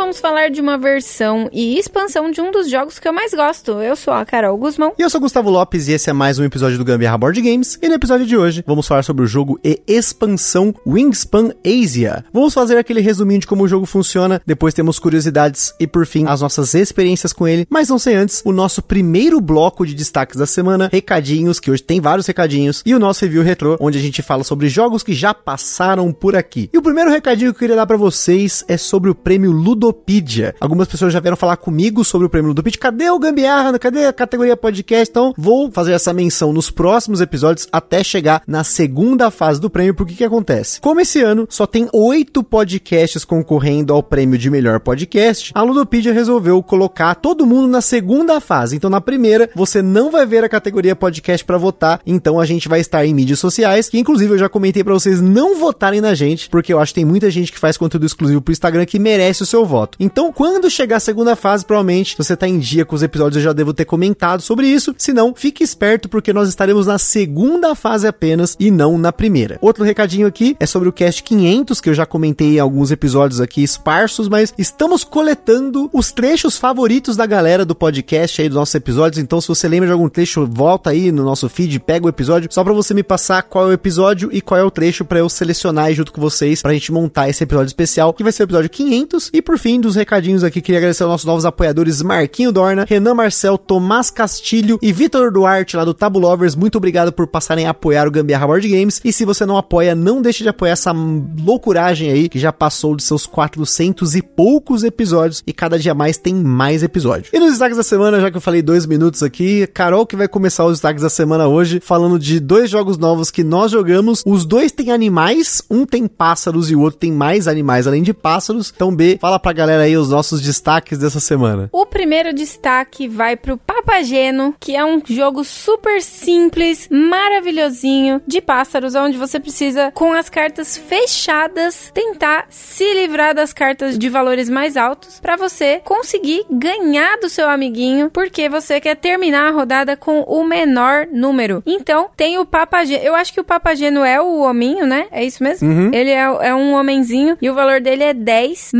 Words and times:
Vamos 0.00 0.18
falar 0.18 0.48
de 0.48 0.62
uma 0.62 0.78
versão 0.78 1.50
e 1.52 1.78
expansão 1.78 2.30
de 2.30 2.40
um 2.40 2.50
dos 2.50 2.70
jogos 2.70 2.98
que 2.98 3.06
eu 3.06 3.12
mais 3.12 3.34
gosto. 3.34 3.72
Eu 3.82 3.94
sou 3.94 4.14
a 4.14 4.24
Carol 4.24 4.56
Guzmão. 4.56 4.94
E 4.98 5.02
eu 5.02 5.10
sou 5.10 5.20
Gustavo 5.20 5.50
Lopes 5.50 5.88
e 5.88 5.92
esse 5.92 6.08
é 6.08 6.12
mais 6.14 6.38
um 6.38 6.44
episódio 6.44 6.78
do 6.78 6.84
Gambiarra 6.86 7.18
Board 7.18 7.38
Games. 7.42 7.78
E 7.82 7.86
no 7.86 7.96
episódio 7.96 8.24
de 8.24 8.34
hoje 8.34 8.64
vamos 8.66 8.88
falar 8.88 9.02
sobre 9.02 9.24
o 9.24 9.26
jogo 9.26 9.60
e 9.62 9.78
expansão 9.86 10.74
Wingspan 10.86 11.50
Asia. 11.62 12.24
Vamos 12.32 12.54
fazer 12.54 12.78
aquele 12.78 13.02
resuminho 13.02 13.40
de 13.40 13.46
como 13.46 13.64
o 13.64 13.68
jogo 13.68 13.84
funciona, 13.84 14.40
depois 14.46 14.72
temos 14.72 14.98
curiosidades 14.98 15.74
e 15.78 15.86
por 15.86 16.06
fim 16.06 16.24
as 16.26 16.40
nossas 16.40 16.72
experiências 16.72 17.34
com 17.34 17.46
ele. 17.46 17.66
Mas 17.68 17.90
não 17.90 17.98
sei 17.98 18.14
antes, 18.14 18.40
o 18.42 18.52
nosso 18.52 18.80
primeiro 18.80 19.38
bloco 19.38 19.84
de 19.84 19.94
destaques 19.94 20.38
da 20.38 20.46
semana, 20.46 20.88
recadinhos, 20.90 21.60
que 21.60 21.70
hoje 21.70 21.82
tem 21.82 22.00
vários 22.00 22.26
recadinhos, 22.26 22.82
e 22.86 22.94
o 22.94 22.98
nosso 22.98 23.22
review 23.22 23.42
retrô, 23.42 23.76
onde 23.78 23.98
a 23.98 24.00
gente 24.00 24.22
fala 24.22 24.44
sobre 24.44 24.66
jogos 24.70 25.02
que 25.02 25.12
já 25.12 25.34
passaram 25.34 26.10
por 26.10 26.34
aqui. 26.34 26.70
E 26.72 26.78
o 26.78 26.82
primeiro 26.82 27.10
recadinho 27.10 27.52
que 27.52 27.58
eu 27.58 27.60
queria 27.60 27.76
dar 27.76 27.86
para 27.86 27.98
vocês 27.98 28.64
é 28.66 28.78
sobre 28.78 29.10
o 29.10 29.14
prêmio 29.14 29.52
Ludopedia. 29.90 30.54
Algumas 30.60 30.86
pessoas 30.86 31.12
já 31.12 31.20
vieram 31.20 31.36
falar 31.36 31.56
comigo 31.56 32.04
sobre 32.04 32.26
o 32.26 32.30
prêmio 32.30 32.48
Ludopedia. 32.48 32.80
Cadê 32.80 33.10
o 33.10 33.18
Gambiarra? 33.18 33.78
Cadê 33.78 34.06
a 34.06 34.12
categoria 34.12 34.56
podcast? 34.56 35.10
Então, 35.10 35.34
vou 35.36 35.70
fazer 35.70 35.92
essa 35.92 36.12
menção 36.12 36.52
nos 36.52 36.70
próximos 36.70 37.20
episódios 37.20 37.66
até 37.72 38.02
chegar 38.04 38.42
na 38.46 38.62
segunda 38.62 39.30
fase 39.30 39.60
do 39.60 39.68
prêmio, 39.68 39.94
porque 39.94 40.14
que 40.14 40.24
acontece? 40.24 40.80
Como 40.80 41.00
esse 41.00 41.20
ano 41.20 41.46
só 41.50 41.66
tem 41.66 41.88
oito 41.92 42.42
podcasts 42.42 43.24
concorrendo 43.24 43.92
ao 43.92 44.02
prêmio 44.02 44.38
de 44.38 44.48
melhor 44.48 44.78
podcast, 44.80 45.50
a 45.54 45.62
Ludopedia 45.62 46.12
resolveu 46.12 46.62
colocar 46.62 47.14
todo 47.16 47.46
mundo 47.46 47.66
na 47.66 47.80
segunda 47.80 48.40
fase. 48.40 48.76
Então, 48.76 48.88
na 48.88 49.00
primeira, 49.00 49.50
você 49.54 49.82
não 49.82 50.10
vai 50.10 50.24
ver 50.24 50.44
a 50.44 50.48
categoria 50.48 50.94
podcast 50.94 51.44
para 51.44 51.58
votar, 51.58 52.00
então 52.06 52.38
a 52.38 52.46
gente 52.46 52.68
vai 52.68 52.80
estar 52.80 53.04
em 53.04 53.12
mídias 53.12 53.40
sociais, 53.40 53.88
que 53.88 53.98
inclusive 53.98 54.34
eu 54.34 54.38
já 54.38 54.48
comentei 54.48 54.84
para 54.84 54.94
vocês 54.94 55.20
não 55.20 55.58
votarem 55.58 56.00
na 56.00 56.14
gente, 56.14 56.48
porque 56.48 56.72
eu 56.72 56.78
acho 56.78 56.92
que 56.92 57.00
tem 57.00 57.04
muita 57.04 57.30
gente 57.30 57.50
que 57.50 57.58
faz 57.58 57.76
conteúdo 57.76 58.06
exclusivo 58.06 58.40
pro 58.40 58.52
Instagram 58.52 58.86
que 58.86 58.98
merece 58.98 59.42
o 59.42 59.46
seu 59.46 59.66
voto. 59.70 59.96
Então, 60.00 60.32
quando 60.32 60.68
chegar 60.68 60.96
a 60.96 61.00
segunda 61.00 61.36
fase, 61.36 61.64
provavelmente, 61.64 62.16
você 62.18 62.36
tá 62.36 62.46
em 62.48 62.58
dia 62.58 62.84
com 62.84 62.96
os 62.96 63.02
episódios, 63.02 63.36
eu 63.36 63.42
já 63.42 63.52
devo 63.52 63.72
ter 63.72 63.84
comentado 63.84 64.42
sobre 64.42 64.66
isso. 64.66 64.94
Se 64.98 65.12
não, 65.12 65.34
fique 65.34 65.62
esperto, 65.62 66.08
porque 66.08 66.32
nós 66.32 66.48
estaremos 66.48 66.86
na 66.86 66.98
segunda 66.98 67.74
fase 67.74 68.06
apenas 68.06 68.56
e 68.58 68.70
não 68.70 68.98
na 68.98 69.12
primeira. 69.12 69.58
Outro 69.62 69.84
recadinho 69.84 70.26
aqui 70.26 70.56
é 70.58 70.66
sobre 70.66 70.88
o 70.88 70.92
Cast 70.92 71.22
500, 71.22 71.80
que 71.80 71.88
eu 71.88 71.94
já 71.94 72.04
comentei 72.04 72.56
em 72.56 72.58
alguns 72.58 72.90
episódios 72.90 73.40
aqui 73.40 73.62
esparsos, 73.62 74.28
mas 74.28 74.52
estamos 74.58 75.04
coletando 75.04 75.88
os 75.92 76.10
trechos 76.10 76.58
favoritos 76.58 77.16
da 77.16 77.26
galera 77.26 77.64
do 77.64 77.74
podcast 77.74 78.42
aí 78.42 78.48
dos 78.48 78.56
nossos 78.56 78.74
episódios. 78.74 79.22
Então, 79.22 79.40
se 79.40 79.48
você 79.48 79.68
lembra 79.68 79.86
de 79.86 79.92
algum 79.92 80.08
trecho, 80.08 80.46
volta 80.46 80.90
aí 80.90 81.12
no 81.12 81.24
nosso 81.24 81.48
feed, 81.48 81.78
pega 81.78 82.06
o 82.06 82.08
episódio, 82.08 82.48
só 82.52 82.64
para 82.64 82.72
você 82.72 82.92
me 82.92 83.02
passar 83.02 83.42
qual 83.42 83.66
é 83.66 83.68
o 83.68 83.72
episódio 83.72 84.30
e 84.32 84.40
qual 84.40 84.58
é 84.58 84.64
o 84.64 84.70
trecho 84.70 85.04
para 85.04 85.20
eu 85.20 85.28
selecionar 85.28 85.92
junto 85.92 86.12
com 86.12 86.20
vocês, 86.20 86.62
pra 86.62 86.72
gente 86.72 86.92
montar 86.92 87.28
esse 87.28 87.44
episódio 87.44 87.68
especial, 87.68 88.12
que 88.12 88.22
vai 88.22 88.32
ser 88.32 88.42
o 88.42 88.44
episódio 88.44 88.70
500. 88.70 89.30
E 89.32 89.40
por 89.40 89.58
fim, 89.60 89.78
dos 89.78 89.94
recadinhos 89.94 90.42
aqui, 90.42 90.62
queria 90.62 90.78
agradecer 90.78 91.02
aos 91.02 91.12
nossos 91.12 91.26
novos 91.26 91.44
apoiadores 91.44 92.00
Marquinho 92.00 92.50
Dorna, 92.50 92.86
Renan 92.88 93.14
Marcel, 93.14 93.58
Tomás 93.58 94.10
Castilho 94.10 94.78
e 94.80 94.90
Vitor 94.90 95.30
Duarte 95.30 95.76
lá 95.76 95.84
do 95.84 95.92
Tabu 95.92 96.18
Lovers. 96.18 96.56
Muito 96.56 96.78
obrigado 96.78 97.12
por 97.12 97.26
passarem 97.26 97.66
a 97.66 97.70
apoiar 97.70 98.08
o 98.08 98.10
Gambiarra 98.10 98.46
Board 98.46 98.66
Games. 98.66 99.02
E 99.04 99.12
se 99.12 99.26
você 99.26 99.44
não 99.44 99.58
apoia, 99.58 99.94
não 99.94 100.22
deixe 100.22 100.42
de 100.42 100.48
apoiar 100.48 100.72
essa 100.72 100.92
loucuragem 100.92 102.10
aí, 102.10 102.28
que 102.28 102.38
já 102.38 102.50
passou 102.50 102.96
de 102.96 103.02
seus 103.02 103.26
400 103.26 104.14
e 104.14 104.22
poucos 104.22 104.82
episódios 104.82 105.42
e 105.46 105.52
cada 105.52 105.78
dia 105.78 105.94
mais 105.94 106.16
tem 106.16 106.34
mais 106.34 106.82
episódio. 106.82 107.30
E 107.30 107.38
nos 107.38 107.50
destaques 107.50 107.76
da 107.76 107.82
semana, 107.82 108.18
já 108.18 108.30
que 108.30 108.38
eu 108.38 108.40
falei 108.40 108.62
dois 108.62 108.86
minutos 108.86 109.22
aqui, 109.22 109.66
Carol 109.74 110.06
que 110.06 110.16
vai 110.16 110.26
começar 110.26 110.64
os 110.64 110.72
destaques 110.72 111.02
da 111.02 111.10
semana 111.10 111.46
hoje, 111.46 111.80
falando 111.80 112.18
de 112.18 112.40
dois 112.40 112.70
jogos 112.70 112.96
novos 112.96 113.30
que 113.30 113.44
nós 113.44 113.70
jogamos. 113.70 114.22
Os 114.24 114.46
dois 114.46 114.72
têm 114.72 114.90
animais, 114.90 115.62
um 115.70 115.84
tem 115.84 116.06
pássaros 116.06 116.70
e 116.70 116.74
o 116.74 116.80
outro 116.80 116.98
tem 116.98 117.12
mais 117.12 117.46
animais 117.46 117.86
além 117.86 118.02
de 118.02 118.14
pássaros. 118.14 118.72
Então, 118.74 118.94
B, 118.94 119.18
fala 119.20 119.38
pra 119.38 119.49
galera 119.52 119.82
aí 119.82 119.96
os 119.96 120.10
nossos 120.10 120.40
destaques 120.40 120.98
dessa 120.98 121.20
semana. 121.20 121.68
O 121.72 121.86
primeiro 121.86 122.32
destaque 122.32 123.08
vai 123.08 123.36
pro 123.36 123.56
Papageno, 123.56 124.54
que 124.58 124.76
é 124.76 124.84
um 124.84 125.00
jogo 125.04 125.44
super 125.44 126.02
simples, 126.02 126.88
maravilhosinho, 126.90 128.20
de 128.26 128.40
pássaros, 128.40 128.94
onde 128.94 129.16
você 129.16 129.38
precisa, 129.38 129.90
com 129.92 130.12
as 130.12 130.28
cartas 130.28 130.76
fechadas, 130.76 131.90
tentar 131.94 132.46
se 132.50 132.94
livrar 132.94 133.34
das 133.34 133.52
cartas 133.52 133.98
de 133.98 134.08
valores 134.08 134.48
mais 134.48 134.76
altos 134.76 135.20
para 135.20 135.36
você 135.36 135.80
conseguir 135.84 136.44
ganhar 136.50 137.18
do 137.18 137.28
seu 137.28 137.48
amiguinho, 137.48 138.10
porque 138.10 138.48
você 138.48 138.80
quer 138.80 138.96
terminar 138.96 139.48
a 139.48 139.50
rodada 139.50 139.96
com 139.96 140.20
o 140.22 140.44
menor 140.44 141.06
número. 141.12 141.62
Então, 141.66 142.08
tem 142.16 142.38
o 142.38 142.46
Papageno. 142.46 143.02
Eu 143.02 143.14
acho 143.14 143.32
que 143.32 143.40
o 143.40 143.44
Papageno 143.44 144.04
é 144.04 144.20
o 144.20 144.40
hominho, 144.40 144.86
né? 144.86 145.06
É 145.10 145.24
isso 145.24 145.42
mesmo? 145.42 145.68
Uhum. 145.68 145.90
Ele 145.92 146.10
é, 146.10 146.22
é 146.48 146.54
um 146.54 146.74
homenzinho 146.74 147.36
e 147.40 147.50
o 147.50 147.54
valor 147.54 147.80
dele 147.80 148.04
é 148.04 148.14
10, 148.14 148.72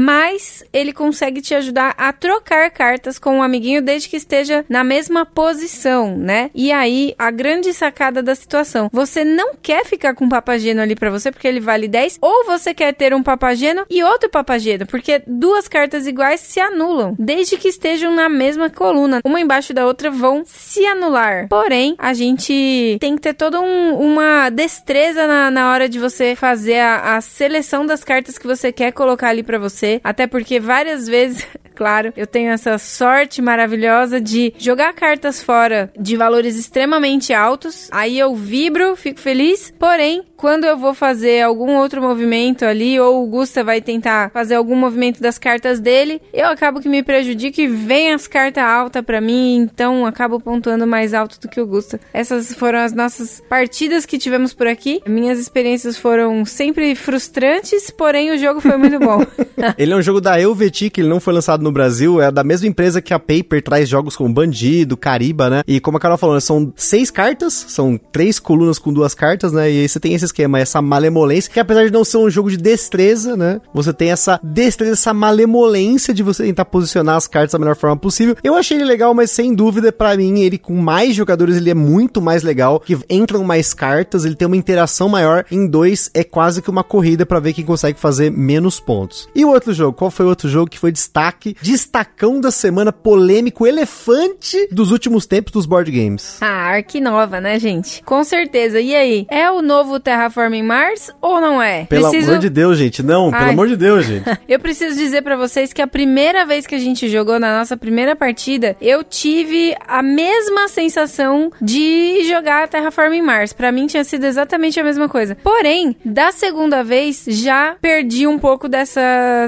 ele 0.72 0.93
consegue 0.93 1.41
te 1.41 1.54
ajudar 1.54 1.94
a 1.97 2.12
trocar 2.12 2.71
cartas 2.71 3.19
com 3.19 3.38
um 3.38 3.43
amiguinho 3.43 3.82
desde 3.82 4.09
que 4.09 4.16
esteja 4.16 4.65
na 4.69 4.84
mesma 4.84 5.25
posição, 5.25 6.16
né? 6.16 6.50
E 6.54 6.72
aí, 6.72 7.15
a 7.19 7.31
grande 7.31 7.72
sacada 7.72 8.22
da 8.22 8.34
situação. 8.34 8.88
Você 8.93 9.25
não 9.25 9.54
quer 9.54 9.84
ficar 9.84 10.15
com 10.15 10.25
um 10.25 10.28
papageno 10.28 10.81
ali 10.81 10.94
pra 10.94 11.10
você 11.10 11.31
porque 11.31 11.49
ele 11.49 11.60
vale 11.60 11.88
10, 11.88 12.19
ou 12.20 12.44
você 12.44 12.75
quer 12.75 12.93
ter 12.94 13.15
um 13.15 13.22
papageno 13.22 13.84
e 13.88 14.03
outro 14.03 14.28
papageno, 14.28 14.87
porque 14.87 15.22
duas 15.26 15.69
cartas 15.69 16.06
iguais 16.06 16.41
se 16.41 16.60
anulam, 16.60 17.15
desde 17.19 17.56
que 17.56 17.69
estejam 17.69 18.15
na 18.15 18.28
mesma 18.28 18.70
coluna. 18.70 19.20
Uma 19.25 19.41
embaixo 19.41 19.72
da 19.72 19.87
outra 19.87 20.10
vão 20.10 20.43
se 20.47 20.84
anular. 20.87 21.49
Porém, 21.49 21.94
a 21.99 22.12
gente 22.12 22.97
tem 23.00 23.16
que 23.16 23.22
ter 23.22 23.34
toda 23.34 23.60
um, 23.60 23.99
uma 23.99 24.50
destreza 24.50 25.26
na, 25.26 25.50
na 25.50 25.72
hora 25.72 25.88
de 25.88 25.99
você 25.99 26.34
fazer 26.34 26.78
a, 26.78 27.16
a 27.16 27.20
seleção 27.20 27.87
das 27.87 28.04
cartas 28.04 28.38
que 28.38 28.47
você 28.47 28.72
quer 28.72 28.93
colocar 28.93 29.28
ali 29.28 29.43
pra 29.43 29.59
você. 29.59 30.00
Até 30.03 30.26
porque 30.26 30.50
várias 30.59 31.06
vezes 31.06 31.47
claro. 31.81 32.13
Eu 32.15 32.27
tenho 32.27 32.51
essa 32.51 32.77
sorte 32.77 33.41
maravilhosa 33.41 34.21
de 34.21 34.53
jogar 34.59 34.93
cartas 34.93 35.43
fora 35.43 35.91
de 35.99 36.15
valores 36.15 36.59
extremamente 36.59 37.33
altos. 37.33 37.89
Aí 37.91 38.19
eu 38.19 38.35
vibro, 38.35 38.95
fico 38.97 39.19
feliz. 39.19 39.73
Porém, 39.79 40.23
quando 40.37 40.65
eu 40.65 40.77
vou 40.77 40.93
fazer 40.93 41.43
algum 41.43 41.77
outro 41.77 42.03
movimento 42.03 42.67
ali, 42.67 43.01
ou 43.01 43.23
o 43.23 43.27
Gusta 43.27 43.65
vai 43.65 43.81
tentar 43.81 44.31
fazer 44.31 44.57
algum 44.57 44.75
movimento 44.75 45.23
das 45.23 45.39
cartas 45.39 45.81
dele, 45.81 46.21
eu 46.33 46.49
acabo 46.49 46.81
que 46.81 46.89
me 46.89 47.03
prejudico 47.03 47.61
e 47.61 47.67
vem 47.67 48.12
as 48.12 48.27
cartas 48.27 48.62
altas 48.62 49.03
para 49.03 49.21
mim, 49.21 49.57
então 49.57 50.05
acabo 50.05 50.41
pontuando 50.41 50.87
mais 50.87 51.15
alto 51.15 51.41
do 51.41 51.49
que 51.49 51.61
o 51.61 51.67
Gusta. 51.67 52.01
Essas 52.12 52.55
foram 52.55 52.79
as 52.79 52.93
nossas 52.93 53.43
partidas 53.49 54.05
que 54.05 54.19
tivemos 54.19 54.53
por 54.53 54.67
aqui. 54.67 55.03
Minhas 55.07 55.39
experiências 55.39 55.97
foram 55.97 56.45
sempre 56.45 56.95
frustrantes, 56.95 57.91
porém 57.91 58.31
o 58.31 58.39
jogo 58.39 58.61
foi 58.61 58.77
muito 58.77 58.99
bom. 58.99 59.25
ele 59.77 59.93
é 59.93 59.97
um 59.97 60.03
jogo 60.03 60.21
da 60.21 60.41
Helvetic, 60.41 60.99
ele 60.99 61.09
não 61.09 61.21
foi 61.21 61.35
lançado 61.35 61.62
no 61.62 61.69
Brasil, 61.72 62.20
é 62.20 62.31
da 62.31 62.44
mesma 62.44 62.69
empresa 62.69 63.00
que 63.00 63.12
a 63.12 63.19
Paper 63.19 63.62
traz 63.62 63.88
jogos 63.88 64.16
como 64.16 64.32
Bandido, 64.32 64.97
Cariba, 64.97 65.50
né? 65.50 65.62
E 65.66 65.81
como 65.81 65.97
a 65.97 66.00
Carol 66.00 66.19
falou, 66.19 66.41
são 66.41 66.72
seis 66.76 67.10
cartas, 67.10 67.53
são 67.69 67.98
três 68.12 68.38
colunas 68.38 68.78
com 68.78 68.92
duas 68.92 69.14
cartas, 69.14 69.53
né? 69.53 69.70
E 69.70 69.81
aí 69.81 69.88
você 69.88 70.00
tem 70.00 70.14
esse 70.14 70.25
esquema, 70.25 70.58
essa 70.58 70.81
malemolência, 70.82 71.53
que 71.53 71.60
apesar 71.60 71.84
de 71.84 71.92
não 71.92 72.04
ser 72.04 72.19
um 72.19 72.31
jogo 72.31 72.50
de 72.50 72.56
destreza, 72.56 73.36
né? 73.36 73.60
Você 73.72 73.92
tem 73.92 74.10
essa 74.10 74.41
destreza, 74.42 74.92
essa 74.92 75.14
malemolência 75.14 76.14
de 76.14 76.22
você 76.22 76.44
tentar 76.44 76.64
posicionar 76.64 77.16
as 77.16 77.26
cartas 77.26 77.53
da 77.53 77.58
melhor 77.58 77.76
forma 77.76 77.97
possível. 77.97 78.37
Eu 78.42 78.54
achei 78.54 78.76
ele 78.76 78.84
legal, 78.84 79.14
mas 79.14 79.31
sem 79.31 79.54
dúvida, 79.54 79.92
para 79.92 80.16
mim, 80.16 80.41
ele 80.41 80.58
com 80.58 80.75
mais 80.75 81.14
jogadores, 81.14 81.56
ele 81.56 81.70
é 81.70 81.75
muito 81.75 82.20
mais 82.20 82.42
legal, 82.42 82.81
que 82.81 82.98
entram 83.08 83.44
mais 83.44 83.72
cartas, 83.75 84.25
ele 84.25 84.34
tem 84.34 84.47
uma 84.47 84.56
interação 84.56 85.08
maior. 85.08 85.44
Em 85.50 85.66
dois, 85.66 86.10
é 86.14 86.25
quase 86.25 86.62
que 86.62 86.70
uma 86.70 86.84
corrida 86.84 87.25
para 87.26 87.41
ver 87.41 87.52
quem 87.52 87.64
consegue 87.64 87.98
fazer 87.98 88.31
menos 88.31 88.81
pontos. 88.81 89.28
E 89.34 89.44
o 89.44 89.50
outro 89.50 89.72
jogo? 89.72 89.97
Qual 89.97 90.11
foi 90.11 90.26
o 90.26 90.28
outro 90.28 90.49
jogo 90.49 90.70
que 90.70 90.78
foi 90.78 90.93
destaque? 90.93 91.56
Destacão 91.62 92.41
da 92.41 92.51
semana, 92.51 92.93
polêmico, 92.93 93.67
elefante 93.67 94.69
dos 94.71 94.91
últimos 94.91 95.27
tempos 95.27 95.53
dos 95.53 95.67
board 95.67 95.91
games. 95.91 96.39
Ah, 96.41 96.71
Ark 96.71 97.01
nova, 97.01 97.41
né, 97.41 97.59
gente? 97.59 98.03
Com 98.03 98.25
certeza. 98.25 98.81
E 98.81 98.95
aí? 98.95 99.27
É 99.31 99.51
o 99.51 99.61
novo 99.61 100.01
Terraforming 100.01 100.62
Mars 100.62 101.11
ou 101.21 101.41
não 101.41 101.62
é? 101.62 101.85
Pelo 101.85 102.07
amor 102.07 102.39
de 102.39 102.49
Deus, 102.49 102.79
gente. 102.79 103.03
Não, 103.03 103.31
Ai. 103.33 103.39
pelo 103.41 103.51
amor 103.51 103.69
de 103.69 103.77
Deus, 103.77 104.07
gente. 104.07 104.25
Eu 104.49 104.59
preciso 104.59 104.97
dizer 104.97 105.23
pra 105.23 105.37
vocês 105.37 105.73
que 105.73 105.83
a 105.83 105.87
primeira 105.87 106.45
vez 106.45 106.67
que 106.67 106.75
a 106.75 106.79
gente 106.79 107.09
jogou 107.09 107.39
na 107.39 107.59
nossa 107.59 107.77
primeira 107.77 108.17
partida, 108.17 108.77
eu 108.81 109.05
tive 109.05 109.75
a 109.87 110.03
mesma 110.03 110.69
sensação 110.69 111.51
de 111.61 112.25
jogar 112.25 112.69
Terraforming 112.69 113.23
Mars. 113.23 113.53
Pra 113.53 113.71
mim 113.71 113.87
tinha 113.87 114.03
sido 114.05 114.25
exatamente 114.25 114.79
a 114.81 114.85
mesma 114.85 115.09
coisa. 115.09 115.37
Porém, 115.37 115.97
da 116.05 116.33
segunda 116.33 116.83
vez 116.83 117.25
já 117.29 117.77
perdi 117.81 118.27
um 118.27 118.39
pouco 118.39 118.69
dessa 118.69 119.01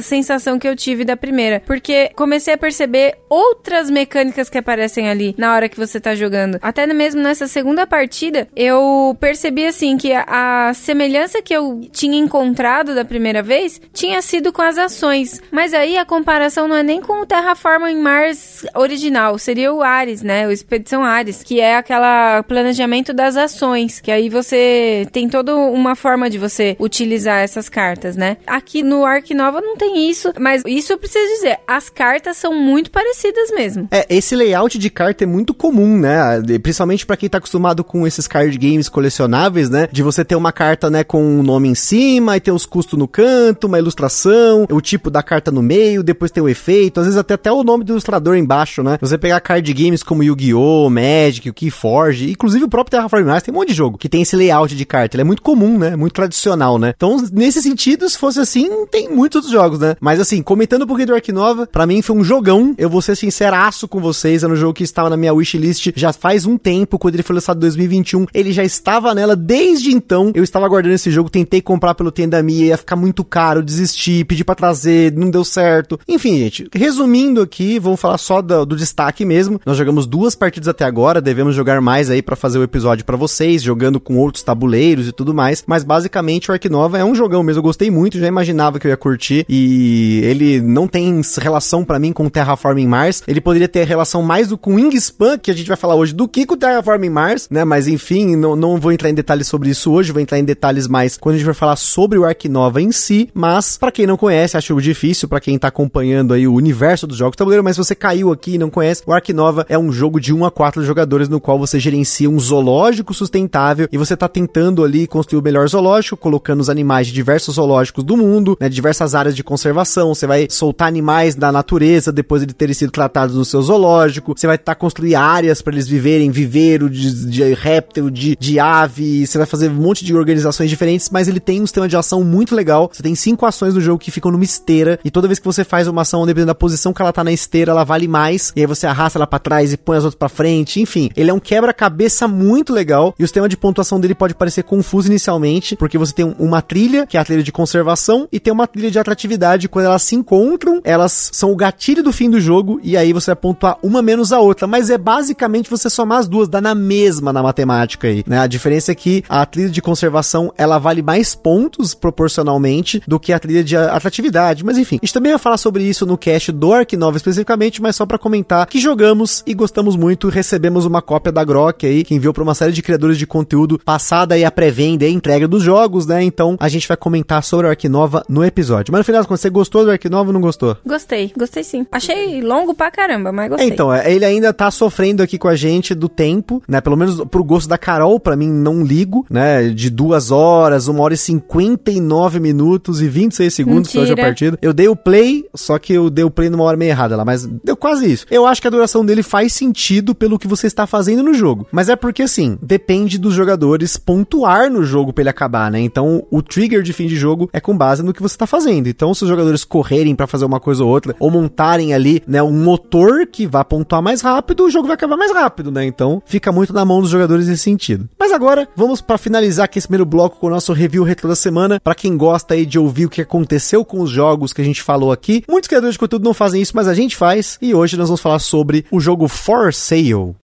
sensação 0.03 0.59
que 0.59 0.69
eu 0.69 0.77
tive 0.77 1.05
da 1.05 1.17
primeira, 1.17 1.61
porque 1.67 1.92
porque 1.93 2.11
comecei 2.15 2.55
a 2.55 2.59
perceber 2.59 3.19
outras 3.29 3.91
mecânicas 3.91 4.49
que 4.49 4.57
aparecem 4.57 5.11
ali 5.11 5.35
na 5.37 5.55
hora 5.55 5.69
que 5.69 5.77
você 5.77 6.01
tá 6.01 6.15
jogando. 6.15 6.59
Até 6.63 6.87
mesmo 6.87 7.21
nessa 7.21 7.47
segunda 7.47 7.87
partida, 7.87 8.49
eu 8.57 9.17
percebi 9.21 9.67
assim 9.67 9.99
que 9.99 10.13
a, 10.13 10.25
a 10.69 10.75
semelhança 10.75 11.43
que 11.43 11.55
eu 11.55 11.83
tinha 11.93 12.19
encontrado 12.19 12.95
da 12.95 13.05
primeira 13.05 13.43
vez 13.43 13.81
tinha 13.93 14.23
sido 14.23 14.53
com 14.53 14.63
as 14.63 14.79
ações. 14.79 15.41
Mas 15.51 15.75
aí 15.75 15.99
a 15.99 16.05
comparação 16.05 16.67
não 16.67 16.77
é 16.77 16.83
nem 16.83 17.01
com 17.01 17.21
o 17.23 17.27
Terraforming 17.27 18.01
Mars 18.01 18.65
original, 18.75 19.39
seria 19.39 19.73
o 19.73 19.83
Ares, 19.83 20.23
né? 20.23 20.47
O 20.47 20.51
Expedição 20.51 21.03
Ares, 21.03 21.43
que 21.43 21.61
é 21.61 21.77
aquela 21.77 22.43
planejamento 22.43 23.13
das 23.13 23.37
ações, 23.37 24.01
que 24.01 24.11
aí 24.11 24.31
você 24.31 25.07
tem 25.13 25.29
toda 25.29 25.55
uma 25.55 25.95
forma 25.95 26.31
de 26.31 26.39
você 26.39 26.77
utilizar 26.81 27.41
essas 27.41 27.69
cartas, 27.69 28.17
né? 28.17 28.39
Aqui 28.47 28.83
no 28.83 29.05
Ark 29.05 29.35
Nova 29.35 29.61
não 29.61 29.77
tem 29.77 30.09
isso, 30.09 30.33
mas 30.39 30.63
isso 30.67 30.93
eu 30.93 30.99
preciso 30.99 31.27
dizer, 31.35 31.59
as 31.83 31.91
cartas 31.91 32.37
são 32.37 32.55
muito 32.55 32.93
parecidas 32.93 33.51
mesmo. 33.51 33.89
É, 33.91 34.07
esse 34.09 34.37
layout 34.37 34.79
de 34.79 34.89
carta 34.89 35.25
é 35.25 35.27
muito 35.27 35.53
comum, 35.53 35.99
né? 35.99 36.41
Principalmente 36.63 37.05
para 37.05 37.17
quem 37.17 37.29
tá 37.29 37.39
acostumado 37.39 37.83
com 37.83 38.07
esses 38.07 38.29
card 38.29 38.57
games 38.57 38.89
colecionáveis, 38.89 39.69
né? 39.69 39.89
De 39.91 40.03
você 40.03 40.25
ter 40.25 40.37
uma 40.37 40.53
carta, 40.53 40.89
né, 40.89 41.03
com 41.03 41.23
um 41.23 41.43
nome 41.43 41.69
em 41.69 41.75
cima 41.75 42.37
e 42.37 42.41
ter 42.41 42.53
os 42.53 42.65
custos 42.65 42.97
no 42.97 43.09
canto, 43.09 43.67
uma 43.67 43.79
ilustração, 43.79 44.67
o 44.71 44.81
tipo 44.81 45.11
da 45.11 45.23
carta 45.23 45.51
no 45.51 45.63
meio, 45.63 46.03
depois 46.03 46.31
tem 46.31 46.43
o 46.43 46.49
efeito, 46.49 47.01
às 47.01 47.07
vezes 47.07 47.19
até, 47.19 47.35
até 47.35 47.51
o 47.51 47.65
nome 47.65 47.83
do 47.83 47.95
ilustrador 47.95 48.37
embaixo, 48.37 48.83
né? 48.83 48.99
Você 49.01 49.19
pegar 49.19 49.41
card 49.41 49.73
games 49.73 50.03
como 50.03 50.23
Yu-Gi-Oh!, 50.23 50.89
Magic, 50.89 51.51
o 51.51 51.55
Keyforge, 51.55 52.31
inclusive 52.31 52.65
o 52.65 52.69
próprio 52.69 52.93
Terraforming 52.93 53.27
Mars 53.27 53.43
tem 53.43 53.53
um 53.53 53.59
monte 53.59 53.69
de 53.69 53.75
jogo 53.75 53.99
que 53.99 54.09
tem 54.09 54.23
esse 54.23 54.37
layout 54.37 54.77
de 54.77 54.85
carta. 54.85 55.17
Ele 55.17 55.23
é 55.23 55.25
muito 55.25 55.43
comum, 55.43 55.79
né? 55.79 55.97
Muito 55.97 56.13
tradicional, 56.13 56.79
né? 56.79 56.93
Então, 56.97 57.17
nesse 57.33 57.61
sentido, 57.61 58.09
se 58.09 58.19
fosse 58.19 58.39
assim, 58.39 58.87
tem 58.87 59.09
muitos 59.09 59.37
outros 59.37 59.53
jogos, 59.53 59.81
né? 59.81 59.97
Mas 60.01 60.21
assim, 60.21 60.43
comentando 60.43 60.83
um 60.83 60.87
pouquinho 60.87 61.09
do 61.09 61.15
Ark 61.15 61.33
Nova, 61.33 61.67
pra 61.73 61.87
mim 61.87 62.03
foi 62.03 62.15
um 62.15 62.23
jogão. 62.23 62.75
Eu 62.77 62.91
vou 62.91 63.01
ser 63.01 63.17
sinceraço 63.17 63.89
com 63.89 63.99
vocês. 63.99 64.45
Era 64.45 64.53
um 64.53 64.57
jogo 64.57 64.75
que 64.75 64.85
estava 64.85 65.09
na 65.09 65.17
minha 65.17 65.33
wishlist 65.33 65.91
já 65.97 66.13
faz 66.13 66.45
um 66.45 66.59
tempo. 66.59 66.99
Quando 66.99 67.15
ele 67.15 67.23
foi 67.23 67.35
lançado 67.35 67.57
em 67.57 67.61
2021, 67.61 68.27
ele 68.35 68.53
já 68.53 68.63
estava 68.63 69.15
nela 69.15 69.35
desde 69.35 69.93
então. 69.93 70.31
Eu 70.35 70.45
estava 70.45 70.67
aguardando 70.67 70.95
esse 70.95 71.11
jogo, 71.11 71.31
tentei 71.31 71.63
comprar 71.63 71.95
pelo 71.95 72.13
Tendamia, 72.13 72.67
ia 72.67 72.77
ficar 72.77 72.97
muito 72.97 73.25
caro, 73.25 73.63
desisti, 73.63 74.25
pedi 74.25 74.45
para 74.45 74.55
trazer, 74.55 75.13
não 75.13 75.31
deu 75.31 75.45
certo. 75.45 75.99
Enfim, 76.07 76.39
gente, 76.39 76.69
resumindo 76.75 77.41
aqui, 77.41 77.79
vamos 77.79 78.01
falar 78.01 78.19
só 78.19 78.43
do, 78.43 78.67
do 78.67 78.77
destaque 78.77 79.25
mesmo. 79.25 79.61
Nós 79.65 79.79
jogamos 79.79 80.07
duas 80.07 80.35
partidas 80.35 80.69
até 80.69 80.85
agora, 80.85 81.21
devemos 81.21 81.55
jogar 81.55 81.81
mais 81.81 82.11
aí 82.11 82.21
para 82.21 82.37
fazer 82.37 82.59
o 82.59 82.63
episódio 82.63 83.05
para 83.05 83.17
vocês, 83.17 83.63
jogando 83.63 83.99
com 83.99 84.19
outros 84.19 84.45
tabuleiros 84.45 85.09
e 85.09 85.13
tudo 85.13 85.33
mais. 85.33 85.65
Mas 85.67 85.83
basicamente 85.83 86.51
o 86.51 86.53
Ark 86.53 86.69
Nova 86.69 86.99
é 86.99 87.05
um 87.05 87.15
jogão 87.15 87.43
mesmo. 87.43 87.61
Eu 87.61 87.65
gostei 87.65 87.91
muito, 87.91 88.19
já 88.19 88.27
imaginava 88.27 88.79
que 88.79 88.87
eu 88.87 88.91
ia 88.91 88.97
curtir. 88.97 89.47
E 89.49 90.21
ele 90.25 90.61
não 90.61 90.87
tem 90.87 91.23
relação 91.41 91.62
para 91.85 91.99
mim 91.99 92.13
com 92.13 92.29
Terraforming 92.29 92.87
Mars. 92.87 93.23
Ele 93.27 93.41
poderia 93.41 93.69
ter 93.69 93.87
relação 93.87 94.23
mais 94.23 94.49
do 94.49 94.59
com 94.59 94.75
Wingspan, 94.75 95.39
que 95.39 95.51
a 95.51 95.55
gente 95.55 95.69
vai 95.69 95.77
falar 95.77 95.95
hoje, 95.95 96.13
do 96.13 96.29
que 96.29 96.45
com 96.45 96.57
Terraforming 96.57 97.11
Mars, 97.11 97.49
né? 97.51 97.65
Mas 97.65 97.89
enfim, 97.89 98.37
não, 98.37 98.55
não 98.55 98.79
vou 98.79 98.93
entrar 98.93 99.09
em 99.09 99.15
detalhes 99.15 99.47
sobre 99.47 99.71
isso 99.71 99.91
hoje, 99.91 100.13
vou 100.13 100.21
entrar 100.21 100.39
em 100.39 100.45
detalhes 100.45 100.87
mais 100.87 101.17
quando 101.17 101.37
a 101.37 101.39
gente 101.39 101.47
vai 101.47 101.55
falar 101.55 101.77
sobre 101.77 102.19
o 102.19 102.25
Ark 102.25 102.49
Nova 102.49 102.81
em 102.81 102.93
si. 102.93 103.31
Mas, 103.33 103.79
para 103.79 103.93
quem 103.93 104.07
não 104.07 104.17
conhece, 104.17 104.57
acho 104.57 104.81
difícil 104.81 105.29
para 105.29 105.41
quem 105.41 105.59
tá 105.59 105.69
acompanhando 105.69 106.35
aí 106.35 106.47
o 106.47 106.55
universo 106.55 107.07
dos 107.07 107.17
jogos 107.17 107.37
tabuleiro, 107.37 107.65
mas 107.65 107.77
se 107.77 107.85
você 107.85 107.95
caiu 107.95 108.33
aqui 108.33 108.55
e 108.55 108.59
não 108.59 108.69
conhece, 108.69 109.03
o 109.07 109.13
Ark 109.13 109.33
Nova 109.33 109.65
é 109.69 109.79
um 109.79 109.93
jogo 109.93 110.21
de 110.21 110.33
1 110.33 110.45
a 110.45 110.51
4 110.51 110.83
jogadores 110.85 111.29
no 111.29 111.41
qual 111.41 111.59
você 111.59 111.79
gerencia 111.79 112.29
um 112.29 112.39
zoológico 112.39 113.15
sustentável 113.15 113.89
e 113.91 113.97
você 113.97 114.17
tá 114.17 114.29
tentando 114.29 114.85
ali 114.85 115.07
construir 115.07 115.41
o 115.41 115.43
melhor 115.43 115.69
zoológico, 115.69 116.17
colocando 116.17 116.61
os 116.61 116.71
animais 116.71 117.07
de 117.07 117.13
diversos 117.13 117.55
zoológicos 117.55 118.05
do 118.05 118.17
mundo, 118.17 118.57
né, 118.61 118.69
diversas 118.69 119.15
áreas 119.15 119.37
de 119.37 119.45
conservação, 119.45 120.15
você 120.15 120.27
vai 120.27 120.47
soltar 120.51 120.89
animais 120.89 121.35
natureza 121.53 122.11
depois 122.13 122.45
de 122.47 122.53
terem 122.53 122.75
sido 122.75 122.91
tratados 122.91 123.37
no 123.37 123.45
seu 123.45 123.63
zoológico, 123.63 124.35
você 124.37 124.47
vai 124.47 124.57
estar 124.57 124.75
tá 124.75 124.79
construindo 124.79 125.17
áreas 125.17 125.61
para 125.63 125.75
eles 125.75 125.89
viverem, 125.89 126.31
viveiro 126.31 126.89
de, 126.89 127.27
de 127.27 127.55
réptil, 127.55 128.11
de, 128.11 128.37
de 128.37 128.59
ave, 128.59 129.27
você 129.27 129.39
vai 129.39 129.47
fazer 129.47 129.69
um 129.69 129.75
monte 129.75 130.05
de 130.05 130.15
organizações 130.15 130.71
diferentes, 130.71 131.11
mas 131.11 131.29
ele 131.29 131.41
tem 131.41 131.61
um 131.61 131.67
sistema 131.67 131.89
de 131.89 131.97
ação 131.97 132.25
muito 132.25 132.55
legal, 132.55 132.91
você 132.93 133.03
tem 133.03 133.15
cinco 133.15 133.47
ações 133.47 133.75
no 133.75 133.81
jogo 133.81 133.99
que 133.99 134.11
ficam 134.11 134.31
numa 134.31 134.45
esteira, 134.45 134.99
e 135.05 135.11
toda 135.11 135.29
vez 135.29 135.39
que 135.39 135.45
você 135.45 135.65
faz 135.65 135.87
uma 135.89 136.03
ação, 136.03 136.27
dependendo 136.27 136.49
da 136.49 136.55
posição 136.55 136.93
que 136.93 137.03
ela 137.03 137.13
tá 137.13 137.23
na 137.25 137.33
esteira, 137.33 137.73
ela 137.73 137.85
vale 137.85 138.09
mais, 138.09 138.53
e 138.57 138.61
aí 138.61 138.67
você 138.67 138.87
arrasta 138.87 139.19
ela 139.19 139.27
para 139.27 139.39
trás 139.39 139.73
e 139.73 139.77
põe 139.77 139.97
as 139.97 140.05
outras 140.05 140.19
para 140.19 140.29
frente, 140.29 140.81
enfim, 140.81 141.11
ele 141.17 141.31
é 141.31 141.35
um 141.35 141.41
quebra-cabeça 141.41 142.27
muito 142.27 142.73
legal, 142.73 143.15
e 143.19 143.25
o 143.25 143.27
sistema 143.27 143.49
de 143.49 143.57
pontuação 143.57 144.01
dele 144.01 144.15
pode 144.15 144.35
parecer 144.35 144.63
confuso 144.63 145.09
inicialmente, 145.09 145.77
porque 145.77 145.99
você 145.99 146.13
tem 146.13 146.35
uma 146.39 146.63
trilha, 146.63 147.07
que 147.07 147.17
é 147.17 147.21
a 147.21 147.25
trilha 147.25 147.43
de 147.43 147.53
conservação, 147.53 148.29
e 148.33 148.41
tem 148.41 148.53
uma 148.53 148.67
trilha 148.67 148.91
de 148.91 148.99
atratividade, 148.99 149.69
quando 149.69 149.87
elas 149.87 150.03
se 150.03 150.15
encontram, 150.15 150.81
elas 150.85 151.31
são 151.43 151.51
o 151.51 151.57
gatilho 151.57 152.05
do 152.05 152.13
fim 152.13 152.31
do 152.31 152.41
jogo, 152.41 152.79
e 152.85 152.97
aí 152.97 153.13
você 153.13 153.33
vai 153.33 153.37
pontuar 153.37 153.77
uma 153.83 154.01
menos 154.01 154.33
a 154.33 154.39
outra, 154.39 154.69
mas 154.69 154.91
é 154.91 154.97
basicamente 154.97 155.69
você 155.69 155.91
somar 155.91 156.19
as 156.19 156.29
duas, 156.29 156.49
dá 156.49 156.61
na 156.61 156.73
mesma 156.73 157.33
na 157.33 157.43
matemática 157.43 158.07
aí, 158.07 158.23
né? 158.29 158.39
A 158.39 158.47
diferença 158.47 158.93
é 158.93 158.95
que 158.95 159.25
a 159.29 159.45
trilha 159.45 159.69
de 159.69 159.83
conservação, 159.83 160.55
ela 160.57 160.79
vale 160.79 161.03
mais 161.03 161.35
pontos 161.35 161.95
proporcionalmente 161.95 163.03
do 163.09 163.19
que 163.19 163.33
a 163.33 163.41
trilha 163.41 163.65
de 163.65 163.77
atratividade, 163.77 164.65
mas 164.65 164.79
enfim, 164.79 165.01
a 165.03 165.05
gente 165.05 165.13
também 165.13 165.33
vai 165.33 165.39
falar 165.41 165.57
sobre 165.57 165.83
isso 165.83 166.07
no 166.07 166.17
cast 166.17 166.53
do 166.53 166.73
Ark 166.73 166.97
Nova 166.97 167.17
especificamente, 167.17 167.83
mas 167.83 167.97
só 167.97 168.07
para 168.07 168.19
comentar 168.19 168.65
que 168.69 168.79
jogamos 168.79 169.43
e 169.45 169.53
gostamos 169.53 169.97
muito, 169.97 170.29
recebemos 170.29 170.85
uma 170.85 171.03
cópia 171.03 171.33
da 171.33 171.43
Grok 171.43 171.85
aí, 171.85 172.05
que 172.05 172.15
enviou 172.15 172.33
para 172.33 172.45
uma 172.45 172.55
série 172.55 172.71
de 172.71 172.83
criadores 172.83 173.19
de 173.19 173.27
conteúdo 173.27 173.81
passada 173.85 174.37
aí 174.37 174.45
a 174.45 174.51
pré-venda 174.53 175.05
e 175.05 175.09
a 175.09 175.11
entrega 175.11 175.49
dos 175.49 175.65
jogos, 175.65 176.07
né? 176.07 176.23
Então 176.23 176.57
a 176.61 176.69
gente 176.69 176.87
vai 176.87 176.97
comentar 176.97 177.43
sobre 177.43 177.67
o 177.67 177.71
Ark 177.71 177.89
Nova 177.89 178.23
no 178.29 178.45
episódio. 178.45 178.93
Mas 178.93 179.01
no 179.01 179.05
final, 179.05 179.25
você 179.25 179.51
gostou 179.51 179.85
do 179.85 179.91
Ark 179.91 180.09
Nova 180.09 180.29
ou 180.29 180.33
não 180.33 180.41
gostou? 180.41 180.77
Gostei, 180.87 181.32
gostei 181.39 181.65
sim. 181.65 181.87
Achei 181.91 182.41
longo 182.41 182.75
pra 182.75 182.91
caramba, 182.91 183.33
mas 183.33 183.51
gostei. 183.51 183.69
então, 183.69 183.93
é, 183.93 184.13
ele 184.13 184.25
ainda 184.25 184.53
tá 184.53 184.71
sofrendo 184.71 185.23
aqui 185.23 185.39
com 185.39 185.49
a 185.49 185.57
gente 185.57 185.95
do 185.95 186.09
tempo, 186.09 186.63
né? 186.69 186.81
Pelo 186.81 186.97
menos 186.97 187.23
pro 187.31 187.45
gosto 187.45 187.69
da 187.69 187.79
Carol, 187.79 188.19
para 188.19 188.37
mim 188.37 188.51
não 188.51 188.83
ligo, 188.83 189.27
né? 189.31 189.69
De 189.69 189.91
duas 189.91 190.31
horas, 190.31 190.89
uma 190.89 191.03
hora 191.03 191.15
e 191.15 191.17
cinquenta 191.17 191.91
e 191.91 192.01
nove 192.01 192.41
minutos 192.41 193.01
e 193.01 193.09
26 193.09 193.53
segundos 193.53 193.91
que 193.91 193.99
hoje 193.99 194.13
a 194.13 194.17
partida. 194.17 194.59
Eu 194.63 194.73
dei 194.73 194.89
o 194.89 194.97
play, 194.97 195.45
só 195.55 195.79
que 195.79 195.93
eu 195.93 196.11
dei 196.11 196.25
o 196.25 196.31
play 196.31 196.49
numa 196.49 196.65
hora 196.65 196.77
meio 196.77 196.91
errada 196.91 197.17
lá, 197.17 197.25
mas 197.25 197.47
deu 197.47 197.77
quase 197.77 198.11
isso. 198.11 198.27
Eu 198.31 198.47
acho 198.47 198.61
que 198.61 198.69
a 198.69 198.71
duração 198.71 199.05
dele 199.05 199.23
faz 199.23 199.53
sentido 199.53 200.15
pelo 200.15 200.39
que 200.39 200.49
você 200.49 200.67
está 200.67 200.87
fazendo 200.87 201.23
no 201.23 201.35
jogo. 201.35 201.67
Mas 201.71 201.89
é 201.89 201.97
porque 201.97 202.23
assim, 202.23 202.59
depende 202.63 203.19
dos 203.19 203.35
jogadores 203.35 203.97
pontuar 203.97 204.71
no 204.71 204.85
jogo 204.85 205.13
para 205.13 205.23
ele 205.23 205.31
acabar, 205.31 205.71
né? 205.71 205.81
Então, 205.81 206.25
o 206.31 206.43
trigger 206.43 206.83
de 206.83 206.93
fim 206.93 207.07
de 207.07 207.17
jogo 207.17 207.49
é 207.53 207.61
com 207.61 207.77
base 207.77 208.03
no 208.03 208.13
que 208.13 208.23
você 208.23 208.37
tá 208.37 208.47
fazendo. 208.47 208.89
Então, 208.89 209.15
se 209.15 209.23
os 209.23 209.29
jogadores 209.29 209.65
correrem 209.65 210.15
para 210.15 210.27
fazer 210.27 210.45
uma 210.45 210.61
coisa 210.61 210.85
ou 210.85 210.91
outra, 210.91 211.15
ou 211.23 211.31
montarem 211.31 211.95
ali, 211.95 212.21
né, 212.27 212.43
um 212.43 212.51
motor 212.51 213.29
que 213.29 213.47
vá 213.47 213.65
pontuar 213.65 214.03
mais 214.03 214.21
rápido, 214.23 214.65
o 214.65 214.71
jogo 214.71 214.89
vai 214.89 214.95
acabar 214.95 215.17
mais 215.17 215.33
rápido, 215.33 215.71
né? 215.71 215.85
Então, 215.85 216.21
fica 216.27 216.51
muito 216.51 216.73
na 216.73 216.85
mão 216.85 217.01
dos 217.01 217.11
jogadores 217.11 217.47
nesse 217.47 217.63
sentido. 217.63 218.09
Mas 218.19 218.33
agora, 218.33 218.69
vamos 218.75 219.01
para 219.01 219.17
finalizar 219.17 219.67
aqui 219.67 219.79
esse 219.79 219.87
primeiro 219.87 220.05
bloco 220.05 220.41
com 220.41 220.49
o 220.49 220.51
nosso 220.51 220.73
review 220.73 221.05
retro 221.05 221.29
da 221.29 221.37
semana. 221.37 221.79
Para 221.79 221.95
quem 221.95 222.17
gosta 222.17 222.55
aí 222.55 222.67
de 222.67 222.77
ouvir 222.77 223.07
o 223.07 223.09
que 223.09 223.23
aconteceu 223.23 223.85
com 223.85 224.01
os 224.01 224.11
jogos 224.11 224.53
que 224.53 224.61
a 224.61 224.65
gente 224.65 224.83
falou 224.83 225.13
aqui, 225.13 225.45
muitos 225.49 225.69
criadores 225.69 225.95
de 225.95 226.01
conteúdo 226.01 226.25
não 226.25 226.35
fazem 226.35 226.61
isso, 226.61 226.73
mas 226.75 226.89
a 226.89 226.95
gente 226.95 227.17
faz. 227.17 227.57
E 227.63 227.73
hoje 227.73 227.97
nós 227.97 228.09
vamos 228.09 228.21
falar 228.21 228.41
sobre 228.41 228.85
o 228.91 228.99
jogo 228.99 229.29
For 229.29 229.73
Sale. 229.73 230.42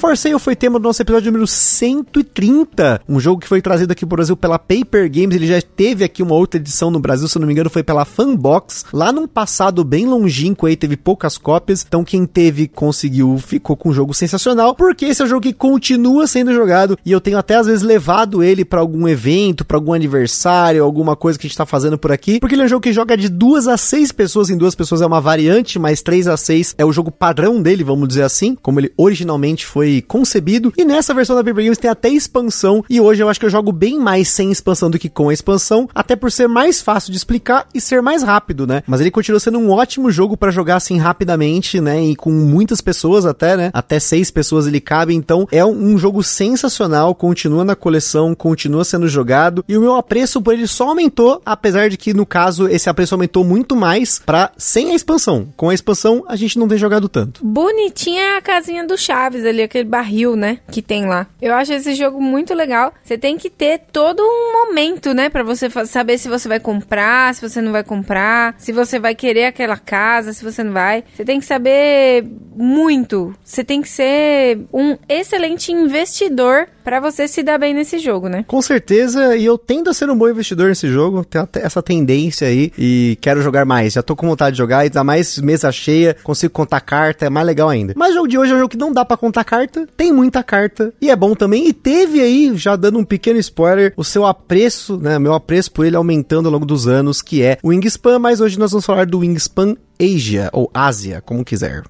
For 0.00 0.14
foi 0.38 0.56
tema 0.56 0.78
do 0.78 0.84
nosso 0.84 1.02
episódio 1.02 1.30
número 1.30 1.46
130, 1.46 3.02
um 3.06 3.20
jogo 3.20 3.38
que 3.38 3.46
foi 3.46 3.60
trazido 3.60 3.92
aqui 3.92 4.06
pro 4.06 4.16
Brasil 4.16 4.34
pela 4.34 4.58
Paper 4.58 5.10
Games, 5.12 5.36
ele 5.36 5.46
já 5.46 5.60
teve 5.60 6.02
aqui 6.02 6.22
uma 6.22 6.34
outra 6.34 6.58
edição 6.58 6.90
no 6.90 6.98
Brasil, 6.98 7.28
se 7.28 7.38
não 7.38 7.46
me 7.46 7.52
engano 7.52 7.68
foi 7.68 7.82
pela 7.82 8.06
Fanbox, 8.06 8.86
lá 8.94 9.12
num 9.12 9.28
passado 9.28 9.84
bem 9.84 10.06
longínquo 10.06 10.64
aí, 10.64 10.74
teve 10.74 10.96
poucas 10.96 11.36
cópias, 11.36 11.84
então 11.86 12.02
quem 12.02 12.24
teve 12.24 12.66
conseguiu, 12.66 13.36
ficou 13.36 13.76
com 13.76 13.90
um 13.90 13.92
jogo 13.92 14.14
sensacional, 14.14 14.74
porque 14.74 15.04
esse 15.04 15.20
é 15.20 15.24
um 15.26 15.28
jogo 15.28 15.42
que 15.42 15.52
continua 15.52 16.26
sendo 16.26 16.54
jogado, 16.54 16.98
e 17.04 17.12
eu 17.12 17.20
tenho 17.20 17.36
até 17.36 17.56
às 17.56 17.66
vezes 17.66 17.82
levado 17.82 18.42
ele 18.42 18.64
para 18.64 18.80
algum 18.80 19.06
evento, 19.06 19.66
para 19.66 19.76
algum 19.76 19.92
aniversário, 19.92 20.82
alguma 20.82 21.14
coisa 21.14 21.38
que 21.38 21.46
a 21.46 21.48
gente 21.48 21.58
tá 21.58 21.66
fazendo 21.66 21.98
por 21.98 22.10
aqui, 22.10 22.40
porque 22.40 22.54
ele 22.54 22.62
é 22.62 22.64
um 22.64 22.68
jogo 22.68 22.82
que 22.82 22.92
joga 22.92 23.18
de 23.18 23.28
duas 23.28 23.68
a 23.68 23.76
seis 23.76 24.10
pessoas, 24.10 24.48
em 24.48 24.56
duas 24.56 24.74
pessoas. 24.74 25.02
É 25.02 25.06
uma 25.06 25.20
variante, 25.20 25.78
mas 25.78 26.00
três 26.00 26.26
a 26.26 26.38
seis 26.38 26.74
é 26.78 26.86
o 26.86 26.92
jogo 26.92 27.10
padrão 27.10 27.60
dele, 27.60 27.84
vamos 27.84 28.08
dizer 28.08 28.22
assim, 28.22 28.54
como 28.54 28.80
ele 28.80 28.92
originalmente 28.96 29.66
foi 29.66 29.89
concebido. 30.02 30.72
E 30.76 30.84
nessa 30.84 31.14
versão 31.14 31.36
da 31.36 31.44
Paper 31.44 31.64
Games 31.64 31.78
tem 31.78 31.90
até 31.90 32.08
expansão. 32.08 32.84
E 32.88 33.00
hoje 33.00 33.22
eu 33.22 33.28
acho 33.28 33.40
que 33.40 33.46
eu 33.46 33.50
jogo 33.50 33.72
bem 33.72 33.98
mais 33.98 34.28
sem 34.28 34.50
expansão 34.50 34.90
do 34.90 34.98
que 34.98 35.08
com 35.08 35.28
a 35.28 35.32
expansão, 35.32 35.88
até 35.94 36.14
por 36.16 36.30
ser 36.30 36.48
mais 36.48 36.80
fácil 36.82 37.10
de 37.10 37.16
explicar 37.16 37.66
e 37.74 37.80
ser 37.80 38.02
mais 38.02 38.22
rápido, 38.22 38.66
né? 38.66 38.82
Mas 38.86 39.00
ele 39.00 39.10
continua 39.10 39.40
sendo 39.40 39.58
um 39.58 39.70
ótimo 39.70 40.10
jogo 40.10 40.36
para 40.36 40.50
jogar 40.50 40.76
assim 40.76 40.98
rapidamente, 40.98 41.80
né? 41.80 42.02
E 42.02 42.16
com 42.16 42.30
muitas 42.30 42.80
pessoas 42.80 43.26
até, 43.26 43.56
né? 43.56 43.70
Até 43.72 43.98
seis 43.98 44.30
pessoas 44.30 44.66
ele 44.66 44.80
cabe. 44.80 45.14
Então 45.14 45.46
é 45.50 45.64
um 45.64 45.96
jogo 45.98 46.22
sensacional, 46.22 47.14
continua 47.14 47.64
na 47.64 47.74
coleção, 47.74 48.34
continua 48.34 48.84
sendo 48.84 49.08
jogado. 49.08 49.64
E 49.68 49.76
o 49.76 49.80
meu 49.80 49.94
apreço 49.94 50.40
por 50.42 50.54
ele 50.54 50.66
só 50.66 50.88
aumentou, 50.88 51.40
apesar 51.44 51.88
de 51.88 51.96
que 51.96 52.14
no 52.14 52.26
caso 52.26 52.68
esse 52.68 52.88
apreço 52.88 53.14
aumentou 53.14 53.44
muito 53.44 53.74
mais 53.74 54.20
para 54.24 54.52
sem 54.56 54.92
a 54.92 54.94
expansão. 54.94 55.48
Com 55.56 55.70
a 55.70 55.74
expansão 55.74 56.24
a 56.28 56.36
gente 56.36 56.58
não 56.58 56.68
tem 56.68 56.78
jogado 56.78 57.08
tanto. 57.08 57.44
Bonitinha 57.44 58.36
a 58.36 58.42
casinha 58.42 58.86
do 58.86 58.96
Chaves 58.96 59.44
ali, 59.44 59.62
aquele 59.62 59.79
aquele 59.80 59.84
barril, 59.84 60.36
né? 60.36 60.58
Que 60.70 60.82
tem 60.82 61.06
lá. 61.06 61.26
Eu 61.40 61.54
acho 61.54 61.72
esse 61.72 61.94
jogo 61.94 62.20
muito 62.20 62.54
legal. 62.54 62.92
Você 63.02 63.16
tem 63.16 63.36
que 63.36 63.50
ter 63.50 63.80
todo 63.92 64.20
um 64.22 64.66
momento, 64.66 65.14
né? 65.14 65.28
Pra 65.28 65.42
você 65.42 65.68
saber 65.86 66.18
se 66.18 66.28
você 66.28 66.48
vai 66.48 66.60
comprar, 66.60 67.34
se 67.34 67.40
você 67.40 67.60
não 67.60 67.72
vai 67.72 67.82
comprar, 67.82 68.54
se 68.58 68.72
você 68.72 68.98
vai 68.98 69.14
querer 69.14 69.46
aquela 69.46 69.76
casa, 69.76 70.32
se 70.32 70.44
você 70.44 70.62
não 70.62 70.72
vai. 70.72 71.04
Você 71.14 71.24
tem 71.24 71.40
que 71.40 71.46
saber 71.46 72.24
muito. 72.54 73.34
Você 73.44 73.64
tem 73.64 73.80
que 73.80 73.88
ser 73.88 74.60
um 74.72 74.96
excelente 75.08 75.72
investidor 75.72 76.68
para 76.84 77.00
você 77.00 77.28
se 77.28 77.42
dar 77.42 77.58
bem 77.58 77.74
nesse 77.74 77.98
jogo, 77.98 78.28
né? 78.28 78.44
Com 78.48 78.60
certeza, 78.60 79.36
e 79.36 79.44
eu 79.44 79.56
tendo 79.56 79.90
a 79.90 79.94
ser 79.94 80.10
um 80.10 80.16
bom 80.16 80.28
investidor 80.28 80.68
nesse 80.68 80.88
jogo, 80.88 81.24
tenho 81.24 81.48
essa 81.54 81.82
tendência 81.82 82.48
aí 82.48 82.72
e 82.76 83.16
quero 83.20 83.42
jogar 83.42 83.64
mais. 83.64 83.92
Já 83.92 84.02
tô 84.02 84.16
com 84.16 84.26
vontade 84.26 84.54
de 84.54 84.58
jogar 84.58 84.84
e 84.84 84.90
dá 84.90 85.04
mais 85.04 85.38
mesa 85.38 85.70
cheia, 85.70 86.16
consigo 86.22 86.52
contar 86.52 86.80
carta, 86.80 87.26
é 87.26 87.30
mais 87.30 87.46
legal 87.46 87.68
ainda. 87.68 87.94
Mas 87.96 88.10
o 88.10 88.14
jogo 88.14 88.28
de 88.28 88.38
hoje 88.38 88.52
é 88.52 88.54
um 88.56 88.58
jogo 88.58 88.70
que 88.70 88.76
não 88.76 88.92
dá 88.92 89.04
para 89.04 89.16
contar 89.16 89.44
carta, 89.44 89.69
tem 89.96 90.12
muita 90.12 90.42
carta 90.42 90.92
e 91.00 91.10
é 91.10 91.16
bom 91.16 91.34
também. 91.34 91.68
E 91.68 91.72
teve 91.72 92.20
aí, 92.20 92.52
já 92.56 92.76
dando 92.76 92.98
um 92.98 93.04
pequeno 93.04 93.38
spoiler, 93.38 93.92
o 93.96 94.04
seu 94.04 94.26
apreço, 94.26 94.96
né? 94.96 95.18
Meu 95.18 95.34
apreço 95.34 95.72
por 95.72 95.84
ele 95.86 95.96
aumentando 95.96 96.46
ao 96.46 96.52
longo 96.52 96.66
dos 96.66 96.86
anos, 96.86 97.22
que 97.22 97.42
é 97.42 97.58
o 97.62 97.68
Wingspan, 97.68 98.18
mas 98.18 98.40
hoje 98.40 98.58
nós 98.58 98.72
vamos 98.72 98.86
falar 98.86 99.06
do 99.06 99.18
Wingspan 99.18 99.76
Asia, 100.00 100.48
ou 100.52 100.70
Ásia, 100.72 101.20
como 101.20 101.44
quiser. 101.44 101.82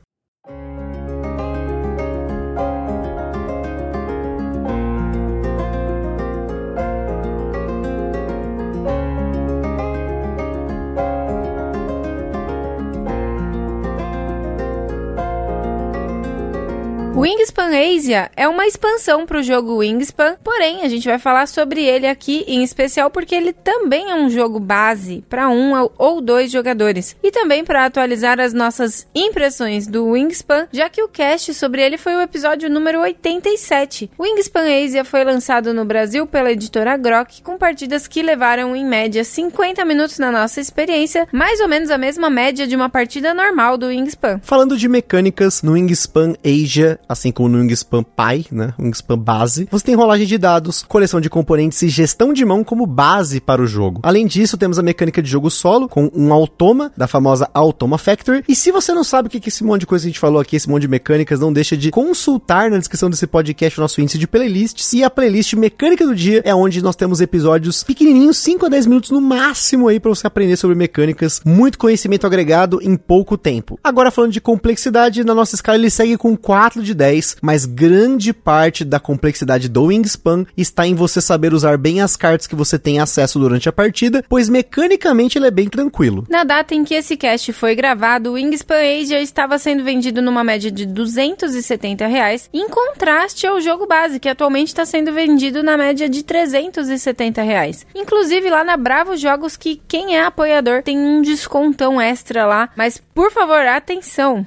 Wingspan 17.61 17.95
Asia 17.95 18.31
é 18.37 18.49
uma 18.49 18.67
expansão 18.67 19.27
para 19.27 19.39
o 19.39 19.43
jogo 19.43 19.77
Wingspan, 19.77 20.37
porém 20.43 20.81
a 20.83 20.89
gente 20.89 21.07
vai 21.07 21.19
falar 21.19 21.47
sobre 21.47 21.85
ele 21.85 22.07
aqui 22.07 22.43
em 22.47 22.63
especial 22.63 23.11
porque 23.11 23.35
ele 23.35 23.53
também 23.53 24.11
é 24.11 24.15
um 24.15 24.31
jogo 24.31 24.59
base 24.59 25.23
para 25.29 25.51
um 25.51 25.73
ou 25.99 26.23
dois 26.23 26.51
jogadores 26.51 27.15
e 27.23 27.31
também 27.31 27.63
para 27.63 27.85
atualizar 27.85 28.41
as 28.41 28.55
nossas 28.55 29.07
impressões 29.15 29.87
do 29.87 30.07
Wingspan, 30.07 30.69
já 30.73 30.89
que 30.89 31.03
o 31.03 31.09
cast 31.09 31.53
sobre 31.53 31.83
ele 31.83 31.99
foi 31.99 32.17
o 32.17 32.23
episódio 32.23 32.71
número 32.71 33.01
87. 33.01 34.11
O 34.17 34.23
Wingspan 34.23 34.65
Asia 34.83 35.05
foi 35.05 35.23
lançado 35.23 35.75
no 35.75 35.85
Brasil 35.85 36.27
pela 36.27 36.53
editora 36.53 36.97
Grok 36.97 37.43
com 37.43 37.59
partidas 37.59 38.09
que 38.09 38.23
levaram 38.23 38.75
em 38.75 38.87
média 38.87 39.23
50 39.23 39.85
minutos 39.85 40.19
na 40.19 40.33
nossa 40.33 40.63
experiência, 40.63 41.29
mais 41.31 41.61
ou 41.61 41.69
menos 41.69 41.91
a 41.91 41.99
mesma 41.99 42.31
média 42.31 42.67
de 42.67 42.75
uma 42.75 42.89
partida 42.89 43.35
normal 43.35 43.77
do 43.77 43.89
Wingspan. 43.89 44.41
Falando 44.43 44.79
de 44.79 44.89
mecânicas 44.89 45.63
no 45.63 45.73
Wingspan 45.73 46.35
Asia, 46.43 46.99
assim 47.07 47.31
como 47.31 47.50
no 47.51 47.59
Wingspan 47.59 48.03
Pi, 48.03 48.47
né, 48.51 48.73
Wingspan 48.79 49.19
base, 49.19 49.69
você 49.71 49.85
tem 49.85 49.95
rolagem 49.95 50.27
de 50.27 50.39
dados, 50.39 50.83
coleção 50.83 51.21
de 51.21 51.29
componentes 51.29 51.83
e 51.83 51.89
gestão 51.89 52.33
de 52.33 52.45
mão 52.45 52.65
como 52.65 52.87
base 52.87 53.41
para 53.41 53.63
o 53.63 53.67
jogo. 53.67 54.01
Além 54.03 54.27
disso, 54.27 54.57
temos 54.57 54.79
a 54.79 54.83
mecânica 54.83 55.23
de 55.23 55.31
jogo 55.31 55.51
solo 55.51 55.89
com 55.89 56.11
um 56.15 56.33
automa 56.33 56.93
da 56.97 57.07
famosa 57.07 57.49
Automa 57.53 57.99
Factory. 57.99 58.45
E 58.49 58.55
se 58.55 58.71
você 58.71 58.93
não 58.93 59.05
sabe 59.05 59.29
o 59.29 59.31
que 59.31 59.39
é 59.39 59.49
esse 59.49 59.65
monte 59.65 59.81
de 59.81 59.87
coisa 59.87 60.05
que 60.05 60.09
a 60.09 60.11
gente 60.11 60.21
falou 60.21 60.41
aqui, 60.41 60.57
esse 60.57 60.69
monte 60.69 60.83
de 60.83 60.89
mecânicas, 60.89 61.41
não 61.41 61.53
deixa 61.53 61.77
de 61.77 61.91
consultar 61.91 62.71
na 62.71 62.79
descrição 62.79 63.11
desse 63.11 63.27
podcast 63.27 63.79
o 63.79 63.83
nosso 63.83 64.01
índice 64.01 64.19
de 64.19 64.27
playlists. 64.27 64.93
E 64.93 65.05
a 65.05 65.11
playlist 65.11 65.55
Mecânica 65.55 66.07
do 66.07 66.15
Dia 66.15 66.43
é 66.45 66.55
onde 66.55 66.83
nós 66.83 66.97
temos 66.97 67.21
episódios 67.21 67.83
pequenininhos, 67.83 68.39
5 68.39 68.67
a 68.67 68.69
10 68.69 68.87
minutos 68.87 69.11
no 69.11 69.21
máximo 69.21 69.89
aí 69.89 69.99
para 69.99 70.11
você 70.11 70.27
aprender 70.27 70.57
sobre 70.57 70.77
mecânicas, 70.77 71.41
muito 71.45 71.79
conhecimento 71.79 72.27
agregado 72.27 72.81
em 72.83 72.97
pouco 72.97 73.37
tempo. 73.37 73.79
Agora 73.83 74.11
falando 74.11 74.33
de 74.33 74.41
complexidade, 74.41 75.25
na 75.25 75.35
nossa 75.35 75.55
escala 75.55 75.79
ele 75.79 75.91
segue 75.91 76.17
com 76.17 76.37
4 76.37 76.83
de 76.83 76.95
10, 76.95 77.30
mas 77.41 77.65
grande 77.65 78.33
parte 78.33 78.85
da 78.85 79.01
complexidade 79.01 79.69
do 79.69 79.85
Wingspan 79.85 80.47
está 80.57 80.87
em 80.87 80.95
você 80.95 81.21
saber 81.21 81.53
usar 81.53 81.79
bem 81.79 82.01
as 82.01 82.17
cartas 82.17 82.47
que 82.47 82.55
você 82.55 82.79
tem 82.79 83.01
acesso 83.01 83.39
durante 83.39 83.69
a 83.69 83.73
partida, 83.73 84.25
pois 84.29 84.49
mecanicamente 84.49 85.39
ele 85.39 85.47
é 85.47 85.51
bem 85.51 85.69
tranquilo. 85.69 86.25
Na 86.29 86.45
data 86.45 86.75
em 86.75 86.85
que 86.85 86.95
esse 86.95 87.17
cast 87.17 87.53
foi 87.53 87.75
gravado, 87.75 88.31
o 88.31 88.33
Wingspan 88.35 88.81
Asia 88.81 89.21
estava 89.21 89.59
sendo 89.59 89.85
vendido 89.85 90.23
numa 90.23 90.45
média 90.45 90.71
de 90.71 90.87
270 90.87 92.07
reais, 92.07 92.49
em 92.53 92.69
contraste 92.69 93.47
ao 93.47 93.61
jogo 93.61 93.87
base, 93.87 94.21
que 94.21 94.29
atualmente 94.29 94.69
está 94.69 94.85
sendo 94.85 95.13
vendido 95.13 95.63
na 95.63 95.77
média 95.77 96.09
de 96.09 96.23
370 96.23 97.43
reais. 97.43 97.87
Inclusive 97.95 98.51
lá 98.51 98.65
na 98.65 98.77
Bravo 98.77 99.17
Jogos, 99.17 99.57
que 99.57 99.81
quem 99.89 100.17
é 100.17 100.23
apoiador 100.23 100.83
tem 100.83 100.99
um 100.99 101.23
descontão 101.23 102.01
extra 102.01 102.47
lá, 102.47 102.71
mas 102.77 103.01
por 103.15 103.31
favor, 103.31 103.67
atenção! 103.67 104.47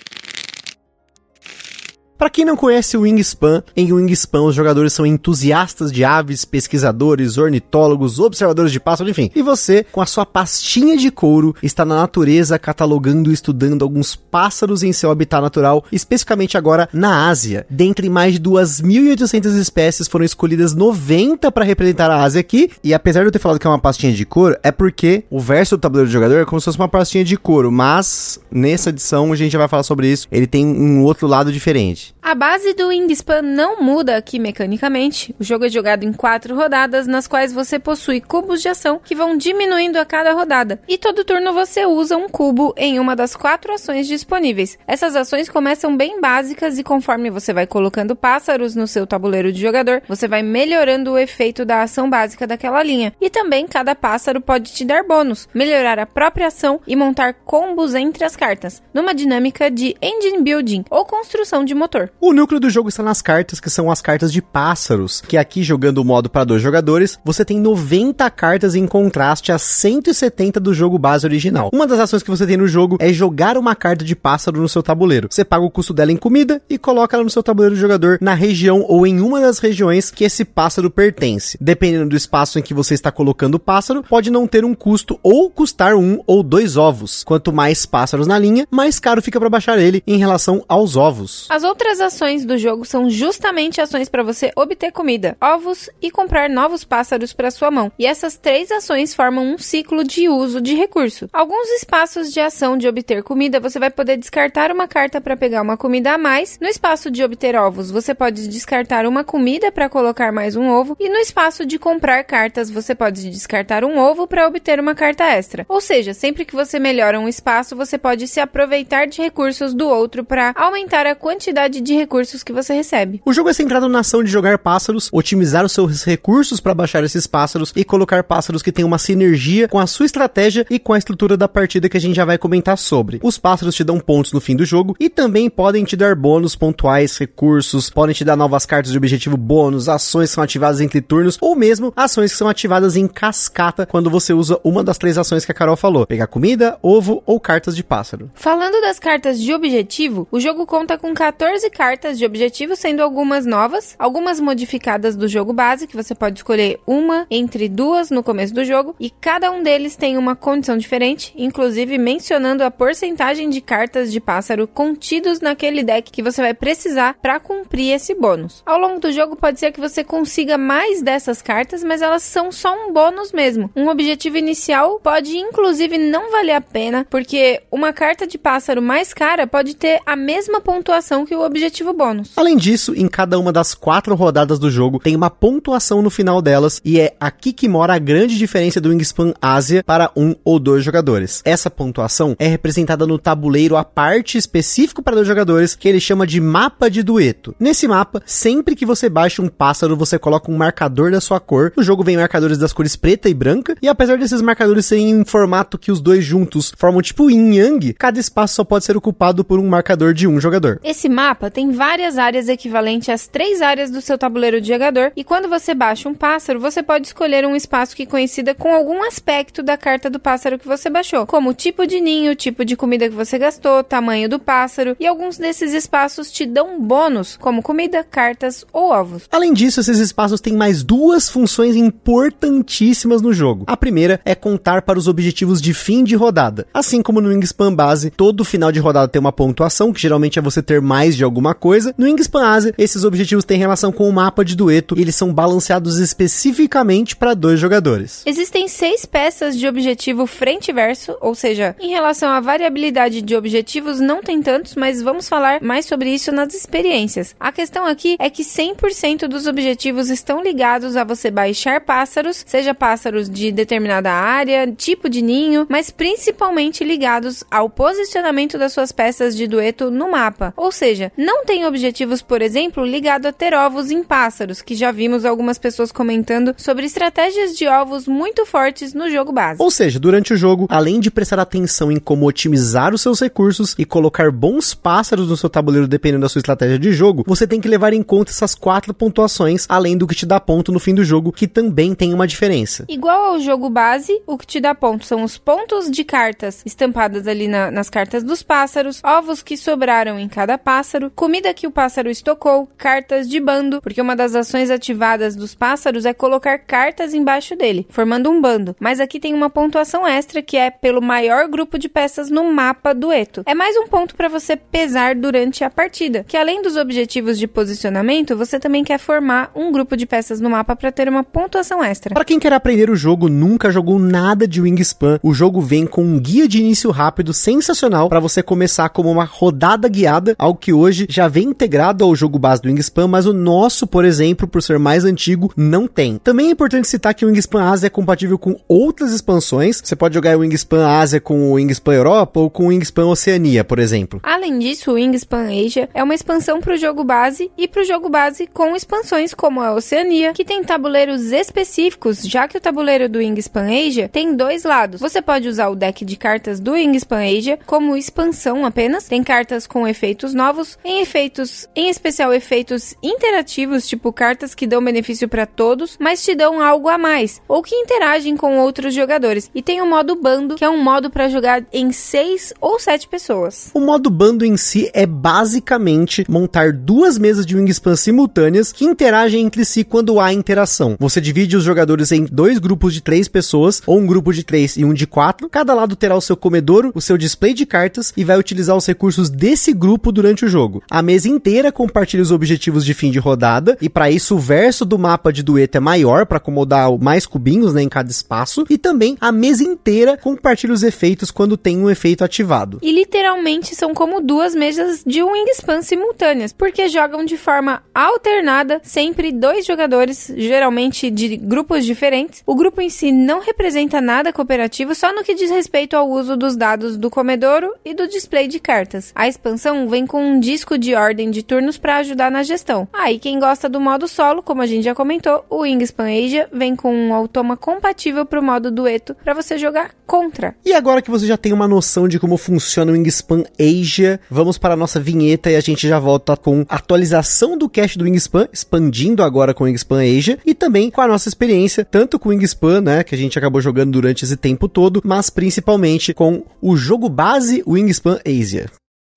Para 2.21 2.29
quem 2.29 2.45
não 2.45 2.55
conhece 2.55 2.95
o 2.95 3.01
Wingspan, 3.01 3.63
em 3.75 3.91
Wingspan 3.91 4.43
os 4.43 4.53
jogadores 4.53 4.93
são 4.93 5.07
entusiastas 5.07 5.91
de 5.91 6.03
aves, 6.03 6.45
pesquisadores, 6.45 7.39
ornitólogos, 7.39 8.19
observadores 8.19 8.71
de 8.71 8.79
pássaros, 8.79 9.09
enfim. 9.09 9.31
E 9.35 9.41
você, 9.41 9.83
com 9.91 10.01
a 10.01 10.05
sua 10.05 10.23
pastinha 10.23 10.95
de 10.95 11.09
couro, 11.09 11.55
está 11.63 11.83
na 11.83 11.95
natureza 11.95 12.59
catalogando 12.59 13.31
e 13.31 13.33
estudando 13.33 13.81
alguns 13.81 14.15
pássaros 14.15 14.83
em 14.83 14.93
seu 14.93 15.09
habitat 15.09 15.41
natural, 15.41 15.83
especificamente 15.91 16.59
agora 16.59 16.87
na 16.93 17.27
Ásia. 17.27 17.65
Dentre 17.67 18.07
mais 18.07 18.35
de 18.35 18.39
2.800 18.41 19.57
espécies 19.57 20.07
foram 20.07 20.23
escolhidas 20.23 20.75
90 20.75 21.51
para 21.51 21.65
representar 21.65 22.11
a 22.11 22.21
Ásia 22.21 22.41
aqui, 22.41 22.69
e 22.83 22.93
apesar 22.93 23.21
de 23.21 23.29
eu 23.29 23.31
ter 23.31 23.39
falado 23.39 23.57
que 23.57 23.65
é 23.65 23.69
uma 23.71 23.79
pastinha 23.79 24.13
de 24.13 24.27
couro, 24.27 24.55
é 24.61 24.71
porque 24.71 25.23
o 25.27 25.39
verso 25.39 25.75
do 25.75 25.81
tabuleiro 25.81 26.07
do 26.07 26.13
jogador 26.13 26.35
é 26.35 26.45
como 26.45 26.61
se 26.61 26.65
fosse 26.65 26.77
uma 26.77 26.87
pastinha 26.87 27.23
de 27.23 27.35
couro, 27.35 27.71
mas 27.71 28.39
nessa 28.51 28.91
edição 28.91 29.33
a 29.33 29.35
gente 29.35 29.53
já 29.53 29.57
vai 29.57 29.67
falar 29.67 29.81
sobre 29.81 30.07
isso, 30.07 30.27
ele 30.31 30.45
tem 30.45 30.67
um 30.67 31.01
outro 31.01 31.25
lado 31.25 31.51
diferente. 31.51 32.10
A 32.31 32.35
base 32.35 32.73
do 32.73 32.87
Wingspan 32.87 33.41
não 33.41 33.81
muda 33.81 34.15
aqui 34.15 34.39
mecanicamente. 34.39 35.35
O 35.37 35.43
jogo 35.43 35.65
é 35.65 35.69
jogado 35.69 36.03
em 36.03 36.13
quatro 36.13 36.55
rodadas, 36.55 37.05
nas 37.05 37.27
quais 37.27 37.51
você 37.51 37.77
possui 37.77 38.21
cubos 38.21 38.61
de 38.61 38.69
ação 38.69 39.01
que 39.03 39.13
vão 39.13 39.35
diminuindo 39.35 39.97
a 39.97 40.05
cada 40.05 40.31
rodada. 40.31 40.79
E 40.87 40.97
todo 40.97 41.25
turno 41.25 41.51
você 41.51 41.85
usa 41.85 42.15
um 42.15 42.29
cubo 42.29 42.73
em 42.77 42.99
uma 42.99 43.17
das 43.17 43.35
quatro 43.35 43.73
ações 43.73 44.07
disponíveis. 44.07 44.79
Essas 44.87 45.13
ações 45.15 45.49
começam 45.49 45.97
bem 45.97 46.21
básicas 46.21 46.79
e 46.79 46.83
conforme 46.83 47.29
você 47.29 47.51
vai 47.51 47.67
colocando 47.67 48.15
pássaros 48.15 48.75
no 48.75 48.87
seu 48.87 49.05
tabuleiro 49.05 49.51
de 49.51 49.59
jogador, 49.59 50.01
você 50.07 50.25
vai 50.25 50.41
melhorando 50.41 51.11
o 51.11 51.17
efeito 51.17 51.65
da 51.65 51.81
ação 51.81 52.09
básica 52.09 52.47
daquela 52.47 52.81
linha. 52.81 53.13
E 53.19 53.29
também 53.29 53.67
cada 53.67 53.93
pássaro 53.93 54.39
pode 54.39 54.71
te 54.71 54.85
dar 54.85 55.03
bônus, 55.03 55.49
melhorar 55.53 55.99
a 55.99 56.05
própria 56.05 56.47
ação 56.47 56.79
e 56.87 56.95
montar 56.95 57.33
combos 57.33 57.93
entre 57.93 58.23
as 58.23 58.37
cartas, 58.37 58.81
numa 58.93 59.13
dinâmica 59.13 59.69
de 59.69 59.97
engine 60.01 60.41
building 60.41 60.85
ou 60.89 61.03
construção 61.03 61.65
de 61.65 61.75
motor. 61.75 62.00
O 62.19 62.33
núcleo 62.33 62.59
do 62.59 62.69
jogo 62.69 62.89
está 62.89 63.03
nas 63.03 63.21
cartas, 63.21 63.59
que 63.59 63.69
são 63.69 63.91
as 63.91 64.01
cartas 64.01 64.31
de 64.31 64.41
pássaros, 64.41 65.21
que 65.21 65.37
aqui 65.37 65.63
jogando 65.63 65.99
o 65.99 66.05
modo 66.05 66.29
para 66.29 66.43
dois 66.43 66.61
jogadores, 66.61 67.19
você 67.23 67.43
tem 67.43 67.59
90 67.59 68.29
cartas 68.31 68.75
em 68.75 68.87
contraste 68.87 69.51
a 69.51 69.57
170 69.57 70.59
do 70.59 70.73
jogo 70.73 70.97
base 70.97 71.25
original. 71.25 71.69
Uma 71.73 71.87
das 71.87 71.99
ações 71.99 72.23
que 72.23 72.29
você 72.29 72.45
tem 72.47 72.57
no 72.57 72.67
jogo 72.67 72.97
é 72.99 73.11
jogar 73.11 73.57
uma 73.57 73.75
carta 73.75 74.03
de 74.05 74.15
pássaro 74.15 74.61
no 74.61 74.69
seu 74.69 74.83
tabuleiro. 74.83 75.27
Você 75.29 75.43
paga 75.43 75.65
o 75.65 75.71
custo 75.71 75.93
dela 75.93 76.11
em 76.11 76.17
comida 76.17 76.61
e 76.69 76.77
coloca 76.77 77.15
ela 77.15 77.23
no 77.23 77.29
seu 77.29 77.43
tabuleiro 77.43 77.75
de 77.75 77.81
jogador 77.81 78.17
na 78.21 78.33
região 78.33 78.85
ou 78.87 79.05
em 79.05 79.19
uma 79.19 79.39
das 79.41 79.59
regiões 79.59 80.11
que 80.11 80.23
esse 80.23 80.45
pássaro 80.45 80.89
pertence. 80.89 81.57
Dependendo 81.59 82.09
do 82.09 82.15
espaço 82.15 82.59
em 82.59 82.61
que 82.61 82.73
você 82.73 82.93
está 82.93 83.11
colocando 83.11 83.55
o 83.55 83.59
pássaro, 83.59 84.03
pode 84.03 84.31
não 84.31 84.47
ter 84.47 84.63
um 84.63 84.73
custo 84.73 85.19
ou 85.23 85.49
custar 85.49 85.95
um 85.95 86.21
ou 86.25 86.43
dois 86.43 86.77
ovos. 86.77 87.23
Quanto 87.23 87.51
mais 87.51 87.85
pássaros 87.85 88.27
na 88.27 88.37
linha, 88.37 88.67
mais 88.71 88.99
caro 88.99 89.21
fica 89.21 89.39
para 89.39 89.49
baixar 89.49 89.79
ele 89.79 90.03
em 90.07 90.17
relação 90.17 90.63
aos 90.67 90.95
ovos. 90.95 91.47
As 91.49 91.63
outras 91.63 91.90
ações 91.99 92.45
do 92.45 92.57
jogo 92.57 92.85
são 92.85 93.09
justamente 93.09 93.81
ações 93.81 94.07
para 94.07 94.23
você 94.23 94.51
obter 94.55 94.91
comida, 94.91 95.35
ovos 95.41 95.89
e 96.01 96.11
comprar 96.11 96.49
novos 96.49 96.83
pássaros 96.83 97.33
para 97.33 97.51
sua 97.51 97.71
mão. 97.71 97.91
E 97.97 98.05
essas 98.05 98.37
três 98.37 98.71
ações 98.71 99.13
formam 99.13 99.53
um 99.53 99.57
ciclo 99.57 100.03
de 100.03 100.29
uso 100.29 100.61
de 100.61 100.75
recurso. 100.75 101.27
Alguns 101.33 101.67
espaços 101.71 102.31
de 102.31 102.39
ação 102.39 102.77
de 102.77 102.87
obter 102.87 103.23
comida, 103.23 103.59
você 103.59 103.79
vai 103.79 103.89
poder 103.89 104.15
descartar 104.15 104.71
uma 104.71 104.87
carta 104.87 105.19
para 105.19 105.35
pegar 105.35 105.61
uma 105.61 105.75
comida 105.75 106.13
a 106.13 106.17
mais. 106.17 106.57
No 106.61 106.67
espaço 106.67 107.09
de 107.09 107.23
obter 107.23 107.55
ovos, 107.55 107.89
você 107.89 108.13
pode 108.13 108.47
descartar 108.47 109.05
uma 109.05 109.23
comida 109.23 109.71
para 109.71 109.89
colocar 109.89 110.31
mais 110.31 110.55
um 110.55 110.69
ovo. 110.69 110.95
E 110.99 111.09
no 111.09 111.17
espaço 111.17 111.65
de 111.65 111.79
comprar 111.79 112.23
cartas, 112.23 112.69
você 112.69 112.93
pode 112.93 113.29
descartar 113.29 113.83
um 113.83 113.97
ovo 113.97 114.27
para 114.27 114.47
obter 114.47 114.79
uma 114.79 114.93
carta 114.93 115.25
extra. 115.25 115.65
Ou 115.67 115.81
seja, 115.81 116.13
sempre 116.13 116.45
que 116.45 116.55
você 116.55 116.79
melhora 116.79 117.19
um 117.19 117.27
espaço, 117.27 117.75
você 117.75 117.97
pode 117.97 118.27
se 118.27 118.39
aproveitar 118.39 119.07
de 119.07 119.21
recursos 119.21 119.73
do 119.73 119.87
outro 119.87 120.23
para 120.23 120.53
aumentar 120.55 121.07
a 121.07 121.15
quantidade 121.15 121.80
quantidade 121.81 121.83
de 121.83 121.93
recursos 121.95 122.43
que 122.43 122.53
você 122.53 122.73
recebe. 122.73 123.21
O 123.25 123.33
jogo 123.33 123.49
é 123.49 123.53
centrado 123.53 123.89
na 123.89 123.99
ação 123.99 124.23
de 124.23 124.31
jogar 124.31 124.57
pássaros, 124.59 125.09
otimizar 125.11 125.65
os 125.65 125.71
seus 125.71 126.03
recursos 126.03 126.59
para 126.59 126.73
baixar 126.73 127.03
esses 127.03 127.27
pássaros 127.27 127.73
e 127.75 127.83
colocar 127.83 128.23
pássaros 128.23 128.61
que 128.61 128.71
têm 128.71 128.85
uma 128.85 128.97
sinergia 128.97 129.67
com 129.67 129.79
a 129.79 129.87
sua 129.87 130.05
estratégia 130.05 130.65
e 130.69 130.79
com 130.79 130.93
a 130.93 130.97
estrutura 130.97 131.35
da 131.35 131.47
partida 131.47 131.89
que 131.89 131.97
a 131.97 132.01
gente 132.01 132.15
já 132.15 132.25
vai 132.25 132.37
comentar 132.37 132.77
sobre. 132.77 133.19
Os 133.23 133.37
pássaros 133.37 133.75
te 133.75 133.83
dão 133.83 133.99
pontos 133.99 134.31
no 134.31 134.39
fim 134.39 134.55
do 134.55 134.65
jogo 134.65 134.95
e 134.99 135.09
também 135.09 135.49
podem 135.49 135.83
te 135.83 135.95
dar 135.95 136.15
bônus 136.15 136.55
pontuais, 136.55 137.17
recursos, 137.17 137.89
podem 137.89 138.13
te 138.13 138.23
dar 138.23 138.35
novas 138.35 138.65
cartas 138.65 138.91
de 138.91 138.97
objetivo 138.97 139.35
bônus, 139.35 139.89
ações 139.89 140.29
que 140.29 140.35
são 140.35 140.43
ativadas 140.43 140.81
entre 140.81 141.01
turnos 141.01 141.37
ou 141.41 141.55
mesmo 141.55 141.91
ações 141.95 142.31
que 142.31 142.37
são 142.37 142.47
ativadas 142.47 142.95
em 142.95 143.07
cascata 143.07 143.85
quando 143.85 144.09
você 144.09 144.33
usa 144.33 144.59
uma 144.63 144.83
das 144.83 144.97
três 144.97 145.17
ações 145.17 145.45
que 145.45 145.51
a 145.51 145.55
Carol 145.55 145.75
falou: 145.75 146.05
pegar 146.05 146.27
comida, 146.27 146.77
ovo 146.81 147.23
ou 147.25 147.39
cartas 147.39 147.75
de 147.75 147.83
pássaro. 147.83 148.29
Falando 148.33 148.81
das 148.81 148.99
cartas 148.99 149.39
de 149.39 149.53
objetivo, 149.53 150.27
o 150.31 150.39
jogo 150.39 150.65
conta 150.65 150.97
com 150.97 151.13
14 151.13 151.60
cartas 151.69 152.17
de 152.17 152.25
objetivo, 152.25 152.75
sendo 152.75 153.01
algumas 153.01 153.45
novas, 153.45 153.95
algumas 153.99 154.39
modificadas 154.39 155.15
do 155.15 155.27
jogo 155.27 155.53
base, 155.53 155.87
que 155.87 155.95
você 155.95 156.15
pode 156.15 156.39
escolher 156.39 156.79
uma 156.85 157.27
entre 157.29 157.67
duas 157.69 158.09
no 158.09 158.23
começo 158.23 158.53
do 158.53 158.65
jogo, 158.65 158.95
e 158.99 159.09
cada 159.09 159.51
um 159.51 159.61
deles 159.61 159.95
tem 159.95 160.17
uma 160.17 160.35
condição 160.35 160.77
diferente, 160.77 161.33
inclusive 161.37 161.97
mencionando 161.97 162.63
a 162.63 162.71
porcentagem 162.71 163.49
de 163.49 163.61
cartas 163.61 164.11
de 164.11 164.19
pássaro 164.19 164.67
contidos 164.67 165.39
naquele 165.39 165.83
deck 165.83 166.11
que 166.11 166.23
você 166.23 166.41
vai 166.41 166.53
precisar 166.53 167.15
para 167.21 167.39
cumprir 167.39 167.93
esse 167.93 168.13
bônus. 168.15 168.61
Ao 168.65 168.79
longo 168.79 168.99
do 168.99 169.11
jogo 169.11 169.35
pode 169.35 169.59
ser 169.59 169.71
que 169.71 169.79
você 169.79 170.03
consiga 170.03 170.57
mais 170.57 171.01
dessas 171.01 171.41
cartas, 171.41 171.83
mas 171.83 172.01
elas 172.01 172.23
são 172.23 172.51
só 172.51 172.73
um 172.73 172.91
bônus 172.91 173.31
mesmo. 173.31 173.69
Um 173.75 173.87
objetivo 173.87 174.37
inicial 174.37 174.99
pode 174.99 175.37
inclusive 175.37 175.97
não 175.97 176.31
valer 176.31 176.53
a 176.53 176.61
pena, 176.61 177.05
porque 177.09 177.61
uma 177.71 177.93
carta 177.93 178.25
de 178.25 178.37
pássaro 178.37 178.81
mais 178.81 179.13
cara 179.13 179.45
pode 179.47 179.75
ter 179.75 179.99
a 180.05 180.15
mesma 180.15 180.61
pontuação 180.61 181.25
que 181.25 181.35
o 181.35 181.43
objetivo 181.51 181.93
bônus. 181.93 182.31
Além 182.35 182.57
disso, 182.57 182.93
em 182.95 183.07
cada 183.07 183.37
uma 183.37 183.51
das 183.51 183.73
quatro 183.73 184.15
rodadas 184.15 184.57
do 184.57 184.71
jogo 184.71 184.99
tem 184.99 185.15
uma 185.15 185.29
pontuação 185.29 186.01
no 186.01 186.09
final 186.09 186.41
delas 186.41 186.81
e 186.83 186.99
é 186.99 187.13
aqui 187.19 187.53
que 187.53 187.67
mora 187.67 187.93
a 187.93 187.99
grande 187.99 188.37
diferença 188.37 188.81
do 188.81 188.89
Wingspan 188.89 189.33
Ásia 189.41 189.83
para 189.83 190.09
um 190.15 190.33
ou 190.43 190.59
dois 190.59 190.83
jogadores. 190.83 191.41
Essa 191.45 191.69
pontuação 191.69 192.35
é 192.39 192.47
representada 192.47 193.05
no 193.05 193.19
tabuleiro 193.19 193.75
à 193.75 193.83
parte 193.83 194.37
específico 194.37 195.03
para 195.03 195.15
dois 195.15 195.27
jogadores 195.27 195.75
que 195.75 195.87
ele 195.87 195.99
chama 195.99 196.25
de 196.25 196.39
mapa 196.39 196.89
de 196.89 197.03
dueto. 197.03 197.53
Nesse 197.59 197.87
mapa, 197.87 198.21
sempre 198.25 198.75
que 198.75 198.85
você 198.85 199.09
baixa 199.09 199.41
um 199.41 199.47
pássaro, 199.47 199.97
você 199.97 200.17
coloca 200.17 200.49
um 200.49 200.57
marcador 200.57 201.11
da 201.11 201.21
sua 201.21 201.39
cor. 201.39 201.73
No 201.75 201.83
jogo 201.83 202.03
vem 202.03 202.17
marcadores 202.17 202.57
das 202.57 202.73
cores 202.73 202.95
preta 202.95 203.29
e 203.29 203.33
branca 203.33 203.75
e 203.81 203.87
apesar 203.87 204.17
desses 204.17 204.41
marcadores 204.41 204.85
serem 204.85 205.09
em 205.11 205.25
formato 205.25 205.77
que 205.77 205.91
os 205.91 205.99
dois 205.99 206.23
juntos 206.23 206.71
formam 206.77 207.01
tipo 207.01 207.29
yin 207.29 207.55
yang, 207.55 207.93
cada 207.93 208.19
espaço 208.19 208.55
só 208.55 208.63
pode 208.63 208.85
ser 208.85 208.95
ocupado 208.95 209.43
por 209.43 209.59
um 209.59 209.67
marcador 209.67 210.13
de 210.13 210.27
um 210.27 210.39
jogador. 210.39 210.79
Esse 210.83 211.09
mapa 211.41 211.49
tem 211.49 211.71
várias 211.71 212.19
áreas 212.19 212.47
equivalentes 212.47 213.09
às 213.09 213.25
três 213.25 213.61
áreas 213.61 213.89
do 213.89 213.99
seu 213.99 214.17
tabuleiro 214.17 214.61
de 214.61 214.67
jogador, 214.67 215.11
e 215.15 215.23
quando 215.23 215.49
você 215.49 215.73
baixa 215.73 216.07
um 216.07 216.13
pássaro, 216.13 216.59
você 216.59 216.83
pode 216.83 217.07
escolher 217.07 217.45
um 217.45 217.55
espaço 217.55 217.95
que 217.95 218.05
coincida 218.05 218.53
com 218.53 218.73
algum 218.73 219.03
aspecto 219.03 219.63
da 219.63 219.75
carta 219.75 220.09
do 220.09 220.19
pássaro 220.19 220.59
que 220.59 220.67
você 220.67 220.89
baixou, 220.89 221.25
como 221.25 221.49
o 221.49 221.53
tipo 221.53 221.87
de 221.87 221.99
ninho, 221.99 222.35
tipo 222.35 222.63
de 222.63 222.75
comida 222.75 223.09
que 223.09 223.15
você 223.15 223.39
gastou, 223.39 223.83
tamanho 223.83 224.29
do 224.29 224.37
pássaro, 224.37 224.95
e 224.99 225.07
alguns 225.07 225.37
desses 225.37 225.73
espaços 225.73 226.31
te 226.31 226.45
dão 226.45 226.79
bônus, 226.79 227.37
como 227.37 227.63
comida, 227.63 228.03
cartas 228.03 228.63
ou 228.71 228.91
ovos. 228.91 229.23
Além 229.31 229.53
disso, 229.53 229.79
esses 229.79 229.97
espaços 229.97 230.41
têm 230.41 230.53
mais 230.53 230.83
duas 230.83 231.29
funções 231.29 231.75
importantíssimas 231.75 233.21
no 233.21 233.33
jogo. 233.33 233.63
A 233.65 233.77
primeira 233.77 234.19
é 234.23 234.35
contar 234.35 234.83
para 234.83 234.99
os 234.99 235.07
objetivos 235.07 235.61
de 235.61 235.73
fim 235.73 236.03
de 236.03 236.15
rodada. 236.15 236.67
Assim 236.73 237.01
como 237.01 237.21
no 237.21 237.29
Wingspan 237.29 237.73
base, 237.73 238.11
todo 238.11 238.45
final 238.45 238.71
de 238.71 238.79
rodada 238.79 239.07
tem 239.07 239.19
uma 239.19 239.31
pontuação, 239.31 239.91
que 239.91 240.01
geralmente 240.01 240.37
é 240.37 240.41
você 240.41 240.61
ter 240.61 240.81
mais 240.81 241.15
de 241.15 241.23
alguma 241.31 241.55
coisa. 241.55 241.95
No 241.97 242.05
Wingspan 242.05 242.45
Asia, 242.45 242.73
esses 242.77 243.03
objetivos 243.05 243.45
têm 243.45 243.57
relação 243.57 243.91
com 243.91 244.07
o 244.07 244.13
mapa 244.13 244.43
de 244.43 244.55
dueto 244.55 244.97
e 244.97 245.01
eles 245.01 245.15
são 245.15 245.33
balanceados 245.33 245.97
especificamente 245.97 247.15
para 247.15 247.33
dois 247.33 247.59
jogadores. 247.59 248.21
Existem 248.25 248.67
seis 248.67 249.05
peças 249.05 249.57
de 249.57 249.67
objetivo 249.67 250.27
frente 250.27 250.69
e 250.69 250.73
verso, 250.73 251.15
ou 251.21 251.33
seja, 251.33 251.75
em 251.79 251.89
relação 251.89 252.29
à 252.29 252.39
variabilidade 252.39 253.21
de 253.21 253.35
objetivos, 253.35 253.99
não 253.99 254.21
tem 254.21 254.41
tantos, 254.41 254.75
mas 254.75 255.01
vamos 255.01 255.29
falar 255.29 255.61
mais 255.61 255.85
sobre 255.85 256.13
isso 256.13 256.31
nas 256.31 256.53
experiências. 256.53 257.35
A 257.39 257.51
questão 257.51 257.85
aqui 257.85 258.17
é 258.19 258.29
que 258.29 258.43
100% 258.43 259.27
dos 259.27 259.47
objetivos 259.47 260.09
estão 260.09 260.43
ligados 260.43 260.97
a 260.97 261.03
você 261.03 261.31
baixar 261.31 261.81
pássaros, 261.81 262.43
seja 262.45 262.73
pássaros 262.73 263.29
de 263.29 263.51
determinada 263.51 264.11
área, 264.11 264.71
tipo 264.71 265.09
de 265.09 265.21
ninho, 265.21 265.65
mas 265.69 265.89
principalmente 265.89 266.83
ligados 266.83 267.43
ao 267.49 267.69
posicionamento 267.69 268.57
das 268.57 268.73
suas 268.73 268.91
peças 268.91 269.35
de 269.35 269.47
dueto 269.47 269.89
no 269.89 270.11
mapa. 270.11 270.53
Ou 270.57 270.71
seja, 270.71 271.11
não 271.21 271.45
tem 271.45 271.67
objetivos, 271.67 272.19
por 272.19 272.41
exemplo, 272.41 272.83
ligado 272.83 273.27
a 273.27 273.31
ter 273.31 273.53
ovos 273.53 273.91
em 273.91 274.03
pássaros, 274.03 274.59
que 274.59 274.73
já 274.73 274.91
vimos 274.91 275.23
algumas 275.23 275.59
pessoas 275.59 275.91
comentando 275.91 276.55
sobre 276.57 276.87
estratégias 276.87 277.55
de 277.55 277.67
ovos 277.67 278.07
muito 278.07 278.43
fortes 278.43 278.91
no 278.95 279.07
jogo 279.07 279.31
base. 279.31 279.61
Ou 279.61 279.69
seja, 279.69 279.99
durante 279.99 280.33
o 280.33 280.37
jogo, 280.37 280.65
além 280.67 280.99
de 280.99 281.11
prestar 281.11 281.37
atenção 281.37 281.91
em 281.91 281.99
como 281.99 282.25
otimizar 282.25 282.91
os 282.91 283.03
seus 283.03 283.19
recursos 283.19 283.75
e 283.77 283.85
colocar 283.85 284.31
bons 284.31 284.73
pássaros 284.73 285.29
no 285.29 285.37
seu 285.37 285.47
tabuleiro 285.47 285.87
dependendo 285.87 286.23
da 286.23 286.29
sua 286.29 286.39
estratégia 286.39 286.79
de 286.79 286.91
jogo, 286.91 287.23
você 287.27 287.45
tem 287.45 287.61
que 287.61 287.67
levar 287.67 287.93
em 287.93 288.01
conta 288.01 288.31
essas 288.31 288.55
quatro 288.55 288.91
pontuações, 288.91 289.67
além 289.69 289.95
do 289.95 290.07
que 290.07 290.15
te 290.15 290.25
dá 290.25 290.39
ponto 290.39 290.71
no 290.71 290.79
fim 290.79 290.95
do 290.95 291.03
jogo, 291.03 291.31
que 291.31 291.47
também 291.47 291.93
tem 291.93 292.15
uma 292.15 292.25
diferença. 292.25 292.83
Igual 292.89 293.33
ao 293.33 293.39
jogo 293.39 293.69
base, 293.69 294.19
o 294.25 294.39
que 294.39 294.47
te 294.47 294.59
dá 294.59 294.73
ponto 294.73 295.05
são 295.05 295.23
os 295.23 295.37
pontos 295.37 295.91
de 295.91 296.03
cartas 296.03 296.63
estampadas 296.65 297.27
ali 297.27 297.47
na, 297.47 297.69
nas 297.69 297.91
cartas 297.91 298.23
dos 298.23 298.41
pássaros, 298.41 299.01
ovos 299.03 299.43
que 299.43 299.55
sobraram 299.55 300.17
em 300.17 300.27
cada 300.27 300.57
pássaro, 300.57 301.10
comida 301.15 301.53
que 301.53 301.67
o 301.67 301.71
pássaro 301.71 302.09
estocou, 302.09 302.67
cartas 302.77 303.29
de 303.29 303.39
bando, 303.39 303.81
porque 303.81 304.01
uma 304.01 304.15
das 304.15 304.35
ações 304.35 304.69
ativadas 304.69 305.35
dos 305.35 305.53
pássaros 305.53 306.05
é 306.05 306.13
colocar 306.13 306.57
cartas 306.59 307.13
embaixo 307.13 307.55
dele, 307.55 307.85
formando 307.89 308.29
um 308.29 308.41
bando. 308.41 308.75
Mas 308.79 308.99
aqui 308.99 309.19
tem 309.19 309.33
uma 309.33 309.49
pontuação 309.49 310.07
extra 310.07 310.41
que 310.41 310.57
é 310.57 310.69
pelo 310.69 311.01
maior 311.01 311.47
grupo 311.47 311.77
de 311.77 311.89
peças 311.89 312.29
no 312.29 312.51
mapa 312.51 312.93
dueto. 312.93 313.43
É 313.45 313.53
mais 313.53 313.75
um 313.77 313.87
ponto 313.87 314.15
para 314.15 314.27
você 314.27 314.55
pesar 314.55 315.15
durante 315.15 315.63
a 315.63 315.69
partida, 315.69 316.25
que 316.27 316.37
além 316.37 316.61
dos 316.61 316.75
objetivos 316.75 317.37
de 317.37 317.47
posicionamento, 317.47 318.35
você 318.35 318.59
também 318.59 318.83
quer 318.83 318.99
formar 318.99 319.51
um 319.55 319.71
grupo 319.71 319.95
de 319.95 320.05
peças 320.05 320.39
no 320.39 320.49
mapa 320.49 320.75
para 320.75 320.91
ter 320.91 321.07
uma 321.07 321.23
pontuação 321.23 321.83
extra. 321.83 322.13
Para 322.13 322.25
quem 322.25 322.39
quer 322.39 322.53
aprender 322.53 322.89
o 322.89 322.95
jogo, 322.95 323.29
nunca 323.29 323.71
jogou 323.71 323.99
nada 323.99 324.47
de 324.47 324.61
Wingspan, 324.61 325.19
o 325.23 325.33
jogo 325.33 325.61
vem 325.61 325.85
com 325.85 326.03
um 326.03 326.19
guia 326.19 326.47
de 326.47 326.59
início 326.59 326.91
rápido 326.91 327.33
sensacional 327.33 328.09
para 328.09 328.19
você 328.19 328.41
começar 328.41 328.89
como 328.89 329.09
uma 329.09 329.23
rodada 329.23 329.87
guiada, 329.87 330.35
algo 330.37 330.59
que 330.59 330.73
hoje 330.73 331.00
já 331.09 331.27
vem 331.27 331.49
integrado 331.49 332.03
ao 332.03 332.15
jogo 332.15 332.39
base 332.39 332.61
do 332.61 332.67
Wingspan, 332.67 333.07
mas 333.07 333.25
o 333.25 333.33
nosso, 333.33 333.85
por 333.85 334.05
exemplo, 334.05 334.47
por 334.47 334.61
ser 334.61 334.79
mais 334.79 335.05
antigo, 335.05 335.51
não 335.55 335.87
tem. 335.87 336.17
Também 336.17 336.47
é 336.47 336.51
importante 336.51 336.87
citar 336.87 337.13
que 337.13 337.25
o 337.25 337.27
Wingspan 337.27 337.63
Asia 337.63 337.87
é 337.87 337.89
compatível 337.89 338.37
com 338.37 338.59
outras 338.67 339.11
expansões. 339.11 339.81
Você 339.83 339.95
pode 339.95 340.15
jogar 340.15 340.35
o 340.37 340.41
Wingspan 340.41 340.87
Asia 340.87 341.19
com 341.19 341.51
o 341.51 341.53
Wingspan 341.53 341.93
Europa 341.93 342.39
ou 342.39 342.49
com 342.49 342.65
o 342.65 342.67
Wingspan 342.67 343.07
Oceania, 343.07 343.63
por 343.63 343.79
exemplo. 343.79 344.19
Além 344.23 344.59
disso, 344.59 344.91
o 344.91 344.93
Wingspan 344.95 345.47
Asia 345.47 345.89
é 345.93 346.03
uma 346.03 346.15
expansão 346.15 346.59
para 346.59 346.73
o 346.73 346.77
jogo 346.77 347.03
base 347.03 347.51
e 347.57 347.67
para 347.67 347.81
o 347.81 347.85
jogo 347.85 348.09
base 348.09 348.47
com 348.47 348.75
expansões 348.75 349.33
como 349.33 349.61
a 349.61 349.73
Oceania, 349.73 350.33
que 350.33 350.45
tem 350.45 350.63
tabuleiros 350.63 351.31
específicos, 351.31 352.21
já 352.21 352.47
que 352.47 352.57
o 352.57 352.61
tabuleiro 352.61 353.09
do 353.09 353.19
Wingspan 353.19 353.67
Asia 353.67 354.09
tem 354.09 354.35
dois 354.35 354.63
lados. 354.63 355.01
Você 355.01 355.21
pode 355.21 355.47
usar 355.47 355.69
o 355.69 355.75
deck 355.75 356.05
de 356.05 356.15
cartas 356.15 356.59
do 356.59 356.71
Wingspan 356.71 357.23
Asia 357.25 357.59
como 357.65 357.97
expansão 357.97 358.65
apenas. 358.65 359.07
Tem 359.07 359.23
cartas 359.23 359.67
com 359.67 359.87
efeitos 359.87 360.33
novos, 360.33 360.77
em 360.91 361.01
efeitos, 361.01 361.69
em 361.73 361.89
especial 361.89 362.33
efeitos 362.33 362.93
interativos, 363.01 363.87
tipo 363.87 364.11
cartas 364.11 364.53
que 364.53 364.67
dão 364.67 364.83
benefício 364.83 365.27
para 365.29 365.45
todos, 365.45 365.97
mas 365.97 366.21
te 366.21 366.35
dão 366.35 366.61
algo 366.61 366.89
a 366.89 366.97
mais, 366.97 367.41
ou 367.47 367.63
que 367.63 367.73
interagem 367.73 368.35
com 368.35 368.59
outros 368.59 368.93
jogadores. 368.93 369.49
E 369.55 369.61
tem 369.61 369.81
o 369.81 369.85
modo 369.85 370.15
bando, 370.15 370.55
que 370.55 370.65
é 370.65 370.69
um 370.69 370.83
modo 370.83 371.09
para 371.09 371.29
jogar 371.29 371.63
em 371.71 371.93
seis 371.93 372.53
ou 372.59 372.77
sete 372.77 373.07
pessoas. 373.07 373.71
O 373.73 373.79
modo 373.79 374.09
bando 374.09 374.43
em 374.43 374.57
si 374.57 374.91
é 374.93 375.05
basicamente 375.05 376.25
montar 376.27 376.73
duas 376.73 377.17
mesas 377.17 377.45
de 377.45 377.55
Wingspan 377.55 377.95
simultâneas 377.95 378.73
que 378.73 378.83
interagem 378.83 379.45
entre 379.45 379.63
si 379.63 379.85
quando 379.85 380.19
há 380.19 380.33
interação. 380.33 380.97
Você 380.99 381.21
divide 381.21 381.55
os 381.55 381.63
jogadores 381.63 382.11
em 382.11 382.25
dois 382.25 382.59
grupos 382.59 382.93
de 382.93 383.01
três 383.01 383.29
pessoas, 383.29 383.81
ou 383.87 383.97
um 383.97 384.05
grupo 384.05 384.33
de 384.33 384.43
três 384.43 384.75
e 384.75 384.83
um 384.83 384.93
de 384.93 385.07
quatro. 385.07 385.49
Cada 385.49 385.73
lado 385.73 385.95
terá 385.95 386.15
o 386.15 386.21
seu 386.21 386.35
comedouro, 386.35 386.91
o 386.93 387.01
seu 387.01 387.17
display 387.17 387.53
de 387.53 387.65
cartas 387.65 388.11
e 388.17 388.25
vai 388.25 388.37
utilizar 388.37 388.75
os 388.75 388.85
recursos 388.85 389.29
desse 389.29 389.71
grupo 389.71 390.11
durante 390.11 390.43
o 390.43 390.49
jogo. 390.49 390.70
A 390.89 391.01
mesa 391.01 391.27
inteira 391.27 391.71
compartilha 391.71 392.21
os 392.21 392.31
objetivos 392.31 392.85
de 392.85 392.93
fim 392.93 393.11
de 393.11 393.19
rodada 393.19 393.77
e 393.81 393.89
para 393.89 394.11
isso 394.11 394.35
o 394.35 394.39
verso 394.39 394.85
do 394.85 394.99
mapa 394.99 395.33
de 395.33 395.43
dueto 395.43 395.77
é 395.77 395.81
maior 395.81 396.25
para 396.25 396.37
acomodar 396.37 396.91
mais 396.99 397.25
cubinhos 397.25 397.73
né, 397.73 397.81
em 397.81 397.89
cada 397.89 398.09
espaço 398.11 398.63
e 398.69 398.77
também 398.77 399.17
a 399.19 399.31
mesa 399.31 399.63
inteira 399.63 400.17
compartilha 400.17 400.73
os 400.73 400.83
efeitos 400.83 401.31
quando 401.31 401.57
tem 401.57 401.77
um 401.77 401.89
efeito 401.89 402.23
ativado. 402.23 402.79
E 402.81 402.91
literalmente 402.91 403.75
são 403.75 403.93
como 403.93 404.21
duas 404.21 404.53
mesas 404.53 405.03
de 405.05 405.23
Wingspan 405.23 405.81
simultâneas, 405.81 406.53
porque 406.53 406.87
jogam 406.87 407.25
de 407.25 407.37
forma 407.37 407.83
alternada, 407.93 408.79
sempre 408.83 409.31
dois 409.31 409.65
jogadores, 409.65 410.31
geralmente 410.37 411.09
de 411.09 411.37
grupos 411.37 411.85
diferentes. 411.85 412.43
O 412.45 412.55
grupo 412.55 412.81
em 412.81 412.89
si 412.89 413.11
não 413.11 413.39
representa 413.39 413.99
nada 413.99 414.31
cooperativo, 414.31 414.93
só 414.93 415.13
no 415.13 415.23
que 415.23 415.33
diz 415.33 415.49
respeito 415.49 415.95
ao 415.95 416.09
uso 416.09 416.37
dos 416.37 416.55
dados 416.55 416.97
do 416.97 417.09
comedouro 417.09 417.73
e 417.83 417.93
do 417.93 418.07
display 418.07 418.47
de 418.47 418.59
cartas. 418.59 419.11
A 419.15 419.27
expansão 419.27 419.89
vem 419.89 420.05
com 420.05 420.23
um 420.23 420.39
disco 420.39 420.60
disco 420.61 420.77
de 420.77 420.93
ordem 420.93 421.31
de 421.31 421.41
turnos 421.41 421.79
para 421.79 421.97
ajudar 421.97 422.29
na 422.29 422.43
gestão. 422.43 422.87
Aí, 422.93 423.15
ah, 423.15 423.19
quem 423.19 423.39
gosta 423.39 423.67
do 423.67 423.79
modo 423.79 424.07
solo, 424.07 424.43
como 424.43 424.61
a 424.61 424.67
gente 424.67 424.83
já 424.83 424.93
comentou, 424.93 425.43
o 425.49 425.61
Wingspan 425.61 426.03
Asia 426.03 426.47
vem 426.53 426.75
com 426.75 426.93
um 426.93 427.15
automa 427.15 427.57
compatível 427.57 428.27
para 428.27 428.39
o 428.39 428.43
modo 428.43 428.69
dueto 428.69 429.15
para 429.23 429.33
você 429.33 429.57
jogar 429.57 429.91
contra. 430.05 430.53
E 430.63 430.71
agora 430.71 431.01
que 431.01 431.09
você 431.09 431.25
já 431.25 431.35
tem 431.35 431.51
uma 431.51 431.67
noção 431.67 432.07
de 432.07 432.19
como 432.19 432.37
funciona 432.37 432.91
o 432.91 432.93
Wingspan 432.93 433.43
Asia, 433.59 434.19
vamos 434.29 434.59
para 434.59 434.75
a 434.75 434.77
nossa 434.77 434.99
vinheta 434.99 435.49
e 435.49 435.55
a 435.55 435.61
gente 435.61 435.87
já 435.87 435.97
volta 435.97 436.37
com 436.37 436.63
atualização 436.69 437.57
do 437.57 437.67
cache 437.67 437.97
do 437.97 438.03
Wingspan, 438.03 438.47
expandindo 438.53 439.23
agora 439.23 439.55
com 439.55 439.63
o 439.63 439.67
Wingspan 439.67 440.03
Asia 440.03 440.37
e 440.45 440.53
também 440.53 440.91
com 440.91 441.01
a 441.01 441.07
nossa 441.07 441.27
experiência, 441.27 441.83
tanto 441.83 442.19
com 442.19 442.29
o 442.29 442.31
Wingspan, 442.31 442.81
né, 442.81 443.03
que 443.03 443.15
a 443.15 443.17
gente 443.17 443.39
acabou 443.39 443.61
jogando 443.61 443.93
durante 443.93 444.25
esse 444.25 444.37
tempo 444.37 444.67
todo, 444.67 445.01
mas 445.03 445.31
principalmente 445.31 446.13
com 446.13 446.43
o 446.61 446.77
jogo 446.77 447.09
base 447.09 447.63
Wingspan 447.65 448.19
Asia. 448.23 448.69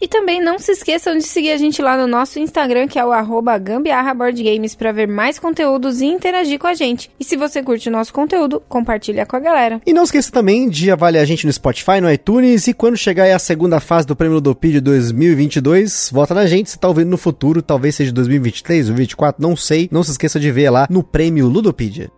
E 0.00 0.06
também 0.06 0.40
não 0.40 0.60
se 0.60 0.70
esqueçam 0.70 1.16
de 1.16 1.24
seguir 1.24 1.50
a 1.50 1.56
gente 1.56 1.82
lá 1.82 1.96
no 1.96 2.06
nosso 2.06 2.38
Instagram, 2.38 2.86
que 2.86 2.98
é 2.98 3.04
o 3.04 3.10
arroba 3.10 3.58
gambiarraboardgames, 3.58 4.76
para 4.76 4.92
ver 4.92 5.08
mais 5.08 5.40
conteúdos 5.40 6.00
e 6.00 6.06
interagir 6.06 6.58
com 6.58 6.68
a 6.68 6.74
gente. 6.74 7.10
E 7.18 7.24
se 7.24 7.36
você 7.36 7.62
curte 7.62 7.88
o 7.88 7.92
nosso 7.92 8.12
conteúdo, 8.12 8.62
compartilha 8.68 9.26
com 9.26 9.34
a 9.34 9.40
galera. 9.40 9.80
E 9.84 9.92
não 9.92 10.04
esqueça 10.04 10.30
também 10.30 10.68
de 10.68 10.90
avaliar 10.90 11.22
a 11.22 11.26
gente 11.26 11.46
no 11.46 11.52
Spotify, 11.52 12.00
no 12.00 12.10
iTunes, 12.10 12.68
e 12.68 12.74
quando 12.74 12.96
chegar 12.96 13.28
a 13.34 13.38
segunda 13.40 13.80
fase 13.80 14.06
do 14.06 14.14
Prêmio 14.14 14.36
Ludopedia 14.36 14.80
2022, 14.80 16.10
vota 16.12 16.32
na 16.32 16.46
gente, 16.46 16.70
se 16.70 16.78
tá 16.78 16.86
ouvindo 16.86 17.10
no 17.10 17.18
futuro, 17.18 17.60
talvez 17.60 17.96
seja 17.96 18.12
2023 18.12 18.90
ou 18.90 18.94
2024, 18.94 19.42
não 19.42 19.56
sei. 19.56 19.88
Não 19.90 20.04
se 20.04 20.12
esqueça 20.12 20.38
de 20.38 20.52
ver 20.52 20.70
lá 20.70 20.86
no 20.88 21.02
Prêmio 21.02 21.48
Ludopedia. 21.48 22.08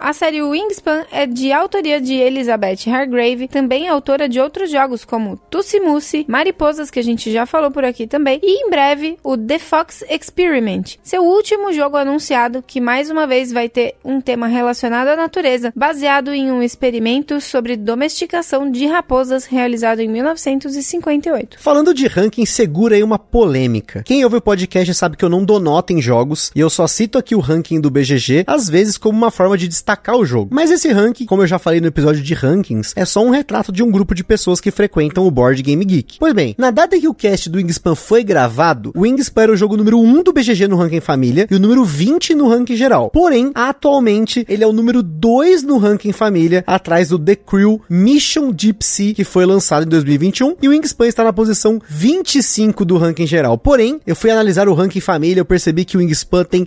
A 0.00 0.12
série 0.12 0.40
Wingspan 0.40 1.04
é 1.10 1.26
de 1.26 1.50
autoria 1.50 2.00
de 2.00 2.14
Elizabeth 2.14 2.88
Hargrave, 2.88 3.48
também 3.48 3.88
autora 3.88 4.28
de 4.28 4.38
outros 4.38 4.70
jogos 4.70 5.04
como 5.04 5.36
Tussimusi, 5.50 6.24
Mariposas, 6.28 6.88
que 6.88 7.00
a 7.00 7.02
gente 7.02 7.32
já 7.32 7.44
falou 7.44 7.72
por 7.72 7.84
aqui 7.84 8.06
também, 8.06 8.38
e 8.40 8.64
em 8.64 8.70
breve 8.70 9.18
o 9.24 9.36
The 9.36 9.58
Fox 9.58 10.04
Experiment, 10.08 10.98
seu 11.02 11.24
último 11.24 11.72
jogo 11.72 11.96
anunciado 11.96 12.62
que 12.64 12.80
mais 12.80 13.10
uma 13.10 13.26
vez 13.26 13.52
vai 13.52 13.68
ter 13.68 13.96
um 14.04 14.20
tema 14.20 14.46
relacionado 14.46 15.08
à 15.08 15.16
natureza, 15.16 15.72
baseado 15.74 16.32
em 16.32 16.52
um 16.52 16.62
experimento 16.62 17.40
sobre 17.40 17.76
domesticação 17.76 18.70
de 18.70 18.86
raposas 18.86 19.46
realizado 19.46 19.98
em 19.98 20.08
1958. 20.08 21.60
Falando 21.60 21.92
de 21.92 22.06
ranking, 22.06 22.46
segura 22.46 22.94
aí 22.94 23.02
uma 23.02 23.18
polêmica. 23.18 24.04
Quem 24.04 24.22
ouve 24.22 24.36
o 24.36 24.40
podcast 24.40 24.94
sabe 24.94 25.16
que 25.16 25.24
eu 25.24 25.28
não 25.28 25.44
dou 25.44 25.58
nota 25.58 25.92
em 25.92 26.00
jogos 26.00 26.52
e 26.54 26.60
eu 26.60 26.70
só 26.70 26.86
cito 26.86 27.18
aqui 27.18 27.34
o 27.34 27.40
ranking 27.40 27.80
do 27.80 27.90
BGG, 27.90 28.44
às 28.46 28.68
vezes 28.68 28.96
como 28.96 29.18
uma 29.18 29.32
forma 29.32 29.58
de 29.58 29.66
destacar 29.88 30.16
o 30.16 30.26
jogo. 30.26 30.50
Mas 30.52 30.70
esse 30.70 30.90
ranking, 30.92 31.24
como 31.24 31.42
eu 31.42 31.46
já 31.46 31.58
falei 31.58 31.80
no 31.80 31.86
episódio 31.86 32.22
de 32.22 32.34
rankings, 32.34 32.92
é 32.94 33.04
só 33.04 33.24
um 33.24 33.30
retrato 33.30 33.72
de 33.72 33.82
um 33.82 33.90
grupo 33.90 34.14
de 34.14 34.22
pessoas 34.22 34.60
que 34.60 34.70
frequentam 34.70 35.26
o 35.26 35.30
Board 35.30 35.62
Game 35.62 35.82
Geek. 35.84 36.18
Pois 36.18 36.34
bem, 36.34 36.54
na 36.58 36.70
data 36.70 36.98
que 36.98 37.08
o 37.08 37.14
cast 37.14 37.48
do 37.48 37.56
Wingspan 37.56 37.94
foi 37.94 38.22
gravado, 38.22 38.92
o 38.94 39.00
Wingspan 39.00 39.42
era 39.42 39.52
o 39.52 39.56
jogo 39.56 39.76
número 39.76 39.98
1 39.98 40.22
do 40.22 40.32
BGG 40.32 40.68
no 40.68 40.76
ranking 40.76 41.00
família 41.00 41.46
e 41.50 41.54
o 41.54 41.58
número 41.58 41.84
20 41.84 42.34
no 42.34 42.48
ranking 42.48 42.76
geral. 42.76 43.10
Porém, 43.10 43.50
atualmente, 43.54 44.44
ele 44.48 44.62
é 44.62 44.66
o 44.66 44.72
número 44.72 45.02
2 45.02 45.62
no 45.62 45.78
ranking 45.78 46.12
família, 46.12 46.62
atrás 46.66 47.08
do 47.08 47.18
The 47.18 47.36
Crew 47.36 47.80
Mission 47.88 48.50
Deep 48.50 48.84
Sea, 48.84 49.14
que 49.14 49.24
foi 49.24 49.46
lançado 49.46 49.86
em 49.86 49.88
2021, 49.88 50.56
e 50.60 50.68
o 50.68 50.70
Wingspan 50.70 51.06
está 51.06 51.24
na 51.24 51.32
posição 51.32 51.80
25 51.88 52.84
do 52.84 52.98
ranking 52.98 53.26
geral. 53.26 53.56
Porém, 53.56 54.00
eu 54.06 54.14
fui 54.14 54.30
analisar 54.30 54.68
o 54.68 54.74
ranking 54.74 55.00
família, 55.00 55.40
eu 55.40 55.44
percebi 55.44 55.84
que 55.84 55.96
o 55.96 56.00
Wingspan 56.00 56.44
tem 56.44 56.66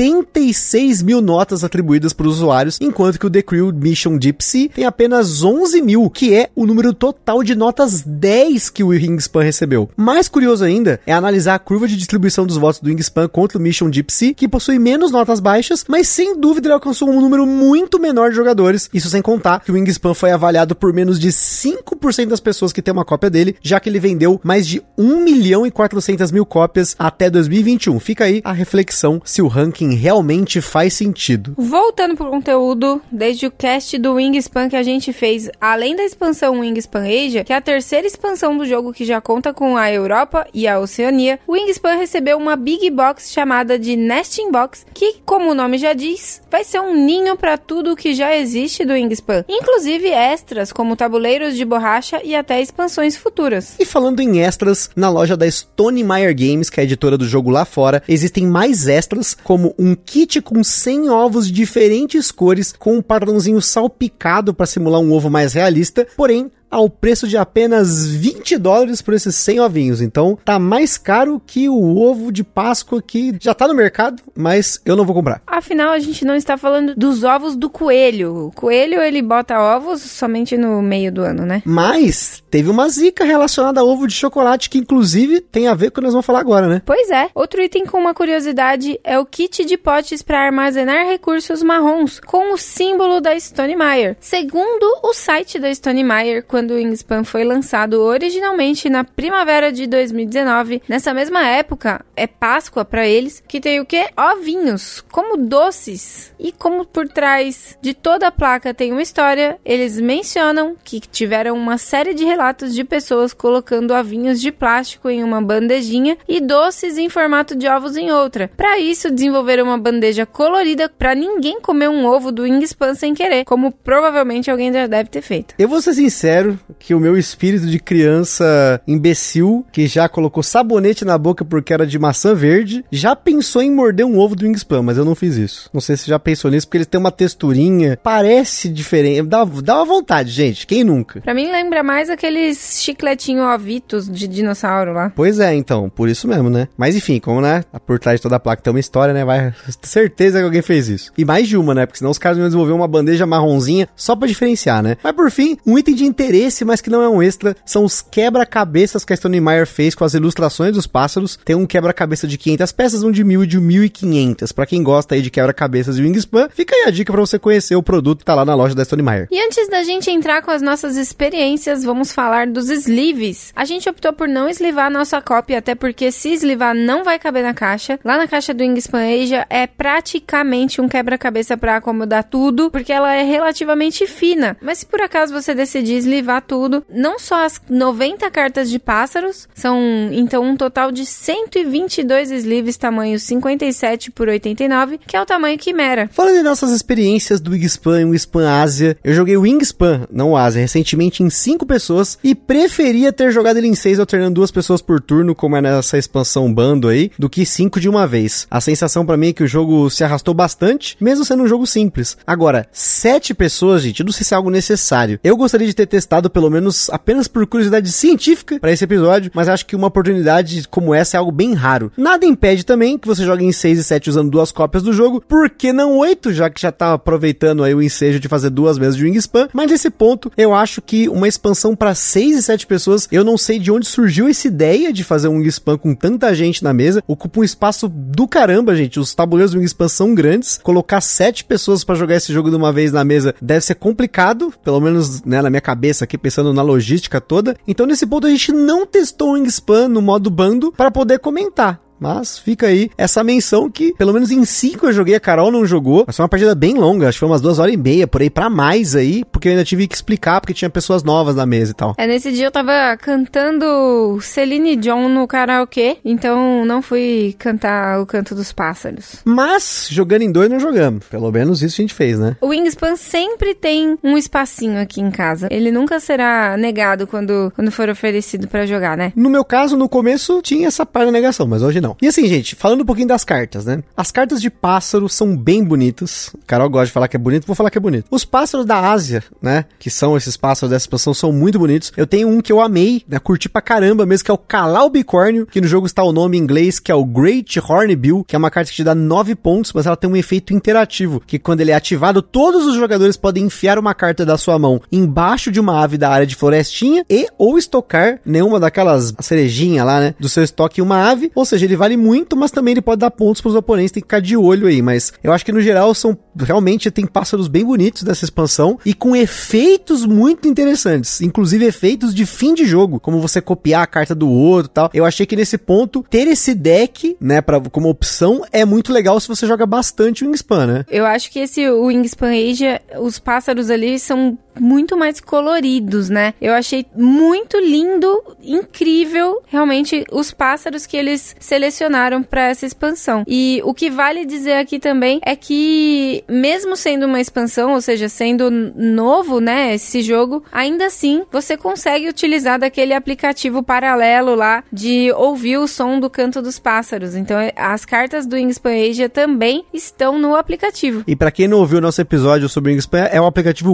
76 0.00 1.02
mil 1.02 1.20
notas 1.20 1.62
atribuídas 1.62 2.14
para 2.14 2.26
os 2.26 2.36
usuários, 2.36 2.78
enquanto 2.80 3.20
que 3.20 3.26
o 3.26 3.30
The 3.30 3.42
Crew 3.42 3.70
Mission 3.70 4.16
Deep 4.16 4.42
Sea 4.42 4.70
tem 4.70 4.86
apenas 4.86 5.42
11 5.42 5.82
mil, 5.82 6.08
que 6.08 6.34
é 6.34 6.48
o 6.56 6.64
número 6.64 6.94
total 6.94 7.42
de 7.42 7.54
notas 7.54 8.00
10 8.00 8.70
que 8.70 8.82
o 8.82 8.88
Wingspan 8.88 9.42
recebeu. 9.42 9.90
Mais 9.98 10.26
curioso 10.26 10.64
ainda 10.64 10.98
é 11.06 11.12
analisar 11.12 11.54
a 11.54 11.58
curva 11.58 11.86
de 11.86 11.98
distribuição 11.98 12.46
dos 12.46 12.56
votos 12.56 12.80
do 12.80 12.88
Wingspan 12.88 13.28
contra 13.28 13.58
o 13.58 13.60
Mission 13.60 13.90
Deep 13.90 14.10
Sea, 14.10 14.32
que 14.32 14.48
possui 14.48 14.78
menos 14.78 15.12
notas 15.12 15.38
baixas, 15.38 15.84
mas 15.86 16.08
sem 16.08 16.40
dúvida 16.40 16.68
ele 16.68 16.74
alcançou 16.74 17.10
um 17.10 17.20
número 17.20 17.44
muito 17.44 18.00
menor 18.00 18.30
de 18.30 18.36
jogadores, 18.36 18.88
isso 18.94 19.10
sem 19.10 19.20
contar 19.20 19.60
que 19.60 19.70
o 19.70 19.74
Wingspan 19.74 20.14
foi 20.14 20.30
avaliado 20.30 20.74
por 20.74 20.94
menos 20.94 21.20
de 21.20 21.28
5% 21.28 22.28
das 22.28 22.40
pessoas 22.40 22.72
que 22.72 22.80
tem 22.80 22.92
uma 22.92 23.04
cópia 23.04 23.28
dele, 23.28 23.54
já 23.60 23.78
que 23.78 23.90
ele 23.90 24.00
vendeu 24.00 24.40
mais 24.42 24.66
de 24.66 24.82
1 24.96 25.22
milhão 25.22 25.66
e 25.66 25.70
400 25.70 26.32
mil 26.32 26.46
cópias 26.46 26.96
até 26.98 27.28
2021. 27.28 28.00
Fica 28.00 28.24
aí 28.24 28.40
a 28.42 28.52
reflexão 28.52 29.20
se 29.26 29.42
o 29.42 29.46
ranking 29.46 29.89
realmente 29.94 30.60
faz 30.60 30.94
sentido. 30.94 31.54
Voltando 31.56 32.16
pro 32.16 32.30
conteúdo, 32.30 33.00
desde 33.10 33.46
o 33.46 33.50
cast 33.50 33.96
do 33.98 34.14
Wingspan 34.14 34.68
que 34.68 34.76
a 34.76 34.82
gente 34.82 35.12
fez, 35.12 35.50
além 35.60 35.96
da 35.96 36.04
expansão 36.04 36.60
Wingspan 36.60 37.04
Asia, 37.04 37.44
que 37.44 37.52
é 37.52 37.56
a 37.56 37.60
terceira 37.60 38.06
expansão 38.06 38.56
do 38.56 38.66
jogo 38.66 38.92
que 38.92 39.04
já 39.04 39.20
conta 39.20 39.52
com 39.52 39.76
a 39.76 39.90
Europa 39.90 40.46
e 40.52 40.66
a 40.66 40.78
Oceania, 40.78 41.38
o 41.46 41.52
Wingspan 41.52 41.94
recebeu 41.94 42.38
uma 42.38 42.56
Big 42.56 42.90
Box 42.90 43.32
chamada 43.32 43.78
de 43.78 43.96
Nesting 43.96 44.50
Box, 44.50 44.86
que, 44.92 45.16
como 45.24 45.50
o 45.50 45.54
nome 45.54 45.78
já 45.78 45.92
diz, 45.92 46.42
vai 46.50 46.64
ser 46.64 46.80
um 46.80 46.94
ninho 46.94 47.36
para 47.36 47.58
tudo 47.58 47.96
que 47.96 48.14
já 48.14 48.36
existe 48.36 48.84
do 48.84 48.92
Wingspan, 48.92 49.44
inclusive 49.48 50.08
extras 50.08 50.72
como 50.72 50.96
tabuleiros 50.96 51.56
de 51.56 51.64
borracha 51.64 52.20
e 52.24 52.34
até 52.34 52.60
expansões 52.60 53.16
futuras. 53.16 53.74
E 53.78 53.84
falando 53.84 54.20
em 54.20 54.40
extras, 54.40 54.90
na 54.94 55.08
loja 55.10 55.36
da 55.36 55.50
Stone 55.50 56.02
Meyer 56.02 56.34
Games, 56.34 56.70
que 56.70 56.80
é 56.80 56.82
a 56.82 56.84
editora 56.84 57.16
do 57.16 57.26
jogo 57.26 57.50
lá 57.50 57.64
fora, 57.64 58.02
existem 58.08 58.46
mais 58.46 58.86
extras, 58.86 59.34
como 59.34 59.74
um 59.80 59.94
kit 59.94 60.42
com 60.42 60.62
100 60.62 61.08
ovos 61.08 61.46
de 61.46 61.54
diferentes 61.54 62.30
cores, 62.30 62.70
com 62.70 62.98
um 62.98 63.02
padrãozinho 63.02 63.62
salpicado 63.62 64.52
para 64.52 64.66
simular 64.66 65.00
um 65.00 65.10
ovo 65.10 65.30
mais 65.30 65.54
realista, 65.54 66.06
porém 66.18 66.52
ao 66.70 66.88
preço 66.88 67.26
de 67.26 67.36
apenas 67.36 68.06
20 68.06 68.56
dólares 68.58 69.02
por 69.02 69.14
esses 69.14 69.34
100 69.34 69.60
ovinhos. 69.60 70.00
Então 70.00 70.38
tá 70.44 70.58
mais 70.58 70.96
caro 70.96 71.42
que 71.44 71.68
o 71.68 71.96
ovo 71.98 72.30
de 72.30 72.44
Páscoa 72.44 73.02
que 73.02 73.36
já 73.40 73.54
tá 73.54 73.66
no 73.66 73.74
mercado, 73.74 74.22
mas 74.34 74.80
eu 74.84 74.96
não 74.96 75.04
vou 75.04 75.14
comprar. 75.14 75.42
Afinal, 75.46 75.90
a 75.90 75.98
gente 75.98 76.24
não 76.24 76.34
está 76.34 76.56
falando 76.56 76.94
dos 76.94 77.24
ovos 77.24 77.56
do 77.56 77.68
coelho. 77.68 78.46
O 78.46 78.52
coelho 78.52 79.00
ele 79.00 79.22
bota 79.22 79.58
ovos 79.58 80.00
somente 80.02 80.56
no 80.56 80.80
meio 80.80 81.12
do 81.12 81.22
ano, 81.22 81.44
né? 81.44 81.62
Mas 81.64 82.42
teve 82.50 82.70
uma 82.70 82.88
zica 82.88 83.24
relacionada 83.24 83.80
a 83.80 83.84
ovo 83.84 84.06
de 84.06 84.14
chocolate 84.14 84.70
que 84.70 84.78
inclusive 84.78 85.40
tem 85.40 85.66
a 85.66 85.74
ver 85.74 85.90
com 85.90 85.90
o 85.90 85.94
que 85.94 86.00
nós 86.02 86.12
vamos 86.12 86.26
falar 86.26 86.40
agora, 86.40 86.68
né? 86.68 86.82
Pois 86.84 87.10
é. 87.10 87.28
Outro 87.34 87.62
item 87.62 87.86
com 87.86 87.98
uma 87.98 88.14
curiosidade 88.14 88.98
é 89.02 89.18
o 89.18 89.26
kit 89.26 89.64
de 89.64 89.76
potes 89.76 90.22
para 90.22 90.44
armazenar 90.44 91.06
recursos 91.06 91.62
marrons 91.62 92.20
com 92.20 92.52
o 92.52 92.58
símbolo 92.58 93.20
da 93.20 93.38
Stone 93.38 93.76
Meyer. 93.76 94.16
Segundo 94.20 95.00
o 95.02 95.12
site 95.12 95.58
da 95.58 95.74
Stone 95.74 96.04
Meyer, 96.04 96.44
quando 96.46 96.59
quando 96.60 96.72
o 96.72 96.74
Wingspan 96.74 97.24
foi 97.24 97.42
lançado 97.42 98.02
originalmente 98.02 98.90
na 98.90 99.02
primavera 99.02 99.72
de 99.72 99.86
2019. 99.86 100.82
Nessa 100.86 101.14
mesma 101.14 101.46
época, 101.46 102.04
é 102.14 102.26
Páscoa 102.26 102.84
para 102.84 103.06
eles, 103.06 103.42
que 103.48 103.62
tem 103.62 103.80
o 103.80 103.86
que? 103.86 104.06
Ovinhos, 104.14 105.02
como 105.10 105.38
doces. 105.38 106.34
E 106.38 106.52
como 106.52 106.84
por 106.84 107.08
trás 107.08 107.78
de 107.80 107.94
toda 107.94 108.26
a 108.26 108.30
placa 108.30 108.74
tem 108.74 108.92
uma 108.92 109.00
história, 109.00 109.58
eles 109.64 109.98
mencionam 109.98 110.76
que 110.84 111.00
tiveram 111.00 111.56
uma 111.56 111.78
série 111.78 112.12
de 112.12 112.26
relatos 112.26 112.74
de 112.74 112.84
pessoas 112.84 113.32
colocando 113.32 113.94
ovinhos 113.94 114.38
de 114.38 114.52
plástico 114.52 115.08
em 115.08 115.24
uma 115.24 115.40
bandejinha 115.40 116.18
e 116.28 116.42
doces 116.42 116.98
em 116.98 117.08
formato 117.08 117.56
de 117.56 117.66
ovos 117.68 117.96
em 117.96 118.10
outra. 118.10 118.50
Para 118.54 118.78
isso, 118.78 119.10
desenvolveram 119.10 119.64
uma 119.64 119.78
bandeja 119.78 120.26
colorida 120.26 120.90
para 120.90 121.14
ninguém 121.14 121.58
comer 121.58 121.88
um 121.88 122.04
ovo 122.04 122.30
do 122.30 122.42
Wingspan 122.42 122.94
sem 122.94 123.14
querer, 123.14 123.46
como 123.46 123.72
provavelmente 123.72 124.50
alguém 124.50 124.70
já 124.70 124.86
deve 124.86 125.08
ter 125.08 125.22
feito. 125.22 125.54
Eu 125.58 125.66
vou 125.66 125.80
ser 125.80 125.94
sincero 125.94 126.49
que 126.78 126.94
o 126.94 127.00
meu 127.00 127.16
espírito 127.16 127.66
de 127.66 127.78
criança 127.78 128.80
imbecil, 128.86 129.64
que 129.72 129.86
já 129.86 130.08
colocou 130.08 130.42
sabonete 130.42 131.04
na 131.04 131.18
boca 131.18 131.44
porque 131.44 131.72
era 131.72 131.86
de 131.86 131.98
maçã 131.98 132.34
verde, 132.34 132.84
já 132.90 133.14
pensou 133.14 133.62
em 133.62 133.70
morder 133.70 134.06
um 134.06 134.18
ovo 134.18 134.36
do 134.36 134.44
Wingspan, 134.44 134.82
mas 134.82 134.96
eu 134.96 135.04
não 135.04 135.14
fiz 135.14 135.36
isso. 135.36 135.70
Não 135.72 135.80
sei 135.80 135.96
se 135.96 136.08
já 136.08 136.18
pensou 136.18 136.50
nisso, 136.50 136.66
porque 136.66 136.78
ele 136.78 136.84
tem 136.84 137.00
uma 137.00 137.10
texturinha, 137.10 137.98
parece 138.02 138.68
diferente. 138.68 139.28
Dá, 139.28 139.44
dá 139.44 139.76
uma 139.76 139.84
vontade, 139.84 140.30
gente. 140.30 140.66
Quem 140.66 140.84
nunca? 140.84 141.20
Pra 141.20 141.34
mim 141.34 141.50
lembra 141.50 141.82
mais 141.82 142.08
aqueles 142.08 142.80
chicletinho 142.82 143.42
ovitos 143.42 144.08
de 144.08 144.26
dinossauro 144.26 144.92
lá. 144.92 145.12
Pois 145.14 145.38
é, 145.38 145.54
então, 145.54 145.88
por 145.88 146.08
isso 146.08 146.26
mesmo, 146.26 146.48
né? 146.48 146.68
Mas 146.76 146.96
enfim, 146.96 147.18
como, 147.18 147.40
né? 147.40 147.64
Por 147.86 147.98
trás 147.98 148.18
de 148.18 148.22
toda 148.22 148.36
a 148.36 148.40
placa 148.40 148.62
tem 148.62 148.72
uma 148.72 148.80
história, 148.80 149.12
né? 149.12 149.24
Vai 149.24 149.52
certeza 149.82 150.38
que 150.38 150.44
alguém 150.44 150.62
fez 150.62 150.88
isso. 150.88 151.12
E 151.16 151.24
mais 151.24 151.48
de 151.48 151.56
uma, 151.56 151.74
né? 151.74 151.86
Porque 151.86 151.98
senão 151.98 152.10
os 152.10 152.18
caras 152.18 152.38
iam 152.38 152.46
desenvolver 152.46 152.72
uma 152.72 152.88
bandeja 152.88 153.26
marronzinha 153.26 153.88
só 153.96 154.16
pra 154.16 154.28
diferenciar, 154.28 154.82
né? 154.82 154.96
Mas 155.02 155.12
por 155.12 155.30
fim, 155.30 155.56
um 155.66 155.78
item 155.78 155.94
de 155.94 156.04
interesse, 156.04 156.39
mas 156.64 156.80
que 156.80 156.90
não 156.90 157.02
é 157.02 157.08
um 157.08 157.22
extra, 157.22 157.56
são 157.64 157.84
os 157.84 158.00
quebra-cabeças 158.00 159.04
que 159.04 159.12
a 159.12 159.16
Stone 159.16 159.40
Meyer 159.40 159.66
fez 159.66 159.94
com 159.94 160.04
as 160.04 160.14
ilustrações 160.14 160.72
dos 160.72 160.86
pássaros. 160.86 161.38
Tem 161.44 161.56
um 161.56 161.66
quebra-cabeça 161.66 162.26
de 162.26 162.38
500 162.38 162.72
peças, 162.72 163.02
um 163.02 163.10
de 163.10 163.24
1000 163.24 163.44
e 163.44 163.46
de 163.46 163.60
1500. 163.60 164.52
Pra 164.52 164.66
quem 164.66 164.82
gosta 164.82 165.14
aí 165.14 165.22
de 165.22 165.30
quebra-cabeças 165.30 165.98
e 165.98 166.02
Wingspan, 166.02 166.48
fica 166.50 166.74
aí 166.74 166.84
a 166.86 166.90
dica 166.90 167.12
pra 167.12 167.20
você 167.20 167.38
conhecer 167.38 167.76
o 167.76 167.82
produto 167.82 168.20
que 168.20 168.24
tá 168.24 168.34
lá 168.34 168.44
na 168.44 168.54
loja 168.54 168.74
da 168.74 168.84
Stone 168.84 169.02
Meyer. 169.02 169.28
E 169.30 169.40
antes 169.40 169.68
da 169.68 169.82
gente 169.82 170.10
entrar 170.10 170.42
com 170.42 170.50
as 170.50 170.62
nossas 170.62 170.96
experiências, 170.96 171.84
vamos 171.84 172.12
falar 172.12 172.46
dos 172.46 172.70
sleeves. 172.70 173.52
A 173.54 173.64
gente 173.64 173.88
optou 173.88 174.12
por 174.12 174.28
não 174.28 174.48
eslivar 174.48 174.86
a 174.86 174.90
nossa 174.90 175.20
cópia, 175.20 175.58
até 175.58 175.74
porque 175.74 176.10
se 176.10 176.30
eslivar 176.30 176.74
não 176.74 177.04
vai 177.04 177.18
caber 177.18 177.42
na 177.42 177.54
caixa. 177.54 177.98
Lá 178.04 178.16
na 178.16 178.26
caixa 178.26 178.54
do 178.54 178.62
Wingspan 178.62 179.02
Asia 179.02 179.46
é 179.50 179.66
praticamente 179.66 180.80
um 180.80 180.88
quebra-cabeça 180.88 181.56
para 181.56 181.76
acomodar 181.76 182.24
tudo, 182.24 182.70
porque 182.70 182.92
ela 182.92 183.14
é 183.14 183.22
relativamente 183.22 184.06
fina. 184.06 184.56
Mas 184.60 184.78
se 184.78 184.86
por 184.86 185.00
acaso 185.00 185.32
você 185.32 185.54
decidir 185.54 185.94
eslivar 185.94 186.29
tudo, 186.38 186.84
não 186.90 187.18
só 187.18 187.46
as 187.46 187.58
90 187.70 188.30
cartas 188.30 188.68
de 188.68 188.78
pássaros, 188.78 189.48
são 189.54 189.80
então 190.12 190.44
um 190.44 190.54
total 190.54 190.92
de 190.92 191.06
122 191.06 192.30
sleeves 192.30 192.76
tamanho 192.76 193.18
57 193.18 194.10
por 194.10 194.28
89, 194.28 194.98
que 194.98 195.16
é 195.16 195.22
o 195.22 195.24
tamanho 195.24 195.56
quimera. 195.56 196.10
Falando 196.12 196.36
em 196.36 196.42
nossas 196.42 196.72
experiências 196.72 197.40
do 197.40 197.52
Wingspan 197.52 198.02
e 198.02 198.04
Wingspan 198.04 198.50
Ásia, 198.50 198.98
eu 199.02 199.14
joguei 199.14 199.38
o 199.38 199.42
Wingspan, 199.42 200.06
não 200.10 200.36
Ásia, 200.36 200.60
recentemente 200.60 201.22
em 201.22 201.30
5 201.30 201.64
pessoas 201.64 202.18
e 202.22 202.34
preferia 202.34 203.12
ter 203.12 203.30
jogado 203.32 203.56
ele 203.56 203.68
em 203.68 203.74
6 203.74 203.98
alternando 203.98 204.34
duas 204.34 204.50
pessoas 204.50 204.82
por 204.82 205.00
turno, 205.00 205.34
como 205.34 205.56
é 205.56 205.62
nessa 205.62 205.96
expansão 205.96 206.52
bando 206.52 206.88
aí, 206.88 207.10
do 207.18 207.30
que 207.30 207.46
5 207.46 207.80
de 207.80 207.88
uma 207.88 208.06
vez. 208.06 208.46
A 208.50 208.60
sensação 208.60 209.06
para 209.06 209.16
mim 209.16 209.28
é 209.28 209.32
que 209.32 209.42
o 209.42 209.48
jogo 209.48 209.88
se 209.88 210.04
arrastou 210.04 210.34
bastante, 210.34 210.96
mesmo 211.00 211.24
sendo 211.24 211.44
um 211.44 211.46
jogo 211.46 211.66
simples. 211.66 212.18
Agora, 212.26 212.68
7 212.72 213.32
pessoas, 213.32 213.82
gente, 213.82 214.00
eu 214.00 214.04
não 214.04 214.12
sei 214.12 214.24
se 214.24 214.34
é 214.34 214.36
algo 214.36 214.50
necessário. 214.50 215.18
Eu 215.24 215.36
gostaria 215.36 215.66
de 215.66 215.74
ter 215.74 215.86
testado 215.86 216.19
pelo 216.28 216.50
menos 216.50 216.90
apenas 216.90 217.28
por 217.28 217.46
curiosidade 217.46 217.90
científica 217.90 218.58
para 218.58 218.72
esse 218.72 218.84
episódio, 218.84 219.30
mas 219.34 219.48
acho 219.48 219.64
que 219.64 219.76
uma 219.76 219.86
oportunidade 219.86 220.66
como 220.68 220.94
essa 220.94 221.16
é 221.16 221.18
algo 221.18 221.32
bem 221.32 221.54
raro. 221.54 221.92
Nada 221.96 222.26
impede 222.26 222.66
também 222.66 222.98
que 222.98 223.06
você 223.06 223.24
jogue 223.24 223.44
em 223.44 223.52
6 223.52 223.78
e 223.78 223.84
7 223.84 224.10
usando 224.10 224.30
duas 224.30 224.52
cópias 224.52 224.82
do 224.82 224.92
jogo, 224.92 225.22
por 225.26 225.48
que 225.48 225.72
não 225.72 225.98
8, 225.98 226.32
já 226.32 226.50
que 226.50 226.60
já 226.60 226.72
tá 226.72 226.94
aproveitando 226.94 227.62
aí 227.62 227.74
o 227.74 227.82
ensejo 227.82 228.18
de 228.18 228.28
fazer 228.28 228.50
duas 228.50 228.76
vezes 228.76 228.96
de 228.96 229.04
Wingspan, 229.04 229.48
mas 229.52 229.70
nesse 229.70 229.90
ponto 229.90 230.30
eu 230.36 230.54
acho 230.54 230.82
que 230.82 231.08
uma 231.08 231.28
expansão 231.28 231.76
para 231.76 231.94
6 231.94 232.36
e 232.36 232.42
7 232.42 232.66
pessoas, 232.66 233.08
eu 233.10 233.24
não 233.24 233.38
sei 233.38 233.58
de 233.58 233.70
onde 233.70 233.86
surgiu 233.86 234.28
essa 234.28 234.48
ideia 234.48 234.92
de 234.92 235.04
fazer 235.04 235.28
um 235.28 235.38
Wingspan 235.38 235.78
com 235.78 235.94
tanta 235.94 236.34
gente 236.34 236.64
na 236.64 236.72
mesa, 236.72 237.02
ocupa 237.06 237.40
um 237.40 237.44
espaço 237.44 237.88
do 237.88 238.26
caramba, 238.26 238.74
gente. 238.74 238.98
Os 238.98 239.14
tabuleiros 239.14 239.52
do 239.52 239.58
Wingspan 239.58 239.88
são 239.88 240.14
grandes, 240.14 240.58
colocar 240.62 241.00
7 241.00 241.44
pessoas 241.44 241.84
para 241.84 241.94
jogar 241.94 242.16
esse 242.16 242.32
jogo 242.32 242.50
de 242.50 242.56
uma 242.56 242.72
vez 242.72 242.92
na 242.92 243.04
mesa 243.04 243.34
deve 243.40 243.60
ser 243.60 243.74
complicado, 243.74 244.52
pelo 244.64 244.80
menos 244.80 245.22
né, 245.22 245.40
na 245.42 245.50
minha 245.50 245.60
cabeça 245.60 245.99
aqui, 246.04 246.18
pensando 246.18 246.52
na 246.52 246.62
logística 246.62 247.20
toda. 247.20 247.56
Então 247.66 247.86
nesse 247.86 248.06
ponto 248.06 248.26
a 248.26 248.30
gente 248.30 248.52
não 248.52 248.86
testou 248.86 249.30
o 249.30 249.32
Wingspan 249.32 249.88
no 249.88 250.02
modo 250.02 250.30
bando 250.30 250.72
para 250.72 250.90
poder 250.90 251.18
comentar. 251.18 251.80
Mas 252.00 252.38
fica 252.38 252.66
aí 252.66 252.90
essa 252.96 253.22
menção 253.22 253.70
que, 253.70 253.92
pelo 253.94 254.12
menos 254.12 254.30
em 254.30 254.44
5 254.44 254.86
eu 254.86 254.92
joguei, 254.92 255.14
a 255.14 255.20
Carol 255.20 255.52
não 255.52 255.66
jogou. 255.66 256.04
Mas 256.06 256.16
foi 256.16 256.22
uma 256.24 256.28
partida 256.28 256.54
bem 256.54 256.74
longa, 256.74 257.08
acho 257.08 257.16
que 257.16 257.20
foi 257.20 257.28
umas 257.28 257.40
duas 257.40 257.58
horas 257.58 257.74
e 257.74 257.76
meia, 257.76 258.06
por 258.06 258.22
aí 258.22 258.30
pra 258.30 258.48
mais 258.48 258.96
aí, 258.96 259.24
porque 259.30 259.48
eu 259.48 259.52
ainda 259.52 259.64
tive 259.64 259.86
que 259.86 259.94
explicar, 259.94 260.40
porque 260.40 260.54
tinha 260.54 260.70
pessoas 260.70 261.02
novas 261.02 261.36
na 261.36 261.44
mesa 261.44 261.72
e 261.72 261.74
tal. 261.74 261.94
É, 261.98 262.06
nesse 262.06 262.32
dia 262.32 262.46
eu 262.46 262.50
tava 262.50 262.96
cantando 262.96 264.18
Celine 264.20 264.76
Dion 264.76 265.08
no 265.08 265.26
karaokê, 265.26 265.98
então 266.04 266.64
não 266.64 266.80
fui 266.80 267.34
cantar 267.38 268.00
o 268.00 268.06
canto 268.06 268.34
dos 268.34 268.52
pássaros. 268.52 269.16
Mas, 269.24 269.88
jogando 269.90 270.22
em 270.22 270.32
dois, 270.32 270.48
não 270.48 270.58
jogamos. 270.58 271.04
Pelo 271.06 271.30
menos 271.30 271.62
isso 271.62 271.80
a 271.80 271.82
gente 271.82 271.94
fez, 271.94 272.18
né? 272.18 272.36
O 272.40 272.48
Wingspan 272.48 272.96
sempre 272.96 273.54
tem 273.54 273.98
um 274.02 274.16
espacinho 274.16 274.80
aqui 274.80 275.00
em 275.00 275.10
casa. 275.10 275.48
Ele 275.50 275.70
nunca 275.70 276.00
será 276.00 276.56
negado 276.56 277.06
quando, 277.06 277.52
quando 277.54 277.70
for 277.70 277.88
oferecido 277.88 278.48
para 278.48 278.66
jogar, 278.66 278.96
né? 278.96 279.12
No 279.14 279.28
meu 279.28 279.44
caso, 279.44 279.76
no 279.76 279.88
começo, 279.88 280.40
tinha 280.42 280.68
essa 280.68 280.86
parte 280.86 281.06
da 281.06 281.12
negação, 281.12 281.46
mas 281.46 281.62
hoje 281.62 281.80
não. 281.80 281.89
E 282.00 282.06
assim, 282.06 282.26
gente, 282.26 282.54
falando 282.54 282.82
um 282.82 282.84
pouquinho 282.84 283.08
das 283.08 283.24
cartas, 283.24 283.64
né? 283.64 283.82
As 283.96 284.10
cartas 284.10 284.40
de 284.40 284.50
pássaro 284.50 285.08
são 285.08 285.36
bem 285.36 285.62
bonitas. 285.64 286.34
Carol 286.46 286.68
gosta 286.68 286.86
de 286.86 286.92
falar 286.92 287.08
que 287.08 287.16
é 287.16 287.18
bonito, 287.18 287.46
vou 287.46 287.56
falar 287.56 287.70
que 287.70 287.78
é 287.78 287.80
bonito. 287.80 288.06
Os 288.10 288.24
pássaros 288.24 288.66
da 288.66 288.90
Ásia, 288.90 289.22
né? 289.40 289.64
Que 289.78 289.90
são 289.90 290.16
esses 290.16 290.36
pássaros 290.36 290.70
dessa 290.70 290.84
expansão, 290.84 291.14
são 291.14 291.32
muito 291.32 291.58
bonitos. 291.58 291.92
Eu 291.96 292.06
tenho 292.06 292.28
um 292.28 292.40
que 292.40 292.52
eu 292.52 292.60
amei, 292.60 293.02
né? 293.08 293.18
Curti 293.18 293.48
pra 293.48 293.62
caramba 293.62 294.06
mesmo, 294.06 294.24
que 294.24 294.30
é 294.30 294.34
o 294.34 294.38
Calau 294.38 294.90
Bicórnio, 294.90 295.46
que 295.46 295.60
no 295.60 295.66
jogo 295.66 295.86
está 295.86 296.02
o 296.02 296.12
nome 296.12 296.36
em 296.36 296.40
inglês, 296.40 296.78
que 296.78 296.92
é 296.92 296.94
o 296.94 297.04
Great 297.04 297.58
Hornbill, 297.58 298.24
que 298.26 298.34
é 298.34 298.38
uma 298.38 298.50
carta 298.50 298.70
que 298.70 298.76
te 298.76 298.84
dá 298.84 298.94
9 298.94 299.34
pontos, 299.34 299.72
mas 299.72 299.86
ela 299.86 299.96
tem 299.96 300.10
um 300.10 300.16
efeito 300.16 300.52
interativo, 300.52 301.22
que 301.26 301.38
quando 301.38 301.60
ele 301.60 301.70
é 301.70 301.74
ativado, 301.74 302.22
todos 302.22 302.66
os 302.66 302.74
jogadores 302.74 303.16
podem 303.16 303.44
enfiar 303.44 303.78
uma 303.78 303.94
carta 303.94 304.24
da 304.24 304.38
sua 304.38 304.58
mão 304.58 304.80
embaixo 304.90 305.50
de 305.50 305.60
uma 305.60 305.82
ave 305.82 305.98
da 305.98 306.10
área 306.10 306.26
de 306.26 306.34
florestinha 306.34 307.04
e 307.08 307.26
ou 307.38 307.58
estocar 307.58 308.20
nenhuma 308.24 308.60
daquelas 308.60 309.12
cerejinha 309.20 309.84
lá, 309.84 310.00
né? 310.00 310.14
Do 310.18 310.28
seu 310.28 310.42
estoque 310.42 310.80
em 310.80 310.84
uma 310.84 311.10
ave, 311.10 311.30
ou 311.34 311.44
seja, 311.44 311.64
ele 311.64 311.76
vale 311.80 311.96
muito, 311.96 312.36
mas 312.36 312.50
também 312.50 312.72
ele 312.72 312.82
pode 312.82 313.00
dar 313.00 313.10
pontos 313.10 313.40
pros 313.40 313.54
oponentes, 313.54 313.90
tem 313.90 314.02
que 314.02 314.06
ficar 314.06 314.20
de 314.20 314.36
olho 314.36 314.66
aí, 314.66 314.82
mas 314.82 315.14
eu 315.24 315.32
acho 315.32 315.46
que 315.46 315.50
no 315.50 315.62
geral 315.62 315.94
são 315.94 316.16
realmente 316.36 316.90
tem 316.90 317.06
pássaros 317.06 317.48
bem 317.48 317.64
bonitos 317.64 318.02
dessa 318.02 318.22
expansão 318.22 318.78
e 318.84 318.92
com 318.92 319.16
efeitos 319.16 320.04
muito 320.04 320.46
interessantes, 320.46 321.22
inclusive 321.22 321.64
efeitos 321.64 322.14
de 322.14 322.26
fim 322.26 322.52
de 322.52 322.66
jogo, 322.66 323.00
como 323.00 323.18
você 323.18 323.40
copiar 323.40 323.82
a 323.82 323.86
carta 323.86 324.14
do 324.14 324.28
outro, 324.28 324.68
tal. 324.70 324.90
Eu 324.92 325.06
achei 325.06 325.24
que 325.24 325.34
nesse 325.34 325.56
ponto 325.56 326.04
ter 326.10 326.28
esse 326.28 326.54
deck, 326.54 327.16
né, 327.18 327.40
para 327.40 327.58
como 327.70 327.88
opção 327.88 328.44
é 328.52 328.66
muito 328.66 328.92
legal 328.92 329.18
se 329.18 329.26
você 329.26 329.46
joga 329.46 329.64
bastante 329.64 330.22
o 330.22 330.26
Wingspan, 330.26 330.66
né? 330.66 330.84
Eu 330.90 331.06
acho 331.06 331.30
que 331.30 331.38
esse 331.38 331.66
Wingspan 331.66 332.32
Asia, 332.32 332.82
os 333.00 333.18
pássaros 333.18 333.70
ali 333.70 333.98
são 333.98 334.36
muito 334.58 334.96
mais 334.96 335.20
coloridos, 335.20 336.08
né? 336.08 336.34
Eu 336.40 336.52
achei 336.52 336.86
muito 336.96 337.58
lindo, 337.58 338.22
incrível, 338.42 339.42
realmente 339.46 340.04
os 340.10 340.32
pássaros 340.32 340.86
que 340.86 340.96
eles 340.96 341.36
selecionaram 341.38 342.22
para 342.22 342.48
essa 342.48 342.66
expansão. 342.66 343.24
E 343.26 343.60
o 343.64 343.74
que 343.74 343.90
vale 343.90 344.24
dizer 344.24 344.54
aqui 344.54 344.78
também 344.78 345.20
é 345.24 345.36
que 345.36 346.24
mesmo 346.28 346.76
sendo 346.76 347.06
uma 347.06 347.20
expansão, 347.20 347.74
ou 347.74 347.80
seja, 347.80 348.08
sendo 348.08 348.50
novo, 348.50 349.40
né, 349.40 349.74
esse 349.74 350.02
jogo, 350.02 350.42
ainda 350.52 350.86
assim 350.86 351.24
você 351.30 351.56
consegue 351.56 352.08
utilizar 352.08 352.58
daquele 352.58 352.94
aplicativo 352.94 353.62
paralelo 353.62 354.34
lá 354.34 354.64
de 354.72 355.12
ouvir 355.12 355.58
o 355.58 355.66
som 355.66 356.00
do 356.00 356.10
canto 356.10 356.42
dos 356.42 356.58
pássaros. 356.58 357.14
Então 357.14 357.38
as 357.56 357.84
cartas 357.84 358.26
do 358.26 358.36
Wingspan 358.36 358.88
Asia 358.90 359.08
também 359.08 359.64
estão 359.72 360.18
no 360.18 360.34
aplicativo. 360.34 361.04
E 361.06 361.14
para 361.14 361.30
quem 361.30 361.48
não 361.48 361.58
ouviu 361.58 361.78
o 361.78 361.80
nosso 361.80 362.00
episódio 362.00 362.48
sobre 362.48 362.70
o 362.70 362.74
Wingspan, 362.74 363.08
é 363.10 363.20
o 363.20 363.26
aplicativo 363.26 363.72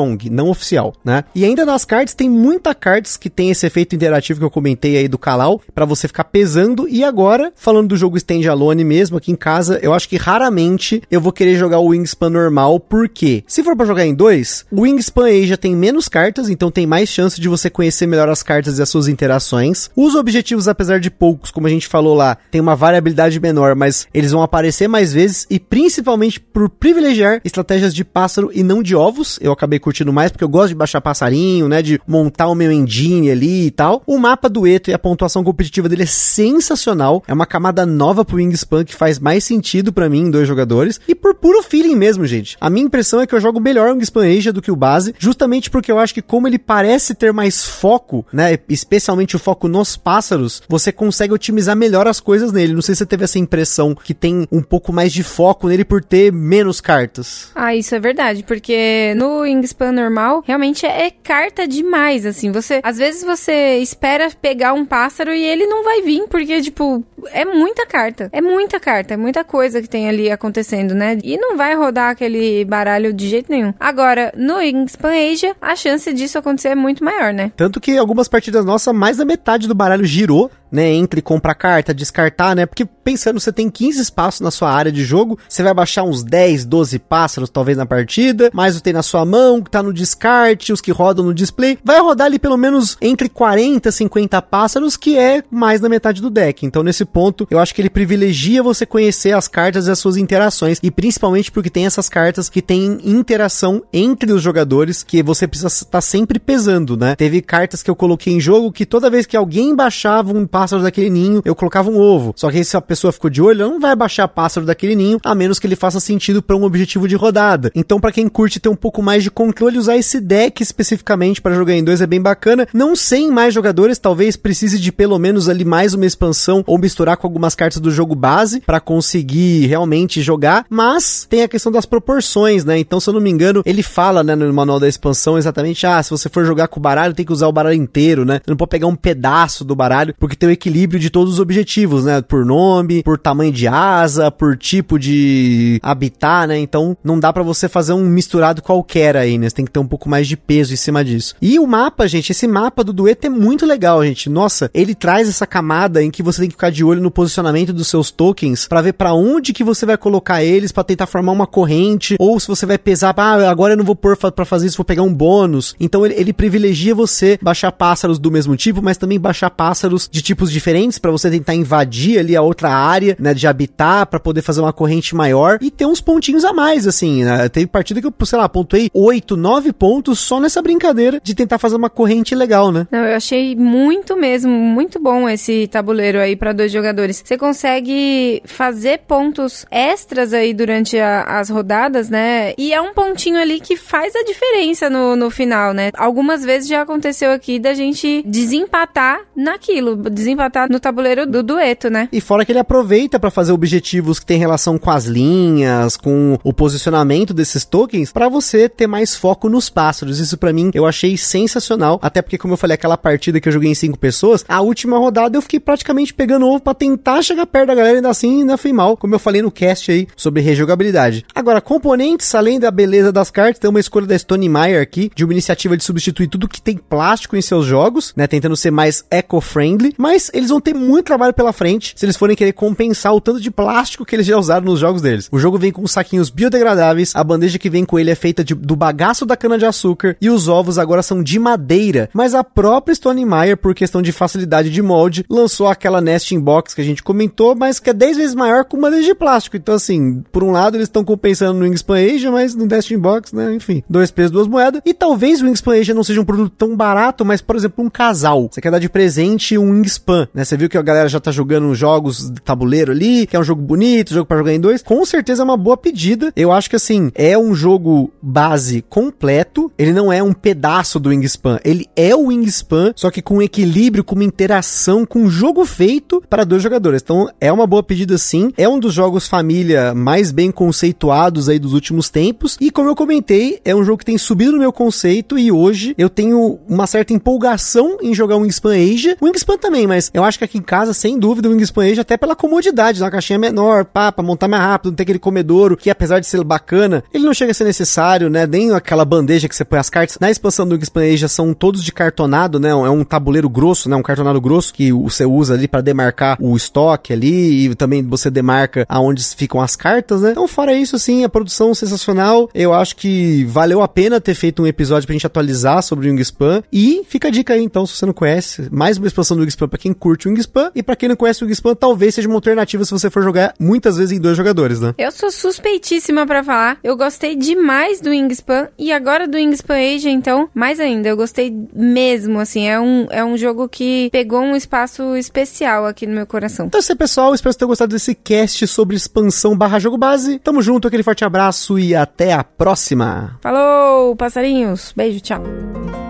Wingsong, 0.00 0.30
não 0.30 0.48
oficial, 0.48 0.94
né? 1.04 1.24
E 1.34 1.44
ainda 1.44 1.64
nas 1.64 1.84
cards 1.84 2.14
tem 2.14 2.28
muita 2.28 2.74
cards 2.74 3.16
que 3.16 3.30
tem 3.30 3.50
esse 3.50 3.66
efeito 3.66 3.94
interativo 3.94 4.40
que 4.40 4.44
eu 4.44 4.50
comentei 4.50 4.96
aí 4.96 5.08
do 5.08 5.18
Calau, 5.18 5.60
para 5.74 5.84
você 5.84 6.08
ficar 6.08 6.24
pesando 6.24 6.88
e 6.88 7.04
agora, 7.04 7.52
falando 7.56 7.88
do 7.88 7.96
jogo 7.96 8.16
standalone 8.16 8.84
mesmo, 8.84 9.16
aqui 9.16 9.32
em 9.32 9.36
casa, 9.36 9.78
eu 9.82 9.92
acho 9.92 10.08
que 10.08 10.16
raramente 10.16 11.02
eu 11.10 11.20
vou 11.20 11.32
querer 11.32 11.56
jogar 11.56 11.78
o 11.78 11.88
Wingspan 11.88 12.30
normal, 12.30 12.80
porque 12.80 13.44
se 13.46 13.62
for 13.62 13.76
para 13.76 13.86
jogar 13.86 14.06
em 14.06 14.14
dois, 14.14 14.64
o 14.70 14.82
Wingspan 14.82 15.28
Asia 15.28 15.56
tem 15.56 15.74
menos 15.74 16.08
cartas, 16.08 16.48
então 16.48 16.70
tem 16.70 16.86
mais 16.86 17.08
chance 17.08 17.40
de 17.40 17.48
você 17.48 17.68
conhecer 17.68 18.06
melhor 18.06 18.28
as 18.28 18.42
cartas 18.42 18.78
e 18.78 18.82
as 18.82 18.88
suas 18.88 19.08
interações. 19.08 19.90
Os 19.96 20.14
objetivos, 20.14 20.68
apesar 20.68 21.00
de 21.00 21.10
poucos, 21.10 21.50
como 21.50 21.66
a 21.66 21.70
gente 21.70 21.86
falou 21.86 22.14
lá, 22.14 22.36
tem 22.50 22.60
uma 22.60 22.76
variabilidade 22.76 23.38
menor, 23.40 23.74
mas 23.74 24.06
eles 24.12 24.32
vão 24.32 24.42
aparecer 24.42 24.88
mais 24.88 25.12
vezes 25.12 25.46
e 25.50 25.58
principalmente 25.58 26.40
por 26.40 26.68
privilegiar 26.68 27.40
estratégias 27.44 27.94
de 27.94 28.04
pássaro 28.04 28.50
e 28.52 28.62
não 28.62 28.82
de 28.82 28.94
ovos. 28.94 29.38
Eu 29.40 29.52
acabei 29.52 29.78
mais 30.12 30.30
porque 30.30 30.44
eu 30.44 30.48
gosto 30.48 30.68
de 30.70 30.74
baixar 30.74 31.00
passarinho, 31.00 31.68
né, 31.68 31.82
de 31.82 32.00
montar 32.06 32.48
o 32.48 32.54
meu 32.54 32.72
engine 32.72 33.30
ali 33.30 33.66
e 33.66 33.70
tal. 33.70 34.02
O 34.06 34.18
mapa 34.18 34.48
do 34.48 34.66
Eto 34.66 34.90
e 34.90 34.94
a 34.94 34.98
pontuação 34.98 35.44
competitiva 35.44 35.88
dele 35.88 36.04
é 36.04 36.06
sensacional. 36.06 37.22
É 37.26 37.32
uma 37.32 37.46
camada 37.46 37.84
nova 37.84 38.24
pro 38.24 38.36
Wingspan 38.36 38.84
que 38.84 38.94
faz 38.94 39.18
mais 39.18 39.44
sentido 39.44 39.92
para 39.92 40.08
mim 40.08 40.20
em 40.20 40.30
dois 40.30 40.48
jogadores 40.48 41.00
e 41.06 41.14
por 41.14 41.34
puro 41.34 41.62
feeling 41.62 41.96
mesmo, 41.96 42.26
gente. 42.26 42.56
A 42.60 42.70
minha 42.70 42.86
impressão 42.86 43.20
é 43.20 43.26
que 43.26 43.34
eu 43.34 43.40
jogo 43.40 43.60
melhor 43.60 43.88
o 43.88 43.92
Wingspan 43.92 44.26
Asia 44.26 44.52
do 44.52 44.62
que 44.62 44.70
o 44.70 44.76
base, 44.76 45.14
justamente 45.18 45.70
porque 45.70 45.90
eu 45.90 45.98
acho 45.98 46.14
que 46.14 46.22
como 46.22 46.46
ele 46.46 46.58
parece 46.58 47.14
ter 47.14 47.32
mais 47.32 47.64
foco, 47.64 48.26
né, 48.32 48.58
especialmente 48.68 49.36
o 49.36 49.38
foco 49.38 49.68
nos 49.68 49.96
pássaros, 49.96 50.62
você 50.68 50.92
consegue 50.92 51.34
otimizar 51.34 51.76
melhor 51.76 52.06
as 52.06 52.20
coisas 52.20 52.52
nele. 52.52 52.74
Não 52.74 52.82
sei 52.82 52.94
se 52.94 53.00
você 53.00 53.06
teve 53.06 53.24
essa 53.24 53.38
impressão 53.38 53.94
que 53.94 54.14
tem 54.14 54.46
um 54.50 54.62
pouco 54.62 54.92
mais 54.92 55.12
de 55.12 55.22
foco 55.22 55.68
nele 55.68 55.84
por 55.84 56.02
ter 56.02 56.32
menos 56.32 56.80
cartas. 56.80 57.50
Ah, 57.54 57.74
isso 57.74 57.94
é 57.94 58.00
verdade, 58.00 58.42
porque 58.46 59.14
no 59.16 59.40
Wingspan 59.40 59.79
normal, 59.84 60.42
realmente 60.46 60.86
é 60.86 61.10
carta 61.10 61.66
demais, 61.66 62.26
assim. 62.26 62.52
Você, 62.52 62.80
às 62.82 62.98
vezes 62.98 63.24
você 63.24 63.78
espera 63.78 64.30
pegar 64.40 64.72
um 64.72 64.84
pássaro 64.84 65.32
e 65.32 65.42
ele 65.42 65.66
não 65.66 65.82
vai 65.82 66.02
vir, 66.02 66.26
porque, 66.28 66.60
tipo, 66.60 67.04
é 67.32 67.44
muita 67.44 67.86
carta. 67.86 68.28
É 68.32 68.40
muita 68.40 68.78
carta, 68.78 69.14
é 69.14 69.16
muita 69.16 69.44
coisa 69.44 69.80
que 69.80 69.88
tem 69.88 70.08
ali 70.08 70.30
acontecendo, 70.30 70.94
né? 70.94 71.18
E 71.22 71.36
não 71.36 71.56
vai 71.56 71.74
rodar 71.74 72.10
aquele 72.10 72.64
baralho 72.64 73.12
de 73.12 73.28
jeito 73.28 73.50
nenhum. 73.50 73.72
Agora, 73.78 74.32
no 74.36 74.56
Wingspan 74.56 75.32
Asia, 75.32 75.56
a 75.60 75.76
chance 75.76 76.12
disso 76.12 76.38
acontecer 76.38 76.68
é 76.68 76.74
muito 76.74 77.04
maior, 77.04 77.32
né? 77.32 77.52
Tanto 77.56 77.80
que 77.80 77.96
algumas 77.96 78.28
partidas 78.28 78.64
nossas, 78.64 78.94
mais 78.94 79.16
da 79.16 79.24
metade 79.24 79.68
do 79.68 79.74
baralho 79.74 80.04
girou 80.04 80.50
né, 80.70 80.92
entre 80.92 81.20
comprar 81.20 81.54
carta, 81.54 81.92
descartar, 81.92 82.54
né? 82.54 82.66
Porque 82.66 82.84
pensando, 82.84 83.40
você 83.40 83.52
tem 83.52 83.68
15 83.68 84.00
espaços 84.00 84.40
na 84.40 84.50
sua 84.50 84.70
área 84.70 84.92
de 84.92 85.02
jogo, 85.04 85.38
você 85.48 85.62
vai 85.62 85.74
baixar 85.74 86.04
uns 86.04 86.22
10, 86.22 86.64
12 86.64 86.98
pássaros 86.98 87.50
talvez 87.50 87.76
na 87.76 87.86
partida, 87.86 88.50
mais 88.52 88.76
o 88.76 88.80
tem 88.80 88.92
na 88.92 89.02
sua 89.02 89.24
mão, 89.24 89.60
que 89.62 89.70
tá 89.70 89.82
no 89.82 89.92
descarte, 89.92 90.72
os 90.72 90.80
que 90.80 90.92
rodam 90.92 91.24
no 91.24 91.34
display, 91.34 91.78
vai 91.84 92.00
rodar 92.00 92.26
ali 92.26 92.38
pelo 92.38 92.56
menos 92.56 92.96
entre 93.00 93.28
40 93.28 93.88
e 93.88 93.92
50 93.92 94.40
pássaros, 94.42 94.96
que 94.96 95.18
é 95.18 95.42
mais 95.50 95.80
da 95.80 95.88
metade 95.88 96.22
do 96.22 96.30
deck. 96.30 96.64
Então 96.64 96.82
nesse 96.82 97.04
ponto, 97.04 97.46
eu 97.50 97.58
acho 97.58 97.74
que 97.74 97.82
ele 97.82 97.90
privilegia 97.90 98.62
você 98.62 98.86
conhecer 98.86 99.32
as 99.32 99.48
cartas 99.48 99.86
e 99.86 99.90
as 99.90 99.98
suas 99.98 100.16
interações, 100.16 100.78
e 100.82 100.90
principalmente 100.90 101.50
porque 101.50 101.70
tem 101.70 101.86
essas 101.86 102.08
cartas 102.08 102.48
que 102.48 102.62
tem 102.62 102.98
interação 103.04 103.82
entre 103.92 104.32
os 104.32 104.42
jogadores, 104.42 105.02
que 105.02 105.22
você 105.22 105.46
precisa 105.46 105.68
estar 105.68 105.86
tá 105.86 106.00
sempre 106.00 106.38
pesando, 106.38 106.96
né? 106.96 107.16
Teve 107.16 107.42
cartas 107.42 107.82
que 107.82 107.90
eu 107.90 107.96
coloquei 107.96 108.32
em 108.32 108.40
jogo 108.40 108.72
que 108.72 108.86
toda 108.86 109.10
vez 109.10 109.26
que 109.26 109.36
alguém 109.36 109.74
baixava 109.74 110.32
um 110.32 110.46
pássaro 110.46 110.59
daquele 110.82 111.10
ninho, 111.10 111.42
eu 111.44 111.54
colocava 111.54 111.90
um 111.90 111.98
ovo. 111.98 112.32
Só 112.36 112.50
que 112.50 112.62
se 112.62 112.76
a 112.76 112.80
pessoa 112.80 113.12
ficou 113.12 113.30
de 113.30 113.42
olho, 113.42 113.62
ela 113.62 113.72
não 113.72 113.80
vai 113.80 113.94
baixar 113.96 114.26
pássaro 114.28 114.66
daquele 114.66 114.94
ninho, 114.94 115.18
a 115.24 115.34
menos 115.34 115.58
que 115.58 115.66
ele 115.66 115.76
faça 115.76 116.00
sentido 116.00 116.42
para 116.42 116.56
um 116.56 116.64
objetivo 116.64 117.08
de 117.08 117.16
rodada. 117.16 117.70
Então, 117.74 118.00
para 118.00 118.12
quem 118.12 118.28
curte 118.28 118.60
ter 118.60 118.68
um 118.68 118.76
pouco 118.76 119.02
mais 119.02 119.22
de 119.22 119.30
controle, 119.30 119.78
usar 119.78 119.96
esse 119.96 120.20
deck 120.20 120.62
especificamente 120.62 121.40
para 121.40 121.54
jogar 121.54 121.74
em 121.74 121.84
dois 121.84 122.00
é 122.00 122.06
bem 122.06 122.20
bacana. 122.20 122.66
Não 122.72 122.94
sem 122.94 123.30
mais 123.30 123.54
jogadores, 123.54 123.98
talvez 123.98 124.36
precise 124.36 124.78
de 124.78 124.92
pelo 124.92 125.18
menos 125.18 125.48
ali 125.48 125.64
mais 125.64 125.94
uma 125.94 126.06
expansão 126.06 126.62
ou 126.66 126.78
misturar 126.78 127.16
com 127.16 127.26
algumas 127.26 127.54
cartas 127.54 127.80
do 127.80 127.90
jogo 127.90 128.14
base 128.14 128.60
para 128.60 128.80
conseguir 128.80 129.66
realmente 129.66 130.20
jogar, 130.22 130.64
mas 130.68 131.26
tem 131.28 131.42
a 131.42 131.48
questão 131.48 131.72
das 131.72 131.86
proporções, 131.86 132.64
né? 132.64 132.78
Então, 132.78 133.00
se 133.00 133.08
eu 133.08 133.14
não 133.14 133.20
me 133.20 133.30
engano, 133.30 133.62
ele 133.64 133.82
fala, 133.82 134.22
né, 134.22 134.34
no 134.34 134.52
manual 134.52 134.80
da 134.80 134.88
expansão 134.88 135.38
exatamente, 135.38 135.86
ah, 135.86 136.02
se 136.02 136.10
você 136.10 136.28
for 136.28 136.44
jogar 136.44 136.68
com 136.68 136.80
o 136.80 136.82
baralho, 136.82 137.14
tem 137.14 137.24
que 137.24 137.32
usar 137.32 137.48
o 137.48 137.52
baralho 137.52 137.74
inteiro, 137.74 138.24
né? 138.24 138.40
Você 138.44 138.50
não 138.50 138.56
pode 138.56 138.70
pegar 138.70 138.86
um 138.86 138.96
pedaço 138.96 139.64
do 139.64 139.74
baralho, 139.74 140.14
porque 140.18 140.36
tem 140.36 140.49
o 140.50 140.52
equilíbrio 140.52 141.00
de 141.00 141.10
todos 141.10 141.34
os 141.34 141.40
objetivos, 141.40 142.04
né? 142.04 142.20
Por 142.20 142.44
nome, 142.44 143.02
por 143.02 143.18
tamanho 143.18 143.52
de 143.52 143.66
asa, 143.66 144.30
por 144.30 144.56
tipo 144.56 144.98
de 144.98 145.78
habitat, 145.82 146.48
né? 146.48 146.58
Então 146.58 146.96
não 147.02 147.18
dá 147.18 147.32
para 147.32 147.42
você 147.42 147.68
fazer 147.68 147.92
um 147.92 148.04
misturado 148.04 148.62
qualquer 148.62 149.16
aí, 149.16 149.38
né? 149.38 149.48
Você 149.48 149.56
tem 149.56 149.64
que 149.64 149.70
ter 149.70 149.80
um 149.80 149.86
pouco 149.86 150.08
mais 150.08 150.26
de 150.26 150.36
peso 150.36 150.72
em 150.72 150.76
cima 150.76 151.04
disso. 151.04 151.34
E 151.40 151.58
o 151.58 151.66
mapa, 151.66 152.06
gente, 152.08 152.30
esse 152.32 152.46
mapa 152.46 152.84
do 152.84 152.92
dueto 152.92 153.26
é 153.26 153.30
muito 153.30 153.64
legal, 153.64 154.04
gente. 154.04 154.28
Nossa, 154.28 154.70
ele 154.74 154.94
traz 154.94 155.28
essa 155.28 155.46
camada 155.46 156.02
em 156.02 156.10
que 156.10 156.22
você 156.22 156.40
tem 156.40 156.48
que 156.48 156.54
ficar 156.54 156.70
de 156.70 156.84
olho 156.84 157.00
no 157.00 157.10
posicionamento 157.10 157.72
dos 157.72 157.88
seus 157.88 158.10
tokens 158.10 158.66
para 158.66 158.82
ver 158.82 158.92
para 158.94 159.14
onde 159.14 159.52
que 159.52 159.64
você 159.64 159.86
vai 159.86 159.96
colocar 159.96 160.42
eles 160.42 160.72
para 160.72 160.84
tentar 160.84 161.06
formar 161.06 161.32
uma 161.32 161.46
corrente 161.46 162.16
ou 162.18 162.38
se 162.38 162.48
você 162.48 162.66
vai 162.66 162.78
pesar, 162.78 163.14
ah, 163.16 163.50
agora 163.50 163.74
eu 163.74 163.76
não 163.76 163.84
vou 163.84 163.96
pôr 163.96 164.16
para 164.16 164.44
fazer 164.44 164.66
isso, 164.66 164.76
vou 164.76 164.84
pegar 164.84 165.02
um 165.02 165.12
bônus. 165.12 165.74
Então 165.78 166.04
ele, 166.04 166.14
ele 166.14 166.32
privilegia 166.32 166.94
você 166.94 167.38
baixar 167.42 167.72
pássaros 167.72 168.18
do 168.18 168.30
mesmo 168.30 168.56
tipo, 168.56 168.82
mas 168.82 168.96
também 168.96 169.18
baixar 169.18 169.50
pássaros 169.50 170.08
de 170.10 170.22
tipos 170.40 170.50
diferentes 170.50 170.98
para 170.98 171.10
você 171.10 171.30
tentar 171.30 171.54
invadir 171.54 172.18
ali 172.18 172.34
a 172.34 172.40
outra 172.40 172.70
área, 172.70 173.14
né, 173.18 173.34
de 173.34 173.46
habitar 173.46 174.06
para 174.06 174.18
poder 174.18 174.40
fazer 174.40 174.62
uma 174.62 174.72
corrente 174.72 175.14
maior 175.14 175.58
e 175.60 175.70
ter 175.70 175.84
uns 175.84 176.00
pontinhos 176.00 176.46
a 176.46 176.52
mais, 176.52 176.86
assim, 176.86 177.24
né? 177.24 177.46
Teve 177.50 177.66
partida 177.66 178.00
que 178.00 178.06
eu, 178.06 178.14
sei 178.24 178.38
lá, 178.38 178.48
pontuei 178.48 178.90
8, 178.94 179.36
9 179.36 179.72
pontos 179.74 180.18
só 180.18 180.40
nessa 180.40 180.62
brincadeira 180.62 181.20
de 181.22 181.34
tentar 181.34 181.58
fazer 181.58 181.76
uma 181.76 181.90
corrente 181.90 182.34
legal, 182.34 182.72
né? 182.72 182.86
Não, 182.90 183.00
eu 183.00 183.14
achei 183.14 183.54
muito 183.54 184.16
mesmo, 184.16 184.50
muito 184.50 184.98
bom 184.98 185.28
esse 185.28 185.66
tabuleiro 185.66 186.18
aí 186.18 186.34
para 186.34 186.54
dois 186.54 186.72
jogadores. 186.72 187.22
Você 187.22 187.36
consegue 187.36 188.42
fazer 188.46 189.00
pontos 189.06 189.66
extras 189.70 190.32
aí 190.32 190.54
durante 190.54 190.98
a, 190.98 191.24
as 191.38 191.50
rodadas, 191.50 192.08
né? 192.08 192.54
E 192.56 192.72
é 192.72 192.80
um 192.80 192.94
pontinho 192.94 193.38
ali 193.38 193.60
que 193.60 193.76
faz 193.76 194.14
a 194.16 194.24
diferença 194.24 194.88
no, 194.88 195.16
no 195.16 195.30
final, 195.30 195.74
né? 195.74 195.90
Algumas 195.94 196.44
vezes 196.44 196.68
já 196.68 196.80
aconteceu 196.80 197.30
aqui 197.30 197.58
da 197.58 197.74
gente 197.74 198.22
desempatar 198.26 199.20
naquilo, 199.36 199.96
desempatar 199.96 200.29
no 200.70 200.80
tabuleiro 200.80 201.26
do 201.26 201.42
dueto, 201.42 201.90
né? 201.90 202.08
E 202.12 202.20
fora 202.20 202.44
que 202.44 202.52
ele 202.52 202.58
aproveita 202.58 203.18
para 203.18 203.30
fazer 203.30 203.52
objetivos 203.52 204.18
que 204.18 204.26
tem 204.26 204.38
relação 204.38 204.78
com 204.78 204.90
as 204.90 205.04
linhas, 205.04 205.96
com 205.96 206.38
o 206.42 206.52
posicionamento 206.52 207.32
desses 207.32 207.64
tokens, 207.64 208.12
para 208.12 208.28
você 208.28 208.68
ter 208.68 208.86
mais 208.86 209.14
foco 209.14 209.48
nos 209.48 209.70
pássaros. 209.70 210.18
Isso 210.18 210.36
para 210.36 210.52
mim 210.52 210.70
eu 210.74 210.86
achei 210.86 211.16
sensacional, 211.16 211.98
até 212.02 212.22
porque 212.22 212.38
como 212.38 212.54
eu 212.54 212.58
falei 212.58 212.74
aquela 212.74 212.96
partida 212.96 213.40
que 213.40 213.48
eu 213.48 213.52
joguei 213.52 213.70
em 213.70 213.74
cinco 213.74 213.98
pessoas, 213.98 214.44
a 214.48 214.60
última 214.60 214.98
rodada 214.98 215.36
eu 215.36 215.42
fiquei 215.42 215.60
praticamente 215.60 216.14
pegando 216.14 216.46
ovo 216.46 216.60
para 216.60 216.74
tentar 216.74 217.22
chegar 217.22 217.46
perto 217.46 217.68
da 217.68 217.74
galera, 217.74 217.96
ainda 217.96 218.10
assim 218.10 218.40
ainda 218.40 218.56
fui 218.56 218.72
mal, 218.72 218.96
como 218.96 219.14
eu 219.14 219.18
falei 219.18 219.42
no 219.42 219.50
cast 219.50 219.90
aí 219.90 220.06
sobre 220.16 220.42
rejogabilidade. 220.42 221.24
Agora, 221.34 221.60
componentes, 221.60 222.34
além 222.34 222.58
da 222.58 222.70
beleza 222.70 223.12
das 223.12 223.30
cartas, 223.30 223.58
tem 223.58 223.70
uma 223.70 223.80
escolha 223.80 224.06
da 224.06 224.18
Stone 224.18 224.48
Meyer 224.48 224.82
aqui, 224.82 225.10
de 225.14 225.24
uma 225.24 225.32
iniciativa 225.32 225.76
de 225.76 225.84
substituir 225.84 226.28
tudo 226.28 226.48
que 226.48 226.60
tem 226.60 226.76
plástico 226.76 227.36
em 227.36 227.42
seus 227.42 227.66
jogos, 227.66 228.12
né, 228.16 228.26
tentando 228.26 228.56
ser 228.56 228.70
mais 228.70 229.04
eco-friendly, 229.10 229.94
mas 229.96 230.19
eles 230.32 230.50
vão 230.50 230.60
vão 230.60 230.62
ter 230.62 230.74
muito 230.74 231.06
trabalho 231.06 231.32
pela 231.32 231.52
frente 231.52 231.94
se 231.96 232.04
eles 232.04 232.16
forem 232.16 232.36
querer 232.36 232.52
compensar 232.52 233.14
o 233.14 233.20
tanto 233.20 233.40
de 233.40 233.50
plástico 233.50 234.04
que 234.04 234.14
eles 234.14 234.26
já 234.26 234.36
usaram 234.36 234.66
nos 234.66 234.78
jogos 234.78 235.00
deles. 235.00 235.28
O 235.32 235.38
jogo 235.38 235.58
vem 235.58 235.72
com 235.72 235.86
saquinhos 235.86 236.28
biodegradáveis, 236.28 237.16
a 237.16 237.24
bandeja 237.24 237.58
que 237.58 237.70
vem 237.70 237.84
com 237.84 237.98
ele 237.98 238.10
é 238.10 238.14
feita 238.14 238.44
de, 238.44 238.54
do 238.54 238.76
bagaço 238.76 239.24
da 239.24 239.36
cana-de-açúcar 239.36 240.16
e 240.20 240.28
os 240.28 240.46
ovos 240.46 240.78
agora 240.78 241.02
são 241.02 241.22
de 241.22 241.38
madeira. 241.38 242.10
Mas 242.12 242.34
a 242.34 242.44
própria 242.44 242.94
Stone 242.94 243.24
Meyer, 243.24 243.56
por 243.56 243.74
questão 243.74 244.02
de 244.02 244.12
facilidade 244.12 244.70
de 244.70 244.82
molde, 244.82 245.24
lançou 245.28 245.66
aquela 245.66 246.00
nesting 246.00 246.38
box 246.38 246.74
que 246.74 246.80
a 246.80 246.84
gente 246.84 247.02
comentou, 247.02 247.54
mas 247.56 247.80
que 247.80 247.90
é 247.90 247.94
10 247.94 248.16
vezes 248.16 248.34
maior 248.34 248.64
com 248.64 248.78
bandeja 248.78 249.08
de 249.08 249.14
plástico. 249.14 249.56
Então, 249.56 249.74
assim, 249.74 250.22
por 250.30 250.44
um 250.44 250.50
lado 250.50 250.76
eles 250.76 250.88
estão 250.88 251.04
compensando 251.04 251.58
no 251.58 251.64
Wingspan 251.64 251.98
Asia, 251.98 252.30
mas 252.30 252.54
no 252.54 252.66
nesting 252.66 252.98
box, 252.98 253.34
né? 253.34 253.54
Enfim, 253.54 253.82
dois 253.88 254.10
pesos, 254.10 254.30
duas 254.30 254.46
moedas. 254.46 254.82
E 254.84 254.92
talvez 254.92 255.40
o 255.40 255.46
Wingspan 255.46 255.80
Asia 255.80 255.94
não 255.94 256.04
seja 256.04 256.20
um 256.20 256.24
produto 256.24 256.52
tão 256.56 256.76
barato, 256.76 257.24
mas, 257.24 257.40
por 257.40 257.56
exemplo, 257.56 257.84
um 257.84 257.90
casal. 257.90 258.48
Você 258.50 258.60
quer 258.60 258.70
dar 258.70 258.78
de 258.78 258.88
presente 258.88 259.56
um 259.56 259.70
Wingspan, 259.70 259.99
né? 260.34 260.44
Você 260.44 260.56
viu 260.56 260.68
que 260.68 260.78
a 260.78 260.82
galera 260.82 261.08
já 261.08 261.20
tá 261.20 261.30
jogando 261.30 261.74
jogos 261.74 262.30
de 262.30 262.40
tabuleiro 262.40 262.92
ali, 262.92 263.26
que 263.26 263.36
é 263.36 263.40
um 263.40 263.44
jogo 263.44 263.62
bonito, 263.62 264.14
jogo 264.14 264.26
para 264.26 264.38
jogar 264.38 264.52
em 264.52 264.60
dois, 264.60 264.82
com 264.82 265.04
certeza 265.04 265.42
é 265.42 265.44
uma 265.44 265.56
boa 265.56 265.76
pedida. 265.76 266.32
Eu 266.36 266.52
acho 266.52 266.70
que 266.70 266.76
assim, 266.76 267.10
é 267.14 267.36
um 267.36 267.54
jogo 267.54 268.12
base 268.22 268.82
completo, 268.88 269.70
ele 269.78 269.92
não 269.92 270.12
é 270.12 270.22
um 270.22 270.32
pedaço 270.32 270.98
do 270.98 271.10
Wingspan, 271.10 271.58
ele 271.64 271.86
é 271.94 272.14
o 272.14 272.26
Wingspan, 272.26 272.92
só 272.96 273.10
que 273.10 273.22
com 273.22 273.42
equilíbrio, 273.42 274.04
com 274.04 274.14
uma 274.14 274.24
interação, 274.24 275.04
com 275.04 275.20
um 275.22 275.30
jogo 275.30 275.64
feito 275.64 276.22
para 276.28 276.44
dois 276.44 276.62
jogadores. 276.62 277.02
Então 277.02 277.28
é 277.40 277.52
uma 277.52 277.66
boa 277.66 277.82
pedida 277.82 278.16
sim, 278.18 278.52
é 278.56 278.68
um 278.68 278.78
dos 278.78 278.94
jogos 278.94 279.26
família 279.28 279.94
mais 279.94 280.30
bem 280.32 280.50
conceituados 280.50 281.48
aí 281.48 281.58
dos 281.58 281.72
últimos 281.72 282.08
tempos, 282.08 282.56
e 282.60 282.70
como 282.70 282.88
eu 282.88 282.96
comentei, 282.96 283.60
é 283.64 283.74
um 283.74 283.84
jogo 283.84 283.98
que 283.98 284.04
tem 284.04 284.18
subido 284.18 284.52
no 284.52 284.58
meu 284.58 284.72
conceito 284.72 285.38
e 285.38 285.50
hoje 285.52 285.94
eu 285.96 286.08
tenho 286.08 286.58
uma 286.68 286.86
certa 286.86 287.12
empolgação 287.12 287.98
em 288.02 288.14
jogar 288.14 288.36
o 288.36 288.40
Wingspan 288.40 288.74
Asia, 288.74 289.16
o 289.20 289.26
Wingspan 289.26 289.58
também, 289.58 289.86
mas 289.90 290.08
eu 290.14 290.22
acho 290.22 290.38
que 290.38 290.44
aqui 290.44 290.56
em 290.56 290.62
casa, 290.62 290.94
sem 290.94 291.18
dúvida, 291.18 291.48
o 291.48 291.52
Wingspan 291.52 291.84
Age, 291.84 292.00
até 292.00 292.16
pela 292.16 292.36
comodidade, 292.36 293.02
uma 293.02 293.10
caixinha 293.10 293.40
menor, 293.40 293.84
pá, 293.84 294.12
pra 294.12 294.24
montar 294.24 294.46
mais 294.46 294.62
rápido, 294.62 294.92
não 294.92 294.94
tem 294.94 295.02
aquele 295.02 295.18
comedouro, 295.18 295.76
que 295.76 295.90
apesar 295.90 296.20
de 296.20 296.28
ser 296.28 296.44
bacana, 296.44 297.02
ele 297.12 297.24
não 297.24 297.34
chega 297.34 297.50
a 297.50 297.54
ser 297.54 297.64
necessário, 297.64 298.30
né? 298.30 298.46
Nem 298.46 298.70
aquela 298.72 299.04
bandeja 299.04 299.48
que 299.48 299.56
você 299.56 299.64
põe 299.64 299.80
as 299.80 299.90
cartas. 299.90 300.16
Na 300.20 300.30
expansão 300.30 300.64
do 300.64 300.76
Wingspan 300.76 301.02
Age 301.02 301.28
são 301.28 301.52
todos 301.52 301.82
de 301.82 301.90
cartonado, 301.90 302.60
né? 302.60 302.68
É 302.68 302.74
um 302.74 303.02
tabuleiro 303.02 303.48
grosso, 303.48 303.88
né? 303.88 303.96
Um 303.96 304.02
cartonado 304.02 304.40
grosso 304.40 304.72
que 304.72 304.92
você 304.92 305.24
usa 305.24 305.54
ali 305.54 305.66
para 305.66 305.80
demarcar 305.80 306.36
o 306.40 306.56
estoque 306.56 307.12
ali 307.12 307.66
e 307.66 307.74
também 307.74 308.00
você 308.06 308.30
demarca 308.30 308.86
aonde 308.88 309.24
ficam 309.36 309.60
as 309.60 309.74
cartas, 309.74 310.22
né? 310.22 310.30
Então, 310.30 310.46
fora 310.46 310.72
isso, 310.72 310.94
assim, 310.94 311.24
a 311.24 311.28
produção 311.28 311.74
sensacional. 311.74 312.48
Eu 312.54 312.72
acho 312.72 312.94
que 312.94 313.44
valeu 313.46 313.82
a 313.82 313.88
pena 313.88 314.20
ter 314.20 314.34
feito 314.34 314.62
um 314.62 314.66
episódio 314.68 315.06
pra 315.06 315.14
gente 315.14 315.26
atualizar 315.26 315.82
sobre 315.82 316.08
o 316.08 316.12
Wingspan. 316.12 316.62
E 316.72 317.02
fica 317.08 317.26
a 317.26 317.30
dica 317.32 317.54
aí, 317.54 317.64
então, 317.64 317.84
se 317.84 317.96
você 317.96 318.06
não 318.06 318.12
conhece, 318.12 318.68
mais 318.70 318.98
uma 318.98 319.08
expansão 319.08 319.36
do 319.36 319.40
Wingspan 319.40 319.68
pra 319.68 319.78
quem 319.80 319.92
curte 319.92 320.28
o 320.28 320.30
Wingspan. 320.30 320.70
E 320.74 320.82
pra 320.82 320.94
quem 320.94 321.08
não 321.08 321.16
conhece 321.16 321.42
o 321.42 321.46
Wingspan, 321.46 321.74
talvez 321.74 322.14
seja 322.14 322.28
uma 322.28 322.36
alternativa 322.36 322.84
se 322.84 322.90
você 322.90 323.10
for 323.10 323.22
jogar 323.22 323.54
muitas 323.58 323.96
vezes 323.96 324.16
em 324.16 324.20
dois 324.20 324.36
jogadores, 324.36 324.80
né? 324.80 324.94
Eu 324.98 325.10
sou 325.10 325.30
suspeitíssima 325.30 326.26
para 326.26 326.44
falar. 326.44 326.78
Eu 326.82 326.96
gostei 326.96 327.34
demais 327.34 328.00
do 328.00 328.10
Wingspan 328.10 328.68
e 328.78 328.92
agora 328.92 329.26
do 329.26 329.36
Wingspan 329.36 329.76
Age, 329.76 330.08
então, 330.08 330.48
mais 330.54 330.78
ainda. 330.78 331.08
Eu 331.08 331.16
gostei 331.16 331.54
mesmo, 331.74 332.38
assim. 332.38 332.68
É 332.68 332.78
um, 332.78 333.06
é 333.10 333.24
um 333.24 333.36
jogo 333.36 333.68
que 333.68 334.08
pegou 334.12 334.40
um 334.40 334.54
espaço 334.54 335.16
especial 335.16 335.86
aqui 335.86 336.06
no 336.06 336.14
meu 336.14 336.26
coração. 336.26 336.66
Então, 336.66 336.80
é 336.90 336.94
pessoal, 336.94 337.34
espero 337.34 337.54
que 337.54 337.58
tenham 337.58 337.68
gostado 337.68 337.94
desse 337.94 338.14
cast 338.14 338.66
sobre 338.66 338.96
expansão 338.96 339.56
barra 339.56 339.78
jogo 339.78 339.96
base. 339.96 340.38
Tamo 340.38 340.60
junto, 340.60 340.88
aquele 340.88 341.02
forte 341.02 341.24
abraço 341.24 341.78
e 341.78 341.94
até 341.94 342.32
a 342.32 342.44
próxima. 342.44 343.38
Falou, 343.40 344.16
passarinhos. 344.16 344.92
Beijo, 344.96 345.20
tchau. 345.20 346.09